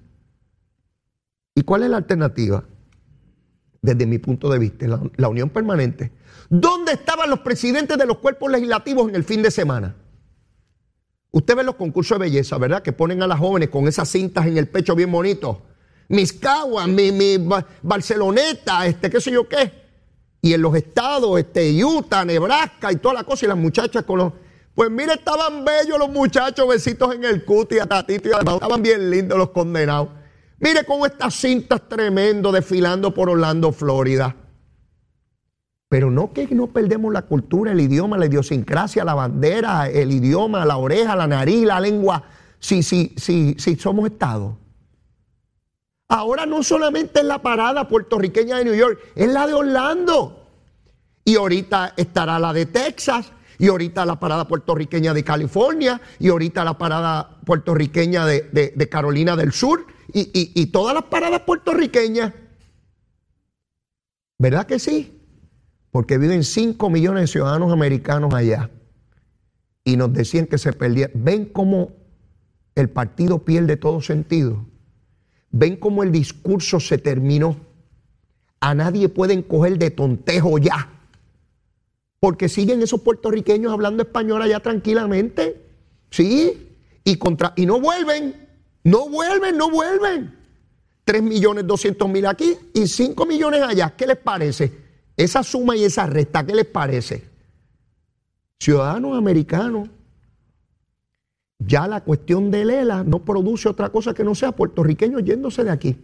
¿Y 1.55 1.63
cuál 1.63 1.85
es 1.85 1.91
la 1.91 1.99
alternativa? 1.99 2.65
Desde 3.83 4.05
mi 4.05 4.19
punto 4.19 4.51
de 4.51 4.59
vista, 4.59 4.87
la 5.17 5.29
unión 5.29 5.49
permanente. 5.49 6.13
¿Dónde 6.51 6.93
estaban 6.93 7.31
los 7.31 7.41
presidentes 7.41 7.97
de 7.97 8.05
los 8.05 8.19
cuerpos 8.19 8.51
legislativos 8.51 9.09
en 9.09 9.15
el 9.15 9.25
fin 9.25 9.41
de 9.43 9.51
semana? 9.51 9.95
Usted 11.33 11.57
ve 11.57 11.63
los 11.63 11.77
concursos 11.77 12.19
de 12.19 12.25
belleza, 12.25 12.59
¿verdad? 12.59 12.83
Que 12.83 12.93
ponen 12.93 13.23
a 13.23 13.27
las 13.27 13.39
jóvenes 13.39 13.69
con 13.69 13.87
esas 13.87 14.09
cintas 14.09 14.47
en 14.47 14.59
el 14.59 14.69
pecho 14.69 14.95
bien 14.97 15.13
bonitos. 15.13 15.59
Mis 16.09 16.33
caguas, 16.33 16.89
mi, 16.89 17.13
mi 17.13 17.37
Barceloneta, 17.83 18.87
este, 18.87 19.09
qué 19.09 19.21
sé 19.21 19.31
yo 19.31 19.49
qué. 19.49 19.71
Y 20.43 20.55
en 20.55 20.63
los 20.63 20.75
estados, 20.75 21.39
este, 21.39 21.85
Utah, 21.85 22.25
Nebraska 22.25 22.91
y 22.91 22.97
toda 22.97 23.15
la 23.15 23.25
cosa, 23.25 23.47
y 23.47 23.49
las 23.49 23.59
muchachas 23.59 24.05
con 24.05 24.19
los. 24.19 24.33
Pues 24.75 24.91
mire, 24.91 25.15
estaban 25.15 25.65
bellos 25.65 25.99
los 25.99 26.09
muchachos, 26.09 26.67
besitos 26.67 27.15
en 27.15 27.25
el 27.25 27.45
cuti, 27.45 27.79
a 27.79 27.87
tatito 27.87 28.29
y 28.29 28.33
además 28.33 28.55
estaban 28.55 28.83
bien 28.83 29.11
lindos 29.11 29.39
los 29.39 29.51
condenados. 29.51 30.09
Mire 30.59 30.85
cómo 30.85 31.07
estas 31.07 31.35
cintas 31.35 31.89
tremendo 31.89 32.51
desfilando 32.51 33.15
por 33.15 33.31
Orlando, 33.31 33.73
Florida. 33.73 34.35
Pero 35.91 36.09
no 36.09 36.33
que 36.33 36.47
no 36.55 36.69
perdemos 36.69 37.13
la 37.13 37.23
cultura, 37.23 37.73
el 37.73 37.81
idioma, 37.81 38.17
la 38.17 38.27
idiosincrasia, 38.27 39.05
la 39.05 39.15
bandera, 39.15 39.89
el 39.89 40.13
idioma, 40.13 40.65
la 40.65 40.77
oreja, 40.77 41.17
la 41.17 41.27
nariz, 41.27 41.65
la 41.65 41.81
lengua, 41.81 42.23
si, 42.61 42.85
si, 42.85 43.13
si, 43.17 43.57
si 43.59 43.75
somos 43.75 44.09
Estado. 44.09 44.57
Ahora 46.07 46.47
no 46.47 46.63
solamente 46.63 47.19
es 47.19 47.27
la 47.27 47.43
parada 47.43 47.89
puertorriqueña 47.89 48.59
de 48.59 48.67
New 48.67 48.75
York, 48.75 49.01
es 49.17 49.33
la 49.33 49.49
de 49.49 49.55
Orlando. 49.55 50.47
Y 51.25 51.35
ahorita 51.35 51.95
estará 51.97 52.39
la 52.39 52.53
de 52.53 52.67
Texas, 52.67 53.33
y 53.59 53.67
ahorita 53.67 54.07
la 54.07 54.21
parada 54.21 54.47
puertorriqueña 54.47 55.13
de 55.13 55.25
California, 55.25 56.01
y 56.21 56.29
ahorita 56.29 56.63
la 56.63 56.79
parada 56.79 57.41
puertorriqueña 57.45 58.27
de, 58.27 58.89
Carolina 58.89 59.35
del 59.35 59.51
Sur, 59.51 59.87
y, 60.13 60.31
y 60.55 60.67
todas 60.67 60.95
las 60.95 61.03
paradas 61.07 61.41
puertorriqueñas. 61.41 62.33
¿Verdad 64.39 64.67
que 64.67 64.79
sí? 64.79 65.20
Porque 65.91 66.19
viven 66.19 66.45
5 66.45 66.89
millones 66.91 67.23
de 67.23 67.27
ciudadanos 67.27 67.73
americanos 67.73 68.33
allá. 68.35 68.71
Y 69.85 69.97
nos 69.97 70.13
decían 70.13 70.47
que 70.47 70.59
se 70.59 70.73
perdía. 70.73 71.11
¿Ven 71.15 71.47
cómo 71.47 71.93
el 72.75 72.91
partido 72.91 73.45
pierde 73.45 73.77
todo 73.77 74.01
sentido? 74.01 74.67
¿Ven 75.51 75.77
cómo 75.77 76.03
el 76.03 76.13
discurso 76.13 76.79
se 76.79 76.99
terminó? 76.99 77.57
A 78.61 78.75
nadie 78.75 79.09
pueden 79.09 79.43
coger 79.43 79.79
de 79.79 79.91
tontejo 79.91 80.59
ya. 80.59 80.89
Porque 82.21 82.49
siguen 82.49 82.83
esos 82.83 83.01
puertorriqueños 83.01 83.73
hablando 83.73 84.03
español 84.03 84.43
allá 84.43 84.61
tranquilamente. 84.61 85.61
Sí. 86.11 86.77
Y, 87.03 87.17
contra, 87.17 87.53
y 87.57 87.67
no 87.67 87.81
vuelven. 87.81 88.49
No 88.85 89.09
vuelven, 89.09 89.57
no 89.57 89.71
vuelven. 89.71 90.39
3 91.05 91.23
millones 91.23 91.67
200 91.67 92.09
mil 92.09 92.27
aquí 92.27 92.57
y 92.75 92.87
5 92.87 93.27
millones 93.27 93.63
allá. 93.63 93.95
¿Qué 93.97 94.07
les 94.07 94.19
parece? 94.19 94.73
Esa 95.21 95.43
suma 95.43 95.77
y 95.77 95.85
esa 95.85 96.07
resta, 96.07 96.47
¿qué 96.47 96.55
les 96.55 96.65
parece? 96.65 97.23
Ciudadanos 98.59 99.19
americanos, 99.19 99.91
ya 101.59 101.87
la 101.87 102.01
cuestión 102.01 102.51
de 102.51 102.65
Lela 102.65 103.05
no 103.05 103.19
produce 103.19 103.69
otra 103.69 103.91
cosa 103.91 104.15
que 104.15 104.25
no 104.25 104.35
sea 104.35 104.53
puertorriqueños 104.53 105.23
yéndose 105.23 105.63
de 105.63 105.71
aquí. 105.73 105.95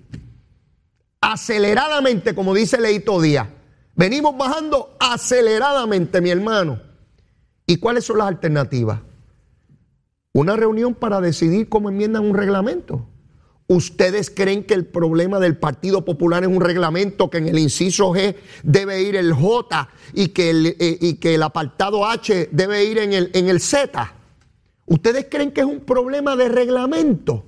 Aceleradamente, 1.23 2.35
como 2.35 2.53
dice 2.53 2.79
Leito 2.79 3.19
Díaz. 3.19 3.49
Venimos 3.95 4.37
bajando 4.37 4.95
aceleradamente, 5.01 6.21
mi 6.21 6.29
hermano. 6.29 6.83
¿Y 7.67 7.79
cuáles 7.79 8.05
son 8.05 8.19
las 8.19 8.29
alternativas? 8.29 9.01
Una 10.35 10.57
reunión 10.57 10.95
para 10.95 11.23
decidir 11.23 11.71
cómo 11.71 11.89
enmiendan 11.89 12.23
un 12.23 12.35
reglamento. 12.35 13.07
¿Ustedes 13.69 14.31
creen 14.31 14.63
que 14.63 14.75
el 14.75 14.87
problema 14.87 15.41
del 15.41 15.57
Partido 15.57 16.05
Popular 16.05 16.45
es 16.45 16.49
un 16.49 16.61
reglamento 16.61 17.29
que 17.31 17.39
en 17.39 17.49
el 17.49 17.59
inciso 17.59 18.13
G 18.13 18.37
debe 18.63 19.03
ir 19.03 19.17
el 19.17 19.33
J 19.33 19.89
y 20.15 20.29
que 20.29 20.51
el, 20.51 20.67
eh, 20.79 20.99
y 21.01 21.15
que 21.15 21.35
el 21.35 21.43
apartado 21.43 22.07
H 22.07 22.49
debe 22.53 22.85
ir 22.85 22.99
en 22.99 23.13
el, 23.13 23.31
en 23.35 23.49
el 23.49 23.61
Z? 23.61 24.15
¿Ustedes 24.87 25.27
creen 25.29 25.51
que 25.51 25.63
es 25.63 25.67
un 25.67 25.81
problema 25.81 26.37
de 26.37 26.49
reglamento? 26.49 27.45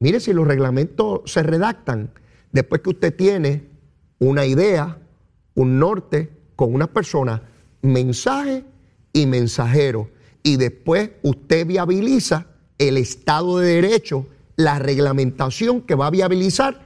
Mire, 0.00 0.18
si 0.18 0.32
los 0.32 0.46
reglamentos 0.46 1.20
se 1.30 1.44
redactan 1.44 2.10
después 2.50 2.80
que 2.80 2.90
usted 2.90 3.14
tiene 3.14 3.62
una 4.18 4.44
idea, 4.44 4.98
un 5.54 5.78
norte 5.78 6.30
con 6.56 6.74
una 6.74 6.92
persona, 6.92 7.42
mensaje 7.80 8.64
y 9.12 9.26
mensajero, 9.26 10.10
y 10.42 10.56
después 10.56 11.10
usted 11.22 11.64
viabiliza 11.64 12.46
el 12.78 12.96
Estado 12.96 13.58
de 13.58 13.80
Derecho 13.80 14.26
la 14.56 14.78
reglamentación 14.78 15.82
que 15.82 15.94
va 15.94 16.06
a 16.06 16.10
viabilizar 16.10 16.80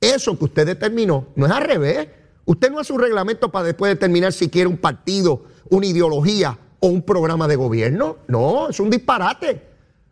eso 0.00 0.38
que 0.38 0.44
usted 0.44 0.66
determinó. 0.66 1.26
No 1.36 1.46
es 1.46 1.52
al 1.52 1.64
revés. 1.64 2.08
Usted 2.44 2.70
no 2.70 2.78
hace 2.78 2.92
un 2.92 3.00
reglamento 3.00 3.50
para 3.50 3.66
después 3.66 3.92
determinar 3.92 4.32
si 4.32 4.48
quiere 4.48 4.68
un 4.68 4.78
partido, 4.78 5.44
una 5.68 5.86
ideología 5.86 6.58
o 6.80 6.88
un 6.88 7.02
programa 7.02 7.48
de 7.48 7.56
gobierno. 7.56 8.18
No, 8.28 8.68
es 8.68 8.78
un 8.78 8.90
disparate. 8.90 9.62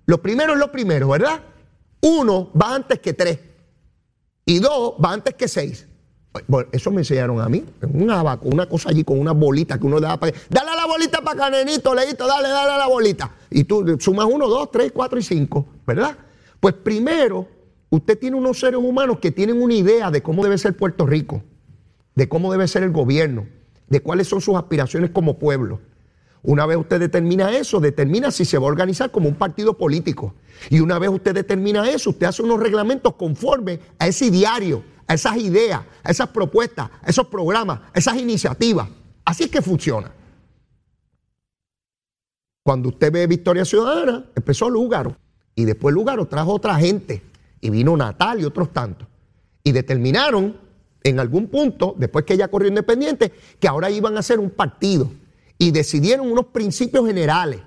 Lo 0.07 0.21
primero 0.21 0.55
es 0.55 0.59
lo 0.59 0.73
primero, 0.73 1.09
¿verdad? 1.09 1.41
Uno 2.01 2.51
va 2.61 2.75
antes 2.75 2.99
que 2.99 3.13
tres. 3.13 3.39
Y 4.45 4.59
dos 4.59 4.95
va 5.03 5.13
antes 5.13 5.35
que 5.35 5.49
seis. 5.49 5.87
Eso 6.73 6.91
me 6.91 7.03
enseñaron 7.03 7.41
a 7.41 7.49
mí. 7.49 7.65
Un 7.93 8.11
abaco, 8.11 8.49
una 8.49 8.69
cosa 8.69 8.91
allí 8.91 9.05
con 9.05 9.21
una 9.21 9.33
bolita 9.33 9.79
que 9.79 9.87
uno 9.87 10.01
da 10.01 10.19
para. 10.19 10.33
Dale 10.51 10.71
a 10.71 10.75
la 10.75 10.87
bolita 10.87 11.23
para 11.23 11.39
canenito, 11.39 11.95
leíto, 11.95 12.27
dale, 12.27 12.49
dale 12.49 12.73
a 12.73 12.79
la 12.79 12.89
bolita. 12.89 13.31
Y 13.51 13.65
tú 13.65 13.97
sumas 14.01 14.27
uno, 14.29 14.49
dos, 14.49 14.71
tres, 14.73 14.91
cuatro 14.93 15.19
y 15.19 15.23
cinco, 15.23 15.65
¿verdad? 15.87 16.17
Pues 16.65 16.77
primero, 16.77 17.47
usted 17.91 18.19
tiene 18.19 18.39
unos 18.39 18.59
seres 18.59 18.81
humanos 18.81 19.19
que 19.19 19.31
tienen 19.31 19.61
una 19.61 19.75
idea 19.75 20.11
de 20.11 20.23
cómo 20.23 20.43
debe 20.43 20.57
ser 20.57 20.75
Puerto 20.75 21.05
Rico, 21.05 21.43
de 22.15 22.27
cómo 22.27 22.51
debe 22.51 22.67
ser 22.69 22.85
el 22.85 22.91
gobierno, 22.91 23.47
de 23.87 24.01
cuáles 24.01 24.29
son 24.29 24.41
sus 24.41 24.57
aspiraciones 24.57 25.11
como 25.11 25.39
pueblo. 25.39 25.83
Una 26.43 26.65
vez 26.65 26.79
usted 26.79 26.99
determina 26.99 27.55
eso, 27.55 27.81
determina 27.81 28.31
si 28.31 28.47
se 28.47 28.57
va 28.57 28.65
a 28.65 28.71
organizar 28.71 29.11
como 29.11 29.29
un 29.29 29.35
partido 29.35 29.77
político. 29.77 30.37
Y 30.71 30.81
una 30.81 30.99
vez 30.99 31.11
usted 31.11 31.35
determina 31.35 31.87
eso, 31.91 32.09
usted 32.09 32.29
hace 32.29 32.43
unos 32.43 32.59
reglamentos 32.59 33.15
conforme 33.17 33.81
a 33.99 34.09
ese 34.09 34.31
diario, 34.31 34.83
a 35.07 35.13
esas 35.13 35.37
ideas, 35.37 35.83
a 36.03 36.11
esas 36.11 36.31
propuestas, 36.31 36.89
a 37.03 37.11
esos 37.11 37.27
programas, 37.27 37.81
a 37.93 37.99
esas 37.99 38.17
iniciativas. 38.17 38.89
Así 39.23 39.45
es 39.45 39.51
que 39.51 39.61
funciona. 39.61 40.11
Cuando 42.63 42.89
usted 42.89 43.13
ve 43.13 43.27
Victoria 43.27 43.67
Ciudadana, 43.67 44.31
empezó 44.35 44.71
Lúgaro. 44.71 45.15
Y 45.55 45.65
después 45.65 45.95
Lugaro 45.95 46.27
trajo 46.27 46.53
otra 46.53 46.77
gente. 46.77 47.23
Y 47.61 47.71
vino 47.71 47.97
Natal 47.97 48.41
y 48.41 48.45
otros 48.45 48.73
tantos. 48.73 49.09
Y 49.63 49.73
determinaron 49.73 50.57
en 51.03 51.21
algún 51.21 51.49
punto, 51.49 51.95
después 51.99 52.25
que 52.25 52.35
ella 52.35 52.49
corrió 52.49 52.69
independiente, 52.69 53.33
que 53.61 53.69
ahora 53.69 53.91
iban 53.91 54.17
a 54.17 54.21
hacer 54.21 54.39
un 54.39 54.51
partido. 54.51 55.11
Y 55.59 55.71
decidieron 55.71 56.31
unos 56.31 56.47
principios 56.47 57.07
generales. 57.07 57.61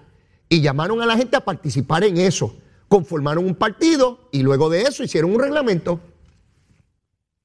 Y 0.50 0.62
llamaron 0.62 1.02
a 1.02 1.06
la 1.06 1.18
gente 1.18 1.38
a 1.38 1.46
participar 1.46 2.04
en 2.04 2.18
eso. 2.18 2.56
Conformaron 2.88 3.46
un 3.46 3.56
partido 3.56 4.30
y 4.32 4.44
luego 4.44 4.70
de 4.70 4.84
eso 4.84 5.04
hicieron 5.04 5.34
un 5.34 5.42
reglamento. 5.42 6.00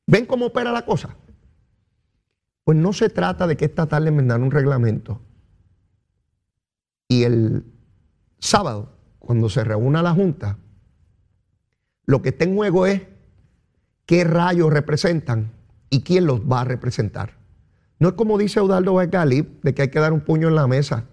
¿Ven 0.07 0.27
cómo 0.27 0.47
opera 0.47 0.73
la 0.73 0.85
cosa? 0.85 1.17
Pues 2.65 2.79
no 2.79 2.93
se 2.93 3.09
trata 3.09 3.47
de 3.47 3.57
que 3.57 3.65
esta 3.65 3.87
tarde 3.87 4.09
enmendaron 4.09 4.45
un 4.45 4.51
reglamento. 4.51 5.21
Y 7.09 7.25
el 7.25 7.65
sábado 8.39 8.91
cuando 9.33 9.49
se 9.49 9.65
reúna 9.65 10.03
la 10.03 10.13
Junta, 10.13 10.59
lo 12.05 12.21
que 12.21 12.29
está 12.29 12.45
en 12.45 12.55
juego 12.55 12.85
es 12.85 13.01
qué 14.05 14.25
rayos 14.25 14.71
representan 14.71 15.53
y 15.89 16.03
quién 16.03 16.27
los 16.27 16.41
va 16.43 16.61
a 16.61 16.65
representar. 16.65 17.39
No 17.99 18.09
es 18.09 18.15
como 18.15 18.37
dice 18.37 18.61
Eudaldo 18.61 18.97
Becali, 18.97 19.59
de 19.63 19.75
que 19.75 19.81
hay 19.81 19.89
que 19.89 20.01
dar 20.01 20.13
un 20.13 20.21
puño 20.21 20.49
en 20.49 20.55
la 20.55 20.67
mesa. 20.67 21.07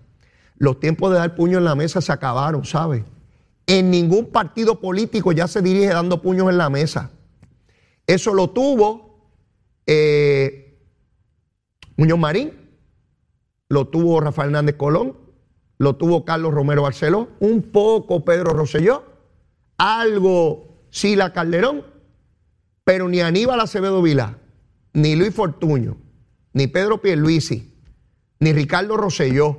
Los 0.58 0.82
tiempos 0.82 1.14
de 1.14 1.18
dar 1.20 1.34
puño 1.34 1.60
en 1.60 1.64
la 1.64 1.76
mesa 1.76 2.02
se 2.02 2.12
acabaron, 2.12 2.66
¿sabe? 2.66 3.06
En 3.66 3.90
ningún 3.90 4.26
partido 4.32 4.82
político 4.82 5.32
ya 5.32 5.48
se 5.48 5.62
dirige 5.62 5.88
dando 5.88 6.22
puños 6.22 6.50
en 6.50 6.58
la 6.58 6.70
mesa. 6.70 7.12
Eso 8.06 8.34
lo 8.34 8.50
tuvo 8.50 9.32
Eh, 9.86 10.78
Muñoz 11.96 12.20
Marín, 12.20 12.52
lo 13.70 13.88
tuvo 13.88 14.20
Rafael 14.20 14.50
Hernández 14.50 14.76
Colón, 14.76 15.29
lo 15.80 15.96
tuvo 15.96 16.26
Carlos 16.26 16.54
Romero 16.54 16.84
Barceló, 16.84 17.30
un 17.40 17.64
poco 17.64 18.24
Pedro 18.24 18.54
Rosselló, 18.54 19.04
algo 19.78 20.84
Sila 20.92 21.34
Calderón, 21.34 21.86
pero 22.84 23.08
ni 23.08 23.22
Aníbal 23.22 23.62
Acevedo 23.62 24.02
Vilá, 24.02 24.38
ni 24.94 25.16
Luis 25.16 25.34
Fortuño, 25.34 25.98
ni 26.54 26.68
Pedro 26.68 27.02
Pierluisi, 27.02 27.74
ni 28.40 28.52
Ricardo 28.52 28.98
Rosselló 28.98 29.58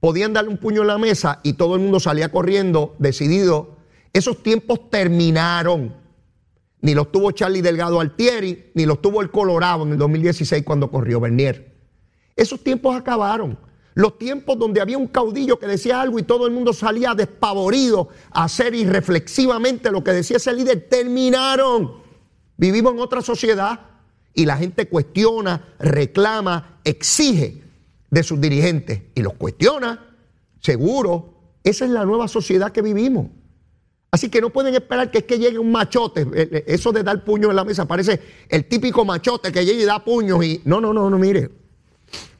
podían 0.00 0.32
darle 0.32 0.50
un 0.50 0.58
puño 0.58 0.82
en 0.82 0.86
la 0.86 0.98
mesa 0.98 1.40
y 1.42 1.54
todo 1.54 1.74
el 1.74 1.82
mundo 1.82 1.98
salía 1.98 2.30
corriendo 2.30 2.94
decidido. 2.98 3.78
Esos 4.12 4.42
tiempos 4.42 4.90
terminaron. 4.90 5.96
Ni 6.80 6.94
los 6.94 7.10
tuvo 7.10 7.32
Charlie 7.32 7.62
Delgado 7.62 7.98
Altieri, 7.98 8.70
ni 8.74 8.86
los 8.86 9.02
tuvo 9.02 9.20
el 9.20 9.32
Colorado 9.32 9.84
en 9.84 9.92
el 9.92 9.98
2016 9.98 10.62
cuando 10.62 10.90
corrió 10.90 11.18
Bernier. 11.18 11.76
Esos 12.36 12.62
tiempos 12.62 12.94
acabaron. 12.96 13.58
Los 13.98 14.16
tiempos 14.16 14.56
donde 14.56 14.80
había 14.80 14.96
un 14.96 15.08
caudillo 15.08 15.58
que 15.58 15.66
decía 15.66 16.00
algo 16.00 16.20
y 16.20 16.22
todo 16.22 16.46
el 16.46 16.52
mundo 16.52 16.72
salía 16.72 17.16
despavorido 17.16 18.10
a 18.30 18.44
hacer 18.44 18.72
irreflexivamente 18.72 19.90
lo 19.90 20.04
que 20.04 20.12
decía 20.12 20.36
ese 20.36 20.52
líder, 20.52 20.86
terminaron. 20.88 21.94
Vivimos 22.56 22.92
en 22.92 23.00
otra 23.00 23.22
sociedad 23.22 23.80
y 24.32 24.46
la 24.46 24.56
gente 24.56 24.88
cuestiona, 24.88 25.74
reclama, 25.80 26.78
exige 26.84 27.64
de 28.08 28.22
sus 28.22 28.40
dirigentes 28.40 29.02
y 29.16 29.22
los 29.22 29.32
cuestiona, 29.32 30.14
seguro. 30.60 31.34
Esa 31.64 31.84
es 31.84 31.90
la 31.90 32.04
nueva 32.04 32.28
sociedad 32.28 32.70
que 32.70 32.82
vivimos. 32.82 33.26
Así 34.12 34.28
que 34.28 34.40
no 34.40 34.50
pueden 34.50 34.76
esperar 34.76 35.10
que 35.10 35.18
es 35.18 35.24
que 35.24 35.40
llegue 35.40 35.58
un 35.58 35.72
machote. 35.72 36.20
Eh, 36.20 36.48
eh, 36.52 36.64
eso 36.68 36.92
de 36.92 37.02
dar 37.02 37.24
puño 37.24 37.50
en 37.50 37.56
la 37.56 37.64
mesa 37.64 37.84
parece 37.84 38.20
el 38.48 38.66
típico 38.66 39.04
machote 39.04 39.50
que 39.50 39.64
llegue 39.64 39.82
y 39.82 39.86
da 39.86 40.04
puños 40.04 40.44
y. 40.44 40.62
No, 40.66 40.80
no, 40.80 40.92
no, 40.92 41.10
no, 41.10 41.18
mire. 41.18 41.50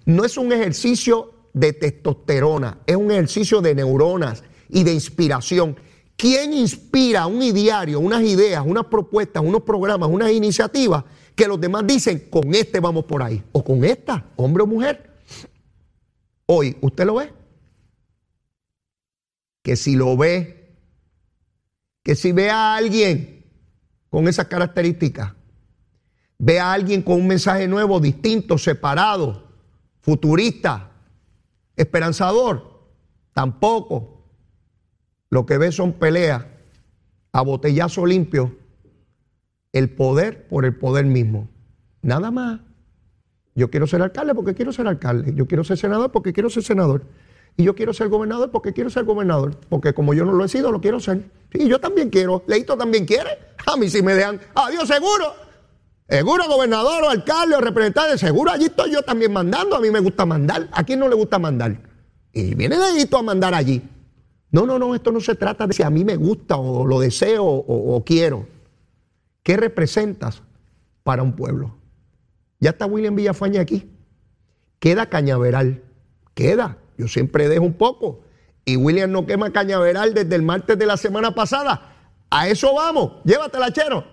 No 0.04 0.24
es 0.24 0.36
un 0.36 0.52
ejercicio 0.52 1.34
de 1.58 1.72
testosterona, 1.72 2.78
es 2.86 2.94
un 2.94 3.10
ejercicio 3.10 3.60
de 3.60 3.74
neuronas 3.74 4.44
y 4.68 4.84
de 4.84 4.92
inspiración. 4.92 5.76
¿Quién 6.16 6.52
inspira 6.52 7.26
un 7.26 7.42
ideario, 7.42 8.00
unas 8.00 8.22
ideas, 8.22 8.62
unas 8.64 8.86
propuestas, 8.86 9.42
unos 9.42 9.62
programas, 9.62 10.08
unas 10.08 10.30
iniciativas 10.30 11.04
que 11.34 11.48
los 11.48 11.60
demás 11.60 11.86
dicen, 11.86 12.28
con 12.30 12.54
este 12.54 12.80
vamos 12.80 13.04
por 13.04 13.22
ahí? 13.22 13.42
O 13.52 13.64
con 13.64 13.84
esta, 13.84 14.26
hombre 14.36 14.62
o 14.62 14.66
mujer. 14.66 15.10
Hoy, 16.46 16.76
¿usted 16.80 17.04
lo 17.04 17.16
ve? 17.16 17.32
Que 19.62 19.76
si 19.76 19.96
lo 19.96 20.16
ve, 20.16 20.76
que 22.02 22.14
si 22.14 22.32
ve 22.32 22.50
a 22.50 22.76
alguien 22.76 23.44
con 24.10 24.28
esas 24.28 24.46
características, 24.46 25.32
ve 26.38 26.60
a 26.60 26.72
alguien 26.72 27.02
con 27.02 27.16
un 27.16 27.26
mensaje 27.26 27.66
nuevo, 27.66 28.00
distinto, 28.00 28.58
separado, 28.58 29.48
futurista, 30.00 30.87
esperanzador, 31.78 32.90
tampoco. 33.32 34.24
Lo 35.30 35.46
que 35.46 35.58
ve 35.58 35.72
son 35.72 35.94
peleas 35.94 36.44
a 37.32 37.42
botellazo 37.42 38.04
limpio, 38.06 38.56
el 39.72 39.90
poder 39.90 40.48
por 40.48 40.64
el 40.64 40.76
poder 40.76 41.06
mismo. 41.06 41.48
Nada 42.02 42.30
más. 42.30 42.60
Yo 43.54 43.70
quiero 43.70 43.86
ser 43.86 44.02
alcalde 44.02 44.34
porque 44.34 44.54
quiero 44.54 44.72
ser 44.72 44.86
alcalde. 44.86 45.34
Yo 45.34 45.46
quiero 45.46 45.64
ser 45.64 45.78
senador 45.78 46.12
porque 46.12 46.32
quiero 46.32 46.48
ser 46.48 46.62
senador. 46.62 47.04
Y 47.56 47.64
yo 47.64 47.74
quiero 47.74 47.92
ser 47.92 48.08
gobernador 48.08 48.50
porque 48.52 48.72
quiero 48.72 48.88
ser 48.88 49.04
gobernador. 49.04 49.58
Porque 49.68 49.92
como 49.92 50.14
yo 50.14 50.24
no 50.24 50.32
lo 50.32 50.44
he 50.44 50.48
sido, 50.48 50.70
lo 50.70 50.80
quiero 50.80 51.00
ser. 51.00 51.28
Y 51.52 51.68
yo 51.68 51.80
también 51.80 52.08
quiero. 52.08 52.44
Leito 52.46 52.76
también 52.76 53.04
quiere. 53.04 53.30
A 53.66 53.76
mí 53.76 53.90
si 53.90 54.00
me 54.00 54.14
dejan. 54.14 54.40
Adiós, 54.54 54.86
seguro. 54.86 55.47
Seguro, 56.08 56.48
gobernador 56.48 57.04
o 57.04 57.10
alcalde 57.10 57.54
o 57.54 57.60
representante. 57.60 58.16
Seguro, 58.16 58.50
allí 58.50 58.66
estoy 58.66 58.92
yo 58.92 59.02
también 59.02 59.32
mandando. 59.32 59.76
A 59.76 59.80
mí 59.80 59.90
me 59.90 60.00
gusta 60.00 60.24
mandar. 60.24 60.68
¿A 60.72 60.82
quién 60.84 61.00
no 61.00 61.08
le 61.08 61.14
gusta 61.14 61.38
mandar? 61.38 61.82
Y 62.32 62.54
viene 62.54 62.76
Leito 62.78 63.18
a 63.18 63.22
mandar 63.22 63.52
allí. 63.54 63.82
No, 64.50 64.64
no, 64.64 64.78
no. 64.78 64.94
Esto 64.94 65.12
no 65.12 65.20
se 65.20 65.34
trata 65.34 65.66
de 65.66 65.74
si 65.74 65.82
a 65.82 65.90
mí 65.90 66.04
me 66.04 66.16
gusta 66.16 66.56
o 66.56 66.86
lo 66.86 66.98
deseo 66.98 67.44
o, 67.44 67.96
o 67.96 68.04
quiero. 68.04 68.46
¿Qué 69.42 69.58
representas 69.58 70.42
para 71.02 71.22
un 71.22 71.36
pueblo? 71.36 71.76
Ya 72.58 72.70
está 72.70 72.86
William 72.86 73.14
Villafaña 73.14 73.60
aquí. 73.60 73.90
Queda 74.78 75.10
Cañaveral. 75.10 75.82
Queda. 76.32 76.78
Yo 76.96 77.06
siempre 77.06 77.50
dejo 77.50 77.64
un 77.64 77.74
poco. 77.74 78.20
Y 78.64 78.76
William 78.76 79.12
no 79.12 79.26
quema 79.26 79.52
Cañaveral 79.52 80.14
desde 80.14 80.34
el 80.36 80.42
martes 80.42 80.78
de 80.78 80.86
la 80.86 80.96
semana 80.96 81.34
pasada. 81.34 81.96
A 82.30 82.48
eso 82.48 82.74
vamos. 82.74 83.22
Llévatela, 83.24 83.70
chero. 83.72 84.04